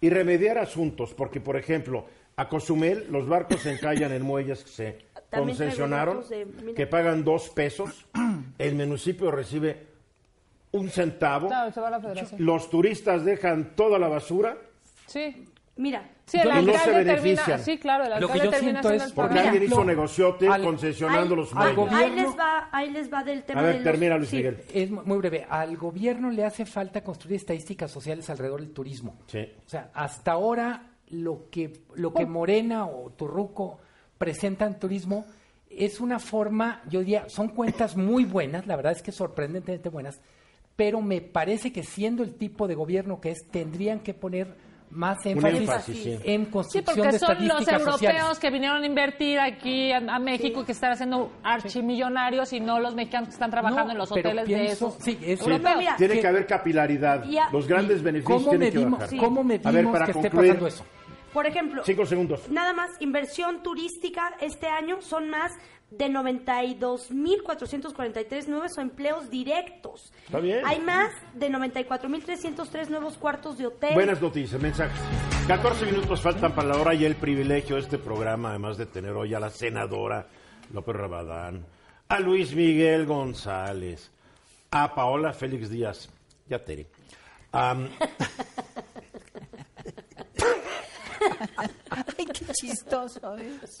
y 0.00 0.10
remediar 0.10 0.58
asuntos, 0.58 1.12
porque 1.12 1.40
por 1.40 1.56
ejemplo, 1.56 2.06
a 2.36 2.48
Cozumel 2.48 3.08
los 3.10 3.26
barcos 3.26 3.62
se 3.62 3.72
encallan 3.72 4.12
en 4.12 4.22
muelles 4.22 4.62
que 4.62 4.70
se 4.70 5.07
También 5.30 5.56
concesionaron, 5.58 6.24
de- 6.28 6.74
que 6.74 6.86
pagan 6.86 7.22
dos 7.24 7.50
pesos, 7.50 8.06
el 8.58 8.74
municipio 8.74 9.30
recibe 9.30 9.86
un 10.72 10.88
centavo, 10.90 11.48
Claro, 11.48 11.72
se 11.72 11.80
va 11.80 11.88
a 11.88 11.90
la 11.92 12.00
federación. 12.00 12.44
los 12.44 12.70
turistas 12.70 13.24
dejan 13.24 13.74
toda 13.76 13.98
la 13.98 14.08
basura, 14.08 14.56
Sí. 15.06 15.44
Mira, 15.76 16.10
Sí, 16.26 16.36
el 16.38 16.46
Y 16.48 16.48
no 16.48 16.52
se 16.52 16.58
alcalde 16.78 16.82
termina, 17.04 17.12
benefician. 17.14 17.60
sí, 17.60 17.78
claro, 17.78 18.04
el 18.04 18.20
Lo 18.20 18.26
que 18.26 18.32
alcalde 18.34 18.56
yo 18.56 18.60
siento 18.60 18.90
es 18.90 19.12
porque 19.12 19.34
Mira, 19.34 19.44
alguien 19.48 19.62
hizo 19.62 19.84
negociote 19.84 20.48
al- 20.48 20.62
concesionando 20.62 21.34
ahí, 21.34 21.40
los 21.40 21.54
al 21.54 21.74
gobierno- 21.76 21.96
ahí 22.04 22.10
les 22.16 22.38
va, 22.38 22.68
ahí 22.72 22.90
les 22.90 23.12
va 23.14 23.24
del 23.24 23.44
tema 23.44 23.60
A 23.60 23.62
ver, 23.62 23.72
de 23.74 23.78
los- 23.80 23.84
termina 23.92 24.16
Luis 24.18 24.28
sí. 24.28 24.36
Miguel. 24.36 24.64
Es 24.74 24.90
mu- 24.90 25.02
muy 25.04 25.18
breve. 25.18 25.46
Al 25.48 25.76
gobierno 25.78 26.30
le 26.30 26.44
hace 26.44 26.66
falta 26.66 27.02
construir 27.02 27.36
estadísticas 27.36 27.90
sociales 27.92 28.28
alrededor 28.28 28.60
del 28.60 28.72
turismo. 28.72 29.16
Sí. 29.28 29.38
O 29.64 29.68
sea, 29.68 29.90
hasta 29.94 30.32
ahora 30.32 30.90
lo 31.10 31.48
que, 31.48 31.72
lo 31.94 32.12
que 32.12 32.26
Morena 32.26 32.84
o 32.86 33.10
Turruco 33.12 33.78
presentan 34.18 34.78
turismo 34.78 35.24
es 35.70 36.00
una 36.00 36.18
forma, 36.18 36.82
yo 36.88 37.00
diría, 37.00 37.28
son 37.28 37.48
cuentas 37.48 37.96
muy 37.96 38.24
buenas, 38.24 38.66
la 38.66 38.76
verdad 38.76 38.92
es 38.92 39.02
que 39.02 39.12
sorprendentemente 39.12 39.88
buenas, 39.88 40.20
pero 40.76 41.00
me 41.00 41.20
parece 41.20 41.72
que 41.72 41.82
siendo 41.84 42.22
el 42.22 42.34
tipo 42.34 42.66
de 42.68 42.74
gobierno 42.74 43.20
que 43.20 43.30
es, 43.30 43.38
tendrían 43.50 44.00
que 44.00 44.14
poner 44.14 44.54
más 44.90 45.18
énfasis, 45.26 45.60
énfasis, 45.60 46.02
sí. 46.02 46.18
en 46.24 46.46
Sí, 46.46 46.50
construcción 46.50 46.84
porque 46.96 47.12
de 47.12 47.18
son 47.18 47.46
los 47.46 47.68
europeos 47.68 47.92
sociales. 47.92 48.38
que 48.38 48.50
vinieron 48.50 48.82
a 48.82 48.86
invertir 48.86 49.38
aquí 49.38 49.92
a, 49.92 49.98
a 49.98 50.18
México 50.18 50.62
y 50.62 50.64
que 50.64 50.72
están 50.72 50.92
haciendo 50.92 51.30
archimillonarios 51.42 52.54
y 52.54 52.60
no 52.60 52.80
los 52.80 52.94
mexicanos 52.94 53.28
que 53.28 53.34
están 53.34 53.50
trabajando 53.50 53.84
No, 53.86 53.92
en 53.92 53.98
los 53.98 54.08
pero 54.10 54.30
hoteles 54.30 54.48
de 54.48 54.54
pienso- 54.54 54.88
esos 54.88 55.04
sí, 55.04 55.18
eso- 55.22 55.44
europeos. 55.50 55.76
Mira, 55.78 55.96
Tiene 55.96 56.14
que- 56.14 56.20
que 56.22 56.26
haber 56.26 56.46
capilaridad. 56.46 57.22
A- 57.22 57.50
Los 57.52 57.68
grandes 57.68 58.00
¿Y 58.00 58.02
beneficios 58.04 58.38
¿Cómo 58.38 58.50
tienen 58.50 58.70
que 58.70 58.78
medimos, 58.78 58.98
bajar. 59.00 59.18
¿cómo 59.18 59.40
A 59.40 59.44
ver, 59.44 59.60
medimos 59.74 59.92
para 59.92 60.04
que 60.06 60.10
esté 60.12 60.22
concluir, 60.30 60.48
pasando 60.52 60.66
eso? 60.68 60.84
Por 61.32 61.46
ejemplo, 61.46 61.82
Cinco 61.84 62.06
segundos. 62.06 62.48
nada 62.48 62.72
más, 62.72 62.90
inversión 63.00 63.62
turística 63.62 64.34
este 64.40 64.66
año 64.68 65.00
son 65.02 65.28
más 65.30 65.52
de 65.90 66.06
92.443 66.08 68.46
nuevos 68.46 68.76
empleos 68.78 69.30
directos. 69.30 70.12
Está 70.26 70.38
bien. 70.40 70.60
Hay 70.64 70.80
más 70.80 71.10
de 71.34 71.50
94.303 71.50 72.88
nuevos 72.88 73.16
cuartos 73.18 73.58
de 73.58 73.66
hotel. 73.66 73.94
Buenas 73.94 74.20
noticias, 74.20 74.60
mensajes. 74.60 75.00
14 75.46 75.86
minutos 75.86 76.20
faltan 76.20 76.54
para 76.54 76.68
la 76.68 76.76
hora 76.76 76.92
y 76.94 77.04
el 77.06 77.16
privilegio 77.16 77.76
de 77.76 77.82
este 77.82 77.98
programa, 77.98 78.50
además 78.50 78.76
de 78.76 78.84
tener 78.86 79.12
hoy 79.12 79.32
a 79.34 79.40
la 79.40 79.48
senadora 79.50 80.26
López 80.72 80.94
Rabadán, 80.94 81.64
a 82.08 82.20
Luis 82.20 82.54
Miguel 82.54 83.06
González, 83.06 84.10
a 84.70 84.94
Paola 84.94 85.32
Félix 85.32 85.70
Díaz, 85.70 86.10
ya 86.48 86.62
Tere. 86.62 86.86
Am, 87.52 87.88
Ay, 91.90 92.26
qué 92.26 92.46
chistoso 92.52 93.36
es. 93.36 93.78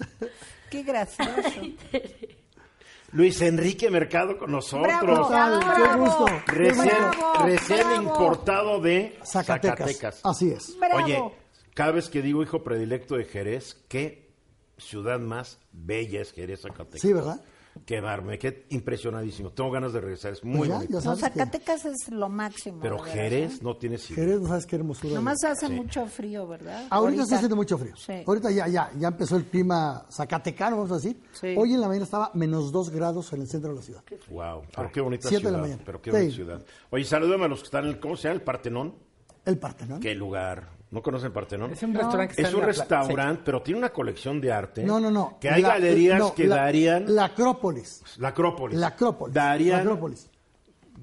Qué 0.70 0.82
gracioso. 0.82 1.32
Luis 3.12 3.40
Enrique 3.40 3.90
Mercado 3.90 4.36
con 4.38 4.52
nosotros. 4.52 4.82
Bravo, 4.82 5.28
tal? 5.28 5.58
bravo, 5.60 5.76
Qué 5.76 5.98
gusto. 5.98 6.26
Recién, 6.46 6.86
bravo, 6.86 7.44
recién 7.46 7.78
bravo. 7.78 8.02
importado 8.02 8.80
de 8.80 9.18
Zacatecas. 9.24 9.78
Zacatecas. 9.78 10.20
Así 10.24 10.50
es. 10.50 10.78
Bravo. 10.78 11.04
Oye, 11.04 11.22
cada 11.74 11.92
vez 11.92 12.08
que 12.10 12.20
digo 12.20 12.42
hijo 12.42 12.62
predilecto 12.62 13.16
de 13.16 13.24
Jerez, 13.24 13.82
qué 13.88 14.28
ciudad 14.76 15.18
más 15.18 15.58
bella 15.72 16.20
es 16.20 16.32
Jerez, 16.32 16.60
Zacatecas. 16.62 17.00
Sí, 17.00 17.12
¿verdad? 17.12 17.40
Qué 17.86 18.00
barme, 18.00 18.38
qué 18.38 18.66
impresionadísimo. 18.70 19.50
Tengo 19.50 19.70
ganas 19.70 19.92
de 19.92 20.00
regresar, 20.00 20.32
es 20.32 20.44
muy 20.44 20.58
Pues 20.58 20.68
ya, 20.70 20.74
bonito. 20.76 21.00
ya 21.00 21.04
No, 21.10 21.14
que 21.14 21.20
Zacatecas 21.20 21.84
es 21.86 22.08
lo 22.10 22.28
máximo. 22.28 22.78
Pero 22.80 23.02
de 23.02 23.10
Jerez 23.10 23.54
¿eh? 23.54 23.58
no 23.62 23.76
tiene 23.76 23.96
idea. 23.96 24.06
Jerez, 24.14 24.40
no 24.40 24.48
sabes 24.48 24.66
qué 24.66 24.76
hermosura. 24.76 25.14
Nomás 25.14 25.42
hace 25.44 25.66
Sí. 25.66 25.72
mucho 25.72 26.06
frío, 26.06 26.46
¿verdad? 26.46 26.86
Ahorita, 26.90 27.22
está 27.22 27.36
haciendo 27.36 27.56
mucho 27.56 27.78
frío. 27.78 27.94
Sí. 27.96 28.22
Ahorita 28.26 28.50
ya, 28.50 28.68
ya, 28.68 28.90
ya 28.98 29.08
empezó 29.08 29.36
el 29.36 29.44
clima 29.46 30.06
zacatecano, 30.10 30.76
vamos 30.76 30.92
a 30.92 30.94
decir. 30.96 31.20
Sí. 31.32 31.54
Hoy 31.56 31.74
en 31.74 31.80
la 31.80 31.88
mañana 31.88 32.04
estaba 32.04 32.30
menos 32.34 32.72
dos 32.72 32.90
grados 32.90 33.32
en 33.32 33.40
el 33.42 33.48
centro 33.48 33.70
de 33.70 33.76
la 33.76 33.82
ciudad. 33.82 34.02
Wow, 34.30 34.62
pero 34.74 34.92
qué 34.92 35.00
bonita 35.00 35.28
Siete 35.28 35.36
de 35.44 35.48
ciudad. 35.48 35.52
la 35.56 35.62
mañana. 35.62 35.82
Pero 35.84 36.00
qué 36.02 36.10
Sí. 36.10 36.16
bonita 36.16 36.34
ciudad. 36.34 36.66
Oye, 36.90 37.04
salúdame 37.04 37.44
a 37.44 37.48
los 37.48 37.60
que 37.60 37.64
están 37.66 37.84
en 37.84 37.90
el, 37.90 38.00
¿cómo 38.00 38.16
se 38.16 38.24
llama? 38.24 38.34
El 38.34 38.42
Partenón. 38.42 38.94
El 39.44 39.58
Partenón. 39.58 40.00
Qué 40.00 40.14
lugar. 40.14 40.77
¿No 40.90 41.02
conocen 41.02 41.32
Partenón? 41.32 41.72
Es 41.72 41.82
un 41.82 41.92
restaurante 41.94 42.34
que 42.34 42.42
Es 42.42 42.48
está 42.48 42.56
en 42.58 42.62
un 42.62 42.66
restaurante, 42.66 43.42
pero 43.44 43.60
tiene 43.62 43.78
una 43.78 43.90
colección 43.90 44.40
de 44.40 44.50
arte. 44.52 44.82
No, 44.84 44.98
no, 44.98 45.10
no. 45.10 45.38
Que 45.38 45.50
hay 45.50 45.60
La- 45.62 45.68
galerías 45.70 46.18
no, 46.18 46.34
que 46.34 46.46
la- 46.46 46.56
darían. 46.56 47.14
La 47.14 47.26
Acrópolis. 47.26 48.02
la 48.16 48.28
Acrópolis. 48.28 48.78
La 48.78 48.86
Acrópolis. 48.88 49.34
Darían 49.34 49.76
La 49.76 49.82
Acrópolis. 49.82 50.30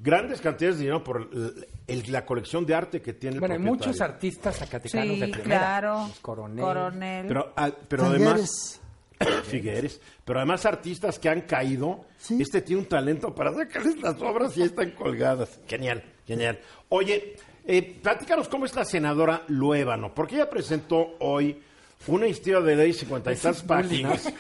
grandes 0.02 0.42
cantidades 0.42 0.78
de 0.78 0.82
dinero 0.86 1.04
por 1.04 1.22
el- 1.32 1.68
el- 1.88 2.12
la 2.12 2.26
colección 2.26 2.66
de 2.66 2.74
arte 2.76 3.02
que 3.02 3.14
tiene 3.14 3.36
el 3.36 3.40
Bueno, 3.40 3.54
hay 3.56 3.62
muchos 3.62 4.02
artistas 4.02 4.58
zacatecanos 4.58 5.20
de 5.20 5.26
Sí, 5.28 5.32
primera. 5.32 5.60
claro. 5.60 6.10
Coronel. 6.22 6.64
Coronel. 6.66 7.28
Pero, 7.28 7.54
ah, 7.56 7.70
pero 7.88 8.06
además, 8.06 8.82
Figueres, 9.46 10.02
pero 10.26 10.40
además 10.40 10.66
artistas 10.66 11.20
que 11.20 11.30
han 11.30 11.42
caído, 11.42 12.02
Sí. 12.18 12.42
este 12.42 12.62
tiene 12.62 12.82
un 12.82 12.88
talento 12.90 13.34
para 13.34 13.54
sacarles 13.54 14.02
las 14.02 14.22
obras 14.22 14.58
y 14.58 14.64
están 14.64 14.92
colgadas. 14.92 15.60
Genial, 15.68 16.04
genial. 16.28 16.60
Oye, 16.90 17.36
eh, 17.68 18.00
platícanos 18.02 18.48
cómo 18.48 18.66
es 18.66 18.76
la 18.76 18.86
senadora 18.86 19.44
Luébano, 19.48 20.14
porque 20.14 20.36
ella 20.36 20.50
presentó 20.50 21.16
hoy 21.20 21.62
una 22.08 22.26
iniciativa 22.26 22.62
de 22.62 22.76
ley 22.76 22.94
50 22.94 23.32
y 23.32 23.36
tantas 23.36 23.64
páginas. 23.64 24.32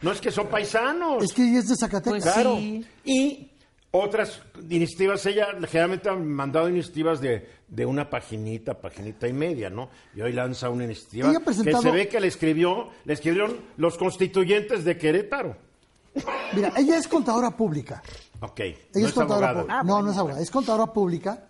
No 0.00 0.12
es 0.12 0.20
que 0.20 0.30
son 0.30 0.46
paisanos. 0.46 1.22
Es 1.22 1.32
que 1.32 1.42
ella 1.48 1.58
es 1.58 1.68
de 1.68 1.76
Zacatecas. 1.76 2.22
Pues 2.22 2.32
Claro. 2.34 2.56
sí. 2.56 2.86
Y 3.04 3.50
otras 3.90 4.40
iniciativas, 4.70 5.24
ella 5.26 5.48
generalmente 5.68 6.08
ha 6.08 6.14
mandado 6.14 6.68
iniciativas 6.68 7.20
de, 7.20 7.48
de 7.68 7.86
una 7.86 8.08
paginita, 8.08 8.74
paginita 8.80 9.28
y 9.28 9.32
media, 9.32 9.68
¿no? 9.70 9.90
Y 10.16 10.22
hoy 10.22 10.32
lanza 10.32 10.68
una 10.70 10.84
iniciativa 10.84 11.28
Ella 11.28 11.38
ha 11.38 11.44
presentado- 11.44 11.82
que 11.82 11.88
se 11.90 11.94
ve 11.94 12.08
que 12.08 12.20
le 12.20 12.28
escribió, 12.28 12.88
le 13.04 13.12
escribieron 13.12 13.56
los 13.76 13.96
constituyentes 13.98 14.84
de 14.84 14.96
Querétaro. 14.96 15.56
Mira, 16.54 16.72
ella 16.76 16.96
es 16.96 17.06
contadora 17.08 17.50
pública. 17.50 18.02
Ok. 18.40 18.60
Ella 18.60 18.76
no 18.94 19.00
es 19.00 19.06
es 19.08 19.12
contadora 19.12 19.50
abogada. 19.50 19.80
pública. 19.80 19.82
no, 19.84 20.02
no 20.02 20.10
es 20.12 20.16
abogada, 20.18 20.40
es 20.40 20.50
contadora 20.50 20.86
pública. 20.92 21.44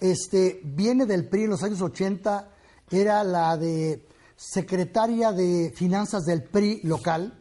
Este, 0.00 0.60
viene 0.62 1.06
del 1.06 1.28
PRI 1.28 1.44
en 1.44 1.50
los 1.50 1.62
años 1.62 1.80
80, 1.80 2.48
era 2.90 3.24
la 3.24 3.56
de 3.56 4.06
secretaria 4.36 5.32
de 5.32 5.72
finanzas 5.74 6.24
del 6.24 6.44
PRI 6.44 6.80
local. 6.84 7.38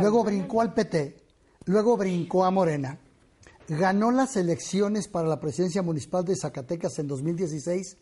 Luego 0.00 0.24
brincó 0.24 0.62
al 0.62 0.74
PT, 0.74 1.22
luego 1.66 1.96
brincó 1.96 2.44
a 2.44 2.50
Morena. 2.50 2.98
Ganó 3.68 4.10
las 4.10 4.36
elecciones 4.36 5.06
para 5.06 5.28
la 5.28 5.38
presidencia 5.38 5.82
municipal 5.82 6.24
de 6.24 6.34
Zacatecas 6.34 6.98
en 6.98 7.06
2016 7.06 7.96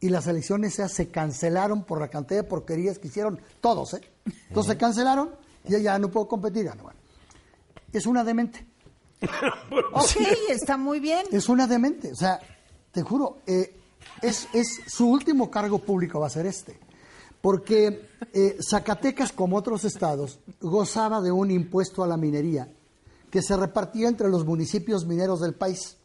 y 0.00 0.08
las 0.08 0.26
elecciones 0.26 0.74
esas 0.74 0.92
se 0.92 1.10
cancelaron 1.10 1.84
por 1.84 2.00
la 2.00 2.08
cantidad 2.08 2.42
de 2.42 2.48
porquerías 2.48 2.98
que 2.98 3.08
hicieron 3.08 3.40
todos, 3.60 3.94
¿eh? 3.94 4.00
Entonces 4.48 4.72
se 4.72 4.78
cancelaron 4.78 5.30
y 5.68 5.74
ella 5.74 5.98
no 5.98 6.10
pudo 6.10 6.28
competir. 6.28 6.70
Bueno. 6.82 6.98
es 7.92 8.06
una 8.06 8.24
demente. 8.24 8.66
Ok, 9.92 10.16
está 10.48 10.76
muy 10.76 10.98
bien. 10.98 11.26
Es 11.30 11.48
una 11.48 11.66
demente. 11.66 12.10
O 12.12 12.16
sea, 12.16 12.40
te 12.92 13.02
juro, 13.02 13.38
eh, 13.46 13.74
es, 14.20 14.48
es 14.52 14.80
su 14.86 15.08
último 15.08 15.50
cargo 15.50 15.78
público 15.78 16.20
va 16.20 16.26
a 16.26 16.30
ser 16.30 16.46
este. 16.46 16.78
Porque 17.40 18.06
eh, 18.32 18.56
Zacatecas, 18.62 19.32
como 19.32 19.56
otros 19.56 19.84
estados, 19.84 20.38
gozaba 20.60 21.20
de 21.20 21.32
un 21.32 21.50
impuesto 21.50 22.04
a 22.04 22.06
la 22.06 22.16
minería 22.16 22.68
que 23.30 23.42
se 23.42 23.56
repartía 23.56 24.08
entre 24.08 24.28
los 24.28 24.44
municipios 24.44 25.06
mineros 25.06 25.40
del 25.40 25.54
país. 25.54 25.96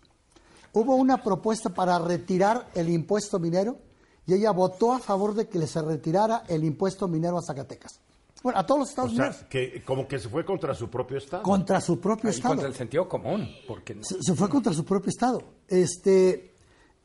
Hubo 0.74 0.96
una 0.96 1.22
propuesta 1.24 1.70
para 1.70 2.00
retirar 2.00 2.70
el 2.74 2.90
impuesto 2.90 3.38
minero 3.40 3.78
y 4.26 4.34
ella 4.34 4.52
votó 4.52 4.94
a 4.94 5.00
favor 5.00 5.34
de 5.36 5.48
que 5.48 5.66
se 5.68 5.82
retirara 5.82 6.44
el 6.48 6.64
impuesto 6.64 7.08
minero 7.08 7.38
a 7.38 7.42
Zacatecas. 7.42 8.00
Bueno, 8.44 8.60
a 8.60 8.66
todos 8.66 8.80
los 8.80 8.88
O 8.88 8.92
estados 8.92 9.12
sea, 9.14 9.26
mineros. 9.26 9.46
que 9.50 9.84
como 9.86 10.08
que 10.08 10.20
se 10.20 10.30
fue 10.30 10.46
contra 10.46 10.74
su 10.74 10.90
propio 10.90 11.18
estado. 11.18 11.44
Contra 11.44 11.82
su 11.82 12.00
propio 12.00 12.30
Y 12.30 12.34
estado. 12.34 12.54
contra 12.54 12.68
el 12.70 12.76
sentido 12.76 13.08
común. 13.10 13.48
Porque 13.68 13.94
no- 13.96 14.04
Se, 14.04 14.22
se 14.24 14.34
fue 14.36 14.48
contra 14.50 14.74
su 14.74 14.86
propio 14.86 15.10
estado. 15.10 15.42
Este, 15.68 16.54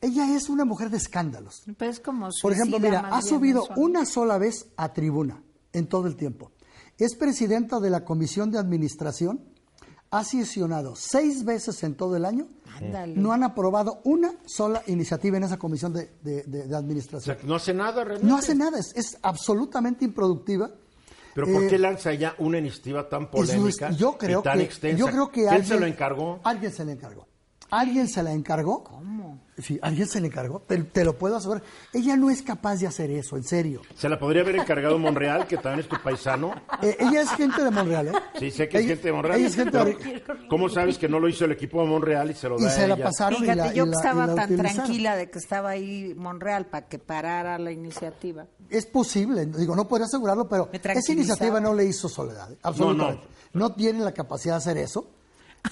ella 0.02 0.36
es 0.36 0.50
una 0.50 0.66
mujer 0.66 0.90
de 0.90 0.98
escándalos. 0.98 1.62
Pero 1.78 1.90
es 1.90 2.00
como 2.00 2.28
Por 2.42 2.52
ejemplo, 2.52 2.78
mira, 2.78 3.08
ha 3.10 3.22
subido 3.22 3.66
una 3.76 4.04
sola 4.04 4.36
vez 4.36 4.66
a 4.76 4.92
tribuna 4.92 5.42
en 5.72 5.86
todo 5.86 6.06
el 6.08 6.16
tiempo. 6.16 6.52
Es 6.98 7.16
presidenta 7.16 7.80
de 7.80 7.88
la 7.88 8.04
Comisión 8.04 8.50
de 8.50 8.58
Administración. 8.58 9.40
Ha 10.10 10.24
sesionado 10.24 10.94
seis 10.94 11.42
veces 11.46 11.82
en 11.84 11.94
todo 11.94 12.16
el 12.16 12.26
año. 12.26 12.46
Ándale. 12.76 13.16
No 13.16 13.32
han 13.32 13.42
aprobado 13.44 14.02
una 14.04 14.34
sola 14.44 14.82
iniciativa 14.86 15.38
en 15.38 15.44
esa 15.44 15.58
comisión 15.58 15.94
de, 15.94 16.10
de- 16.22 16.42
de- 16.42 16.66
de 16.66 16.74
O 16.74 16.78
administración. 16.78 17.36
sea, 17.38 17.46
no 17.48 17.54
hace 17.54 17.72
nada 17.72 18.04
realmente. 18.04 18.26
No 18.28 18.36
hace 18.36 18.54
nada, 18.54 18.78
es, 18.78 18.92
es 18.94 19.16
absolutamente 19.22 20.04
improductiva. 20.04 20.70
Pero 21.34 21.46
¿por 21.50 21.62
Eh, 21.64 21.68
qué 21.68 21.78
lanza 21.78 22.12
ella 22.12 22.34
una 22.40 22.58
iniciativa 22.58 23.08
tan 23.08 23.30
polémica 23.30 23.90
yo 23.92 24.18
creo 24.18 24.40
y 24.40 24.42
tan 24.42 24.58
que, 24.58 24.64
extensa? 24.64 24.98
Yo 24.98 25.06
creo 25.06 25.28
que 25.30 25.40
¿Quién 25.40 25.48
alguien, 25.48 25.66
se 25.68 25.80
lo 25.80 25.86
encargó? 25.86 26.40
Alguien 26.44 26.72
se 26.72 26.84
le 26.84 26.92
encargó. 26.92 27.26
¿Alguien 27.72 28.06
se 28.06 28.22
la 28.22 28.32
encargó? 28.32 28.84
¿Cómo? 28.84 29.40
Sí, 29.56 29.78
alguien 29.82 30.06
se 30.06 30.20
le 30.20 30.26
encargó. 30.26 30.60
Te, 30.60 30.76
te 30.82 31.04
lo 31.04 31.16
puedo 31.16 31.36
asegurar. 31.36 31.62
Ella 31.92 32.16
no 32.16 32.28
es 32.28 32.42
capaz 32.42 32.76
de 32.76 32.86
hacer 32.86 33.10
eso, 33.10 33.36
en 33.36 33.44
serio. 33.44 33.80
¿Se 33.96 34.08
la 34.10 34.18
podría 34.18 34.42
haber 34.42 34.56
encargado 34.56 34.98
Monreal, 34.98 35.46
que 35.46 35.56
también 35.56 35.80
es 35.80 35.88
tu 35.88 35.96
paisano? 36.02 36.52
Eh, 36.82 36.96
ella 37.00 37.22
es 37.22 37.30
gente 37.30 37.64
de 37.64 37.70
Monreal, 37.70 38.08
¿eh? 38.08 38.12
Sí, 38.38 38.50
sé 38.50 38.68
que 38.68 38.78
es 38.78 38.86
gente 38.86 39.04
de 39.08 39.12
Monreal. 39.12 39.38
Ella 39.38 39.48
es 39.48 39.54
gente 39.54 39.70
pero 39.72 39.84
de- 39.84 40.48
¿Cómo 40.48 40.68
sabes 40.68 40.98
que 40.98 41.08
no 41.08 41.18
lo 41.18 41.28
hizo 41.28 41.46
el 41.46 41.52
equipo 41.52 41.80
de 41.82 41.88
Monreal 41.88 42.30
y 42.30 42.34
se 42.34 42.48
lo 42.48 42.58
Y 42.58 42.64
da 42.64 42.70
se 42.70 42.84
a 42.84 42.88
la 42.88 42.94
ella? 42.94 43.04
pasaron 43.04 43.38
y 43.38 43.40
Fíjate, 43.42 43.58
la, 43.58 43.72
yo 43.72 43.82
y 43.84 43.86
que 43.86 43.90
la- 43.90 43.96
estaba 43.96 44.24
y 44.24 44.26
la 44.28 44.34
tan 44.34 44.44
utilizaron. 44.52 44.74
tranquila 44.76 45.16
de 45.16 45.30
que 45.30 45.38
estaba 45.38 45.70
ahí 45.70 46.14
Monreal 46.14 46.66
para 46.66 46.88
que 46.88 46.98
parara 46.98 47.58
la 47.58 47.72
iniciativa. 47.72 48.46
Es 48.68 48.84
posible, 48.86 49.46
digo, 49.46 49.74
no 49.76 49.88
podría 49.88 50.06
asegurarlo, 50.06 50.46
pero 50.48 50.68
esa 50.72 51.12
iniciativa 51.12 51.58
no 51.60 51.72
le 51.74 51.84
hizo 51.86 52.08
soledad, 52.08 52.52
¿eh? 52.52 52.58
absolutamente. 52.62 53.26
No, 53.54 53.72
tiene 53.74 54.00
la 54.00 54.12
capacidad 54.12 54.54
de 54.54 54.58
hacer 54.58 54.76
eso. 54.78 55.06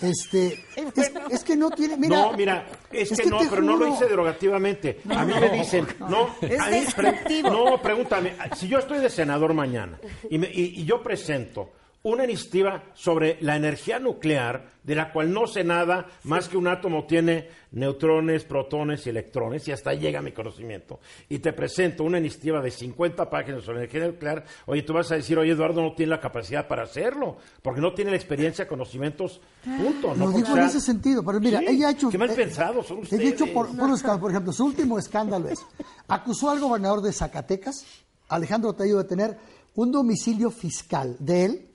Este, 0.00 0.64
es, 0.76 1.12
es 1.30 1.44
que 1.44 1.56
no 1.56 1.70
tiene, 1.70 1.96
mira. 1.96 2.16
no, 2.16 2.32
mira, 2.32 2.66
es, 2.92 3.10
que, 3.10 3.28
no, 3.28 3.38
pero 3.50 3.60
no 3.62 3.76
lo 3.76 3.88
hice 3.88 4.06
derogativamente. 4.06 5.00
a 5.10 5.24
mí 5.24 5.32
me 5.38 5.50
dicen, 5.50 5.86
no, 6.08 6.34
Es 6.40 6.60
a 6.60 6.66
mí 6.70 7.42
no, 7.42 7.80
pregúntame, 7.82 8.34
si 8.56 8.68
yo 8.68 8.78
estoy 8.78 8.98
de 8.98 9.10
senador 9.10 9.52
mañana 9.52 9.98
y, 10.30 10.38
me- 10.38 10.50
y- 10.50 10.80
y 10.80 10.84
yo 10.84 11.02
presento 11.02 11.72
una 12.02 12.24
iniciativa 12.24 12.84
sobre 12.94 13.36
la 13.42 13.56
energía 13.56 13.98
nuclear, 13.98 14.70
de 14.82 14.94
la 14.94 15.12
cual 15.12 15.32
no 15.32 15.46
sé 15.46 15.64
nada, 15.64 16.06
más 16.24 16.48
que 16.48 16.56
un 16.56 16.66
átomo 16.66 17.04
tiene 17.04 17.48
neutrones, 17.72 18.44
protones 18.44 19.06
y 19.06 19.10
electrones, 19.10 19.68
y 19.68 19.72
hasta 19.72 19.90
ahí 19.90 19.98
llega 19.98 20.22
mi 20.22 20.32
conocimiento. 20.32 21.00
Y 21.28 21.40
te 21.40 21.52
presento 21.52 22.02
una 22.02 22.16
iniciativa 22.16 22.62
de 22.62 22.70
50 22.70 23.28
páginas 23.28 23.64
sobre 23.64 23.80
energía 23.80 24.06
nuclear. 24.06 24.44
Oye, 24.64 24.82
tú 24.82 24.94
vas 24.94 25.12
a 25.12 25.16
decir, 25.16 25.38
oye, 25.38 25.52
Eduardo 25.52 25.82
no 25.82 25.92
tiene 25.94 26.10
la 26.10 26.20
capacidad 26.20 26.66
para 26.66 26.84
hacerlo, 26.84 27.36
porque 27.60 27.82
no 27.82 27.92
tiene 27.92 28.12
la 28.12 28.16
experiencia, 28.16 28.66
conocimientos, 28.66 29.42
punto. 29.62 30.14
No 30.14 30.26
Lo 30.26 30.32
digo 30.32 30.56
en 30.56 30.62
ese 30.64 30.80
sentido, 30.80 31.22
pero 31.22 31.38
mira, 31.38 31.58
Sí, 31.58 31.66
ella 31.68 31.88
ha 31.88 31.90
hecho... 31.90 32.08
Qué 32.08 32.16
mal 32.16 32.30
eh, 32.30 32.34
pensados 32.34 32.86
son 32.86 32.98
ella 32.98 33.04
ustedes. 33.04 33.24
ha 33.26 33.34
hecho 33.34 33.52
por, 33.52 33.76
por. 33.76 34.20
Por 34.20 34.30
ejemplo, 34.30 34.52
su 34.54 34.64
último 34.64 34.98
escándalo 34.98 35.48
es, 35.48 35.60
acusó 36.08 36.48
al 36.48 36.60
gobernador 36.60 37.02
de 37.02 37.12
Zacatecas, 37.12 37.84
Alejandro 38.28 38.72
Tello, 38.72 38.96
de 38.96 39.04
tener 39.04 39.36
un 39.74 39.92
domicilio 39.92 40.50
fiscal 40.50 41.16
de 41.18 41.44
él 41.44 41.69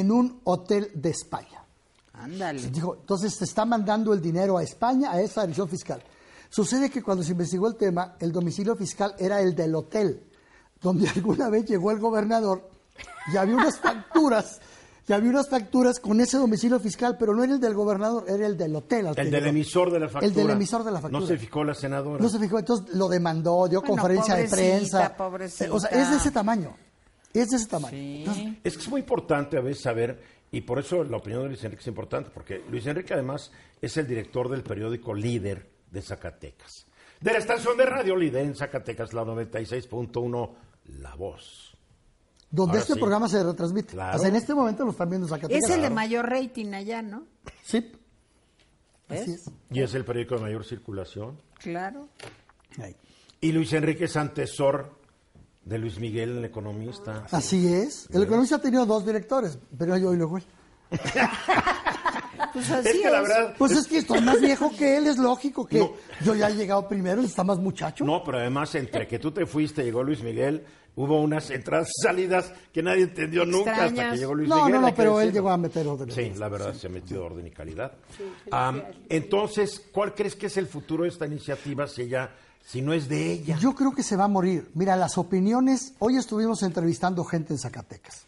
en 0.00 0.12
un 0.12 0.40
hotel 0.44 0.90
de 0.94 1.10
España. 1.10 1.64
Ándale. 2.12 2.70
Dijo, 2.70 2.96
entonces 3.00 3.36
te 3.38 3.44
está 3.44 3.64
mandando 3.64 4.12
el 4.12 4.20
dinero 4.20 4.56
a 4.56 4.62
España, 4.62 5.12
a 5.12 5.20
esa 5.20 5.42
dirección 5.42 5.68
fiscal. 5.68 6.02
Sucede 6.48 6.90
que 6.90 7.02
cuando 7.02 7.22
se 7.22 7.32
investigó 7.32 7.68
el 7.68 7.76
tema, 7.76 8.16
el 8.20 8.32
domicilio 8.32 8.76
fiscal 8.76 9.14
era 9.18 9.40
el 9.40 9.54
del 9.54 9.74
hotel, 9.74 10.22
donde 10.80 11.08
alguna 11.14 11.48
vez 11.50 11.66
llegó 11.66 11.90
el 11.90 11.98
gobernador 11.98 12.70
y 13.32 13.36
había 13.36 13.56
unas 13.56 13.78
facturas, 13.78 14.60
y 15.08 15.12
había 15.12 15.30
unas 15.30 15.48
facturas 15.48 16.00
con 16.00 16.20
ese 16.20 16.38
domicilio 16.38 16.80
fiscal, 16.80 17.16
pero 17.18 17.34
no 17.34 17.44
era 17.44 17.54
el 17.54 17.60
del 17.60 17.74
gobernador, 17.74 18.24
era 18.28 18.46
el 18.46 18.56
del 18.56 18.74
hotel. 18.74 19.08
El 19.16 19.30
del 19.30 19.46
emisor 19.48 19.90
de 19.90 20.00
la 20.00 20.08
factura. 20.08 20.26
El 20.26 20.34
del 20.34 20.50
emisor 20.50 20.84
de 20.84 20.90
la 20.90 21.00
factura. 21.00 21.20
No 21.20 21.26
se 21.26 21.36
fijó 21.36 21.64
la 21.64 21.74
senadora. 21.74 22.22
No 22.22 22.28
se 22.28 22.38
fijó, 22.38 22.58
entonces 22.58 22.94
lo 22.94 23.08
demandó, 23.08 23.68
dio 23.68 23.80
Bueno, 23.80 23.94
conferencia 23.94 24.34
de 24.36 24.48
prensa. 24.48 25.16
pobrecita. 25.16 25.72
O 25.72 25.80
sea, 25.80 25.90
es 25.90 26.10
de 26.10 26.16
ese 26.16 26.30
tamaño. 26.30 26.74
Es 27.40 27.50
de 27.50 27.56
ese 27.56 27.66
tamaño. 27.66 27.96
Entonces, 27.96 28.44
Es 28.64 28.76
que 28.76 28.82
es 28.82 28.88
muy 28.88 29.00
importante 29.00 29.56
a 29.58 29.60
veces 29.60 29.82
saber, 29.82 30.22
y 30.50 30.60
por 30.62 30.78
eso 30.78 31.04
la 31.04 31.16
opinión 31.18 31.42
de 31.42 31.48
Luis 31.48 31.64
Enrique 31.64 31.80
es 31.82 31.86
importante, 31.88 32.30
porque 32.32 32.62
Luis 32.70 32.86
Enrique 32.86 33.14
además 33.14 33.50
es 33.80 33.96
el 33.96 34.06
director 34.06 34.48
del 34.48 34.62
periódico 34.62 35.12
Líder 35.14 35.68
de 35.90 36.02
Zacatecas. 36.02 36.86
De 37.20 37.32
la 37.32 37.38
estación 37.38 37.76
de 37.76 37.86
radio 37.86 38.16
Líder 38.16 38.44
en 38.44 38.54
Zacatecas, 38.54 39.12
la 39.14 39.24
96.1, 39.24 40.50
La 41.00 41.14
Voz. 41.14 41.76
donde 42.50 42.72
Ahora 42.72 42.80
este 42.80 42.94
sí. 42.94 42.98
programa 43.00 43.28
se 43.28 43.42
retransmite. 43.42 43.92
Claro. 43.92 44.16
O 44.16 44.20
sea, 44.20 44.28
en 44.28 44.36
este 44.36 44.54
momento 44.54 44.84
lo 44.84 44.90
están 44.92 45.08
viendo 45.10 45.26
en 45.26 45.30
Zacatecas. 45.30 45.64
Es 45.64 45.70
el 45.76 45.82
de 45.82 45.90
mayor 45.90 46.28
rating 46.28 46.72
allá, 46.74 47.02
¿no? 47.02 47.24
Sí. 47.62 47.92
¿Ves? 49.08 49.22
Así 49.22 49.32
es. 49.32 49.50
Y 49.70 49.82
es 49.82 49.94
el 49.94 50.04
periódico 50.04 50.36
de 50.36 50.42
mayor 50.42 50.64
circulación. 50.64 51.40
Claro. 51.58 52.08
Ahí. 52.82 52.96
Y 53.40 53.52
Luis 53.52 53.72
Enrique 53.72 54.04
es 54.06 54.16
antecesor 54.16 54.95
de 55.66 55.78
Luis 55.78 55.98
Miguel, 55.98 56.38
el 56.38 56.44
economista. 56.44 57.26
Así 57.30 57.66
es. 57.66 58.08
El 58.12 58.22
economista 58.22 58.56
ha 58.56 58.60
tenido 58.62 58.86
dos 58.86 59.04
directores, 59.04 59.58
pero 59.76 59.98
yo 59.98 60.14
y 60.14 60.16
luego 60.16 60.38
él. 60.38 60.44
Pues 62.52 62.70
así 62.70 62.88
Es 62.88 63.02
que 63.02 63.10
la 63.10 63.20
verdad... 63.20 63.54
Pues 63.58 63.72
es 63.72 63.86
que 63.88 63.98
estoy 63.98 64.20
más 64.20 64.40
viejo 64.40 64.70
que 64.78 64.96
él, 64.96 65.08
es 65.08 65.18
lógico 65.18 65.66
que 65.66 65.80
No. 65.80 65.92
yo 66.24 66.34
ya 66.36 66.48
he 66.48 66.54
llegado 66.54 66.86
primero, 66.88 67.20
él 67.20 67.26
está 67.26 67.42
más 67.42 67.58
muchacho. 67.58 68.04
No, 68.04 68.22
pero 68.24 68.38
además 68.38 68.74
entre 68.76 69.08
que 69.08 69.18
tú 69.18 69.32
te 69.32 69.44
fuiste, 69.44 69.82
llegó 69.82 70.04
Luis 70.04 70.22
Miguel, 70.22 70.64
hubo 70.94 71.20
unas 71.20 71.50
entradas 71.50 71.88
y 71.98 72.02
salidas 72.02 72.52
que 72.72 72.82
nadie 72.84 73.02
entendió 73.02 73.44
nunca 73.44 73.86
hasta 73.86 74.10
que 74.12 74.16
llegó 74.18 74.34
Luis 74.36 74.48
no, 74.48 74.66
Miguel. 74.66 74.72
no, 74.74 74.80
no, 74.82 74.86
que 74.86 74.92
pero 74.94 75.20
él 75.20 75.32
llegó 75.32 75.50
a 75.50 75.56
meter 75.56 75.84
orden. 75.88 76.10
Sí, 76.12 76.32
la 76.36 76.48
verdad 76.48 76.72
se 76.74 76.86
ha 76.86 76.90
metido 76.90 77.24
orden 77.24 77.44
y 77.44 77.50
calidad. 77.50 77.92
Am, 78.52 78.82
entonces, 79.08 79.84
¿cuál 79.92 80.14
crees 80.14 80.36
que 80.36 80.46
es 80.46 80.56
el 80.56 80.68
futuro 80.68 81.02
de 81.02 81.08
esta 81.10 81.26
iniciativa 81.26 81.88
si 81.88 82.02
ella, 82.02 82.30
si 82.66 82.82
no 82.82 82.92
es 82.92 83.08
de 83.08 83.32
ella? 83.32 83.56
Yo 83.58 83.74
creo 83.74 83.92
que 83.94 84.02
se 84.02 84.16
va 84.16 84.24
a 84.24 84.28
morir. 84.28 84.70
Mira, 84.74 84.96
las 84.96 85.16
opiniones, 85.18 85.94
hoy 86.00 86.16
estuvimos 86.16 86.62
entrevistando 86.62 87.24
gente 87.24 87.52
en 87.52 87.58
Zacatecas. 87.58 88.24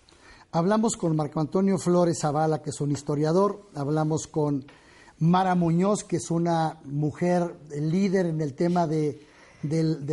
Hablamos 0.53 0.97
con 0.97 1.15
Marco 1.17 1.41
Antonio 1.41 1.77
Flores 1.77 2.21
Zavala, 2.21 2.63
que 2.63 2.71
es 2.71 2.81
un 2.81 2.91
historiador, 2.93 3.69
hablamos 3.75 4.27
con 4.29 4.65
Mara 5.19 5.55
Muñoz, 5.55 6.05
que 6.05 6.17
es 6.17 6.31
una 6.31 6.79
mujer 6.85 7.57
líder 7.71 8.27
en 8.27 8.41
el 8.41 8.55
tema 8.55 8.87
de, 8.87 9.27
del- 9.63 10.07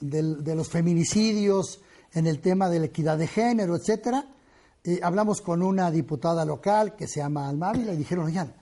de 0.00 0.54
los 0.54 0.68
feminicidios, 0.68 1.80
en 2.12 2.26
el 2.26 2.40
tema 2.40 2.68
de 2.68 2.80
la 2.80 2.86
equidad 2.86 3.16
de 3.16 3.26
género, 3.28 3.76
etcétera. 3.76 4.26
Eh, 4.82 5.00
hablamos 5.02 5.40
con 5.40 5.62
una 5.62 5.90
diputada 5.90 6.44
local 6.44 6.94
que 6.94 7.08
se 7.08 7.20
llama 7.20 7.48
Almávila 7.48 7.94
y 7.94 7.96
dijeron, 7.96 8.26
oigan, 8.26 8.52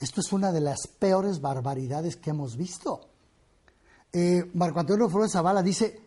esto 0.00 0.20
es 0.20 0.32
una 0.32 0.52
de 0.52 0.60
las 0.60 0.86
peores 0.98 1.40
barbaridades 1.40 2.16
que 2.16 2.30
hemos 2.30 2.56
visto 2.56 3.09
eh, 4.12 4.42
Marco 4.54 4.80
Antonio 4.80 5.08
Flores 5.08 5.32
Zavala 5.32 5.62
dice, 5.62 6.00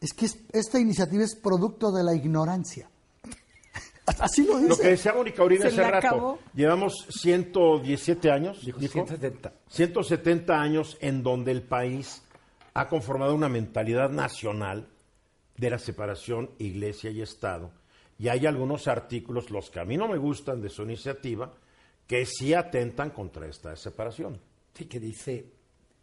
es 0.00 0.12
que 0.12 0.26
es- 0.26 0.38
esta 0.52 0.78
iniciativa 0.78 1.22
es 1.24 1.34
producto 1.36 1.90
de 1.92 2.02
la 2.02 2.14
ignorancia. 2.14 2.88
Así 4.06 4.44
lo 4.44 4.56
dice. 4.58 4.68
Lo 4.68 4.76
que 4.76 4.88
decía 4.88 5.14
Mónica 5.14 5.42
Se 5.48 5.66
hace 5.68 5.82
rato, 5.90 6.06
acabó. 6.06 6.38
llevamos 6.54 7.06
117 7.10 8.30
años, 8.30 8.64
Dijo 8.64 8.78
dijo, 8.78 8.92
170. 8.92 9.52
170 9.68 10.60
años 10.60 10.98
en 11.00 11.22
donde 11.22 11.52
el 11.52 11.62
país 11.62 12.22
ha 12.74 12.88
conformado 12.88 13.34
una 13.34 13.48
mentalidad 13.48 14.10
nacional 14.10 14.88
de 15.56 15.70
la 15.70 15.78
separación 15.78 16.50
iglesia 16.58 17.10
y 17.10 17.22
Estado. 17.22 17.70
Y 18.18 18.28
hay 18.28 18.46
algunos 18.46 18.88
artículos, 18.88 19.50
los 19.50 19.70
que 19.70 19.80
a 19.80 19.84
mí 19.84 19.96
no 19.96 20.08
me 20.08 20.18
gustan 20.18 20.60
de 20.60 20.68
su 20.68 20.82
iniciativa, 20.82 21.52
que 22.06 22.26
sí 22.26 22.52
atentan 22.52 23.10
contra 23.10 23.46
esta 23.46 23.74
separación. 23.76 24.40
Sí, 24.74 24.84
que 24.86 25.00
dice, 25.00 25.52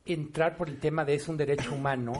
entrar 0.05 0.57
por 0.57 0.69
el 0.69 0.79
tema 0.79 1.05
de 1.05 1.15
es 1.15 1.27
un 1.27 1.37
derecho 1.37 1.73
humano, 1.73 2.13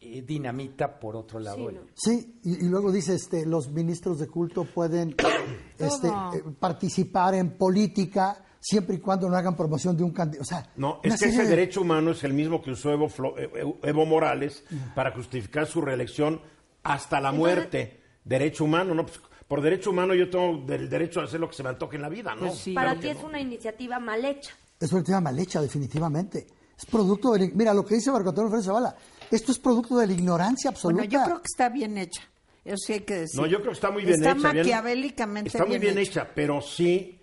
eh, 0.00 0.22
dinamita 0.22 0.98
por 0.98 1.16
otro 1.16 1.38
lado. 1.40 1.70
Sí. 1.94 2.10
Sí, 2.20 2.40
y, 2.44 2.64
y 2.64 2.68
luego 2.68 2.90
dice, 2.90 3.14
este, 3.14 3.44
los 3.46 3.70
ministros 3.70 4.18
de 4.18 4.26
culto 4.28 4.64
pueden 4.64 5.14
este, 5.78 6.08
eh, 6.08 6.42
participar 6.58 7.34
en 7.34 7.56
política 7.56 8.44
siempre 8.58 8.96
y 8.96 8.98
cuando 8.98 9.28
no 9.28 9.36
hagan 9.36 9.56
promoción 9.56 9.96
de 9.96 10.02
un 10.04 10.10
candidato. 10.12 10.42
O 10.42 10.46
sea, 10.46 10.70
No, 10.76 11.00
es 11.02 11.18
que 11.18 11.26
ese 11.28 11.42
de- 11.44 11.48
derecho 11.48 11.80
humano 11.82 12.10
es 12.10 12.24
el 12.24 12.32
mismo 12.34 12.60
que 12.62 12.70
usó 12.72 12.90
Evo, 12.90 13.08
Flo- 13.08 13.34
eh, 13.38 13.50
Evo 13.82 14.04
Morales 14.06 14.64
para 14.94 15.12
justificar 15.12 15.66
su 15.66 15.80
reelección 15.80 16.40
hasta 16.82 17.20
la 17.20 17.32
muerte. 17.32 18.00
Derecho 18.24 18.64
humano, 18.64 18.94
¿no? 18.94 19.06
Pues, 19.06 19.18
por 19.48 19.62
derecho 19.62 19.90
humano 19.90 20.14
yo 20.14 20.28
tengo 20.30 20.62
el 20.72 20.88
derecho 20.90 21.20
a 21.20 21.24
hacer 21.24 21.40
lo 21.40 21.48
que 21.48 21.56
se 21.56 21.62
me 21.62 21.70
antoje 21.70 21.96
en 21.96 22.02
la 22.02 22.08
vida, 22.10 22.34
¿no? 22.34 22.48
Pues 22.48 22.58
sí. 22.58 22.72
Para 22.74 22.90
Claro 22.92 23.00
ti 23.00 23.08
es 23.08 23.20
no. 23.22 23.28
una 23.28 23.40
iniciativa 23.40 23.98
mal 23.98 24.24
hecha. 24.24 24.52
Es 24.78 24.92
una 24.92 25.00
iniciativa 25.00 25.20
mal 25.20 25.38
hecha, 25.38 25.60
definitivamente. 25.60 26.46
Es 26.80 26.86
producto 26.86 27.32
de... 27.32 27.50
Mira, 27.54 27.74
lo 27.74 27.84
que 27.84 27.94
dice 27.96 28.10
Marco 28.10 28.30
Antonio 28.30 28.48
Flores 28.48 28.64
Zavala, 28.66 28.96
esto 29.30 29.52
es 29.52 29.58
producto 29.58 29.98
de 29.98 30.06
la 30.06 30.12
ignorancia 30.14 30.70
absoluta. 30.70 31.02
Bueno, 31.02 31.12
yo 31.12 31.22
creo 31.24 31.36
que 31.42 31.46
está 31.46 31.68
bien 31.68 31.98
hecha. 31.98 32.22
Eso 32.64 32.76
sí 32.78 32.92
hay 32.94 33.00
que 33.00 33.14
decir. 33.20 33.38
No, 33.40 33.46
yo 33.46 33.58
creo 33.58 33.70
que 33.70 33.74
está 33.74 33.90
muy 33.90 34.02
bien 34.04 34.14
Está 34.14 34.30
hecha. 34.32 34.52
bien- 34.52 34.56
maquiavélicamente 34.64 35.48
Está 35.48 35.64
muy 35.64 35.78
bien 35.78 35.94
bien 35.94 35.98
hecha, 36.06 36.26
pero 36.34 36.60
sí, 36.62 37.20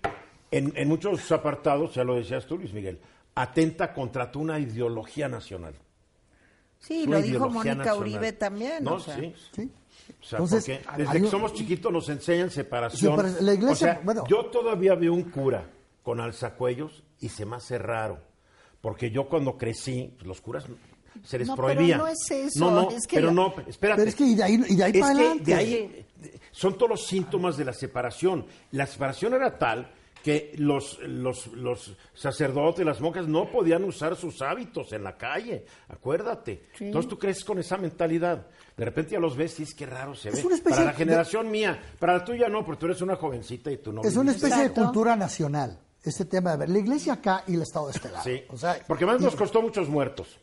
en, 0.51 0.73
en 0.75 0.87
muchos 0.87 1.31
apartados, 1.31 1.95
ya 1.95 2.03
lo 2.03 2.15
decías 2.15 2.45
tú, 2.45 2.57
Luis 2.57 2.71
Miguel, 2.73 2.99
atenta 3.35 3.93
contra 3.93 4.31
una 4.35 4.59
ideología 4.59 5.27
nacional. 5.27 5.73
Sí, 6.79 7.05
Una 7.07 7.17
lo 7.17 7.23
dijo 7.23 7.49
Mónica 7.49 7.75
nacional. 7.75 7.99
Uribe 8.01 8.33
también. 8.33 8.83
No, 8.83 8.95
o 8.95 8.99
sea. 8.99 9.15
sí. 9.15 9.33
Sí. 9.55 9.71
O 10.21 10.23
sea, 10.23 10.39
Entonces, 10.39 10.63
porque 10.85 10.97
desde 11.03 11.11
hay 11.17 11.21
que 11.23 11.27
somos 11.29 11.53
chiquitos 11.53 11.91
nos 11.91 12.07
enseñan 12.09 12.49
separación. 12.49 13.15
Separa- 13.17 13.41
la 13.41 13.53
iglesia, 13.53 13.73
o 13.73 13.75
sea, 13.93 14.01
bueno. 14.03 14.23
yo 14.27 14.45
todavía 14.45 14.95
veo 14.95 15.13
un 15.13 15.23
cura 15.31 15.69
con 16.03 16.19
alzacuellos 16.21 17.03
y 17.19 17.29
se 17.29 17.45
me 17.45 17.57
hace 17.57 17.77
raro. 17.77 18.19
Porque 18.87 19.11
yo 19.11 19.27
cuando 19.27 19.57
crecí, 19.57 20.13
pues, 20.15 20.25
los 20.25 20.39
curas 20.39 20.63
se 21.25 21.37
les 21.37 21.45
No, 21.45 21.57
pero 21.57 21.67
prohibía. 21.73 21.97
no 21.97 22.07
es 22.07 22.31
eso, 22.31 22.59
No, 22.59 22.71
no, 22.83 22.91
es 22.91 23.05
que 23.05 23.17
pero 23.17 23.31
no, 23.33 23.53
espérate. 23.67 23.97
Pero 23.99 24.09
es 24.09 24.15
que 24.15 24.23
y 24.23 24.35
de 24.35 24.43
ahí, 24.43 24.63
y 24.69 24.75
de 24.77 24.83
ahí 24.85 24.91
Es 24.93 24.99
para 25.01 25.13
que 25.13 25.19
adelante. 25.19 25.43
de 25.43 25.53
ahí 25.55 26.05
son 26.51 26.75
todos 26.77 26.89
los 26.91 27.05
síntomas 27.05 27.57
de 27.57 27.65
la 27.65 27.73
separación. 27.73 28.45
La 28.71 28.85
separación 28.85 29.33
era 29.33 29.57
tal 29.57 29.91
que 30.23 30.53
los, 30.57 30.99
los, 31.03 31.47
los 31.47 31.97
sacerdotes, 32.13 32.85
las 32.85 33.01
monjas 33.01 33.27
no 33.27 33.51
podían 33.51 33.83
usar 33.83 34.15
sus 34.15 34.41
hábitos 34.41 34.93
en 34.93 35.03
la 35.03 35.17
calle, 35.17 35.65
acuérdate. 35.89 36.67
Entonces 36.79 37.09
tú 37.09 37.19
creces 37.19 37.43
con 37.43 37.59
esa 37.59 37.75
mentalidad. 37.77 38.47
De 38.77 38.85
repente 38.85 39.11
ya 39.13 39.19
los 39.19 39.35
ves 39.35 39.59
y 39.59 39.63
es 39.63 39.73
que 39.73 39.85
raro 39.85 40.15
se 40.15 40.29
Es 40.29 40.35
ve. 40.35 40.45
una 40.45 40.55
especie 40.55 40.75
Para 40.77 40.85
la 40.85 40.91
de- 40.91 40.97
generación 40.97 41.51
mía, 41.51 41.77
para 41.99 42.13
la 42.19 42.23
tuya 42.23 42.47
no, 42.47 42.63
porque 42.65 42.79
tú 42.79 42.85
eres 42.85 43.01
una 43.01 43.17
jovencita 43.17 43.69
y 43.69 43.77
tú 43.79 43.91
no. 43.91 44.01
Es 44.03 44.15
una 44.15 44.31
especie 44.31 44.63
de 44.63 44.71
cultura 44.71 45.15
nacional, 45.17 45.77
este 46.09 46.25
tema 46.25 46.51
de 46.51 46.57
ver 46.57 46.69
la 46.69 46.79
iglesia 46.79 47.13
acá 47.13 47.43
y 47.47 47.55
el 47.55 47.61
Estado 47.61 47.87
de 47.87 47.93
este 47.93 48.09
lado. 48.09 48.23
Sí, 48.23 48.41
O 48.49 48.57
sea, 48.57 48.77
porque 48.87 49.05
más 49.05 49.19
y- 49.19 49.23
nos 49.23 49.35
costó 49.35 49.61
muchos 49.61 49.87
muertos. 49.89 50.39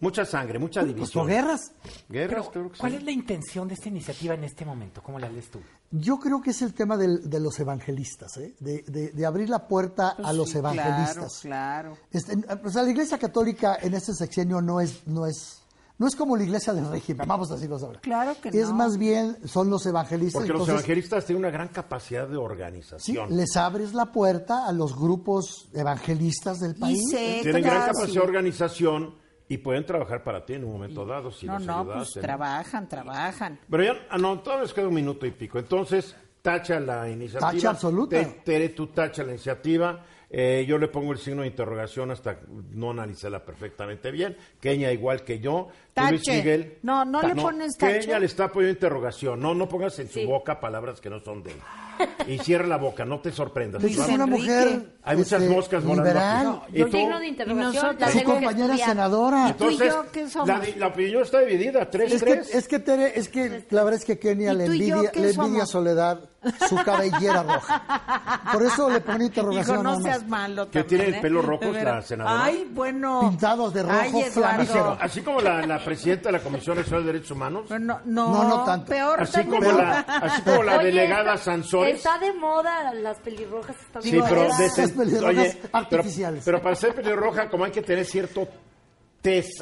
Mucha 0.00 0.24
sangre, 0.24 0.58
mucha 0.58 0.80
costó 0.80 0.94
división. 0.94 1.26
guerras. 1.26 1.60
Guerras, 2.08 2.48
Pero, 2.50 2.72
que 2.72 2.78
¿cuál 2.78 2.92
sí. 2.92 2.96
es 2.98 3.04
la 3.04 3.10
intención 3.10 3.68
de 3.68 3.74
esta 3.74 3.90
iniciativa 3.90 4.32
en 4.32 4.44
este 4.44 4.64
momento? 4.64 5.02
¿Cómo 5.02 5.18
la 5.18 5.28
lees 5.28 5.50
tú? 5.50 5.60
Yo 5.90 6.18
creo 6.18 6.40
que 6.40 6.52
es 6.52 6.62
el 6.62 6.72
tema 6.72 6.96
del- 6.96 7.28
de 7.28 7.38
los 7.38 7.60
evangelistas, 7.60 8.34
¿eh? 8.38 8.54
de, 8.60 8.82
de- 8.88 9.10
de 9.10 9.26
abrir 9.26 9.50
la 9.50 9.68
puerta 9.68 10.14
Pues 10.16 10.26
a 10.26 10.32
los 10.32 10.48
sí, 10.48 10.56
evangelistas. 10.56 11.40
Claro, 11.42 11.96
claro. 11.96 11.98
Este, 12.10 12.34
o 12.64 12.70
sea, 12.70 12.82
la 12.82 12.90
iglesia 12.90 13.18
católica 13.18 13.76
en 13.82 13.92
este 13.92 14.14
sexenio 14.14 14.62
no 14.62 14.80
es, 14.80 15.06
no 15.06 15.26
es, 15.26 15.60
no 15.96 16.06
es 16.08 16.16
como 16.16 16.36
la 16.36 16.42
iglesia 16.42 16.72
del 16.72 16.88
régimen, 16.90 17.26
vamos 17.28 17.50
a 17.50 17.54
decirlo 17.54 17.76
ahora. 17.76 18.00
Claro 18.00 18.34
que 18.42 18.48
Es 18.48 18.68
no. 18.70 18.74
más 18.74 18.98
bien, 18.98 19.36
son 19.46 19.70
los 19.70 19.86
evangelistas. 19.86 20.42
Porque 20.42 20.52
los 20.58 20.68
evangelistas 20.68 21.24
tienen 21.24 21.44
una 21.44 21.52
gran 21.52 21.68
capacidad 21.68 22.26
de 22.26 22.34
sí, 22.34 22.40
organización. 22.40 23.36
les 23.36 23.56
abres 23.56 23.94
la 23.94 24.06
puerta 24.06 24.66
a 24.66 24.72
los 24.72 24.96
grupos 24.98 25.68
evangelistas 25.72 26.58
del 26.60 26.74
país. 26.74 27.00
sé 27.10 27.40
Tienen 27.42 27.62
gran 27.62 27.80
capacidad 27.82 28.06
sí. 28.06 28.12
de 28.14 28.20
organización 28.20 29.14
y 29.48 29.58
pueden 29.58 29.84
trabajar 29.86 30.24
para 30.24 30.44
ti 30.44 30.54
en 30.54 30.64
un 30.64 30.72
momento 30.72 31.04
dado 31.06 31.30
si 31.30 31.46
No, 31.46 31.58
los 31.58 31.66
no, 31.66 31.84
pues 31.84 32.12
trabajan, 32.14 32.88
trabajan. 32.88 33.60
Pero 33.70 33.84
ya, 33.84 33.92
ah, 34.10 34.18
no, 34.18 34.40
todavía 34.40 34.72
queda 34.74 34.88
un 34.88 34.94
minuto 34.94 35.26
y 35.26 35.30
pico. 35.32 35.58
Entonces, 35.58 36.16
tacha 36.42 36.80
la 36.80 37.08
iniciativa. 37.08 37.50
Tacha 37.52 37.70
absoluta. 37.70 38.16
Te- 38.16 38.40
Tere, 38.44 38.70
tú 38.70 38.88
tacha 38.88 39.22
la 39.22 39.30
iniciativa. 39.32 40.02
Eh, 40.36 40.64
yo 40.66 40.78
le 40.78 40.88
pongo 40.88 41.12
el 41.12 41.18
signo 41.18 41.42
de 41.42 41.46
interrogación 41.48 42.10
hasta 42.10 42.40
no 42.72 42.90
analizarla 42.90 43.44
perfectamente 43.44 44.10
bien. 44.10 44.36
Kenia 44.60 44.90
igual 44.92 45.22
que 45.22 45.38
yo. 45.38 45.68
Tú, 45.94 46.02
Luis 46.08 46.22
Tache. 46.24 46.38
Miguel. 46.38 46.78
No, 46.82 47.04
no 47.04 47.22
le 47.22 47.36
pones 47.36 47.76
tache. 47.78 48.00
Kenia 48.00 48.18
le 48.18 48.26
está 48.26 48.48
poniendo 48.50 48.72
interrogación. 48.74 49.38
No, 49.38 49.54
no 49.54 49.68
pongas 49.68 49.96
en 50.00 50.08
Sí. 50.08 50.22
su 50.24 50.28
boca 50.28 50.58
palabras 50.58 51.00
que 51.00 51.08
no 51.08 51.20
son 51.20 51.44
de 51.44 51.52
él. 51.52 51.56
Y 52.26 52.38
cierra 52.38 52.66
la 52.66 52.78
boca, 52.78 53.04
no 53.04 53.20
te 53.20 53.30
sorprendas. 53.30 53.80
Luis 53.80 53.96
es 53.96 54.08
una 54.08 54.26
mujer 54.26 54.82
Hay 55.04 55.16
muchas 55.16 55.40
este, 55.40 55.54
moscas 55.54 55.84
volando 55.84 56.02
liberal. 56.10 56.60
aquí. 56.64 56.78
Yo 56.78 56.86
¿Y 56.88 56.90
tú? 56.90 56.96
signo 56.96 57.20
de 57.20 57.26
interrogación, 57.28 57.72
nosotros- 57.74 58.00
la 58.00 58.20
su 58.20 58.24
compañera 58.24 58.76
senadora. 58.76 59.54
tú 59.56 59.64
y 59.70 59.72
Entonces, 59.74 59.88
yo 59.94 60.10
qué 60.10 60.28
somos? 60.28 60.48
La, 60.48 60.60
la 60.76 60.86
opinión 60.88 61.22
está 61.22 61.40
dividida, 61.42 61.88
tres, 61.88 62.12
Es 62.12 62.24
que, 62.24 62.30
tres. 62.34 62.54
es 62.54 62.66
que 62.66 62.78
Tere, 62.80 63.12
es 63.16 63.28
que 63.28 63.64
la 63.70 63.84
verdad 63.84 64.00
es 64.00 64.04
que 64.04 64.18
Kenia 64.18 64.52
¿Y 64.52 64.56
le 64.56 64.64
envidia, 64.64 64.96
le 65.14 65.30
envidia? 65.30 65.66
Soledad 65.66 66.28
su 66.68 66.76
cabellera 66.76 67.42
roja. 67.42 68.42
Por 68.52 68.62
eso 68.62 68.90
le 68.90 69.00
pone 69.00 69.24
interrogación. 69.26 69.76
Hijo, 69.76 69.82
no 69.82 70.00
seas 70.00 70.26
malo 70.26 70.70
Que 70.70 70.84
tiene 70.84 71.06
el 71.06 71.14
¿eh? 71.14 71.20
pelo 71.20 71.42
rojo 71.42 71.72
De 71.72 71.82
la 71.84 72.02
senadora. 72.02 72.44
Ay, 72.44 72.68
bueno. 72.72 73.20
Pintados 73.20 73.72
de 73.74 73.82
rojo, 73.82 73.94
Ay, 74.00 74.10
Eduardo. 74.10 74.32
flamígero. 74.32 74.98
Así 75.00 75.22
como 75.22 75.40
la, 75.40 75.66
la 75.66 75.78
presidenta 75.84 76.28
de 76.28 76.32
la 76.32 76.40
Comisión 76.40 76.76
Nacional 76.76 77.04
de 77.06 77.12
Derechos 77.12 77.30
Humanos. 77.32 77.64
Pero 77.68 77.80
No, 77.80 78.00
no, 78.04 78.32
No, 78.32 78.48
no 78.48 78.64
tanto. 78.64 78.86
Peor 78.90 79.20
Así 79.22 79.32
también. 79.32 79.62
como 79.64 79.78
la, 79.78 79.98
así 80.00 80.42
como 80.42 80.62
la 80.62 80.76
Oye, 80.76 80.84
delegada 80.86 81.34
está- 81.34 81.44
Sansores. 81.52 81.96
Está 81.96 82.18
de 82.18 82.32
moda 82.34 82.92
las 82.94 83.18
pelirrojas. 83.18 83.76
Están 83.80 84.02
Sí, 84.02 84.10
de 84.12 84.22
pero, 84.22 84.42
de 84.56 84.66
ese- 84.66 84.88
pelirrojas 84.88 85.28
oye, 85.36 85.58
pero, 85.62 85.76
artificiales. 85.78 86.42
pero 86.44 86.62
para 86.62 86.74
ser 86.74 86.94
pelirroja, 86.94 87.48
como 87.48 87.64
hay 87.64 87.72
que 87.72 87.82
tener 87.82 88.04
cierto 88.04 88.46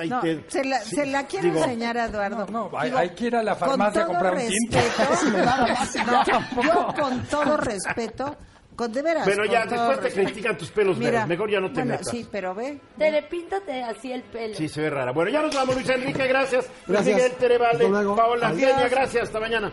No, 0.09 0.21
se 0.49 0.65
la, 0.65 0.81
sí, 0.81 0.97
se 0.97 1.07
la 1.07 1.25
quiero 1.27 1.47
digo, 1.47 1.63
enseñar 1.63 1.97
a 1.97 2.07
Eduardo. 2.07 2.47
No, 2.51 2.69
no, 2.71 2.79
hay- 2.79 2.91
hay 2.97 3.11
que 3.11 3.27
ir 3.27 3.37
a 3.37 3.43
la 3.45 3.55
farmacia 3.55 4.03
a 4.03 4.07
comprar 4.07 4.35
un 4.35 4.41
no, 6.07 6.25
yo 6.65 6.95
con 7.01 7.23
todo 7.27 7.57
respeto, 7.57 8.37
con 8.75 8.93
de 8.93 9.03
veras. 9.03 9.25
Bueno, 9.25 9.43
con 9.45 9.53
ya, 9.53 9.63
todo 9.67 9.75
después 9.89 9.97
te 9.99 10.05
respeto. 10.05 10.27
critican 10.27 10.59
tus 10.59 10.71
pelos 10.71 10.99
Mira, 10.99 11.11
verdes. 11.13 11.29
Mejor 11.29 11.51
ya 11.51 11.61
no 11.61 11.69
te 11.69 11.75
bueno, 11.75 11.91
metas. 11.93 12.09
Sí, 12.09 12.27
pero 12.31 12.55
ve. 12.55 12.81
Tere, 12.99 13.23
píntate 13.23 13.83
así 13.85 14.11
el 14.13 14.23
pelo. 14.23 14.55
Sí, 14.57 14.69
se 14.69 14.81
ve 14.81 14.91
rara. 14.91 15.13
Bueno, 15.13 15.31
ya 15.31 15.43
nos 15.43 15.55
vamos, 15.55 15.75
Luis 15.77 15.89
Enrique, 15.89 16.27
gracias. 16.27 16.67
Luis 16.87 16.99
Gracias. 16.99 17.17
Miguel, 17.17 17.33
Tere 17.39 17.59
Vale, 17.59 17.73
Hasta 17.75 17.89
luego. 17.89 18.17
Paola 18.17 18.49
Adiós. 18.49 18.91
Gracias. 18.91 19.23
Hasta 19.25 19.39
mañana. 19.41 19.73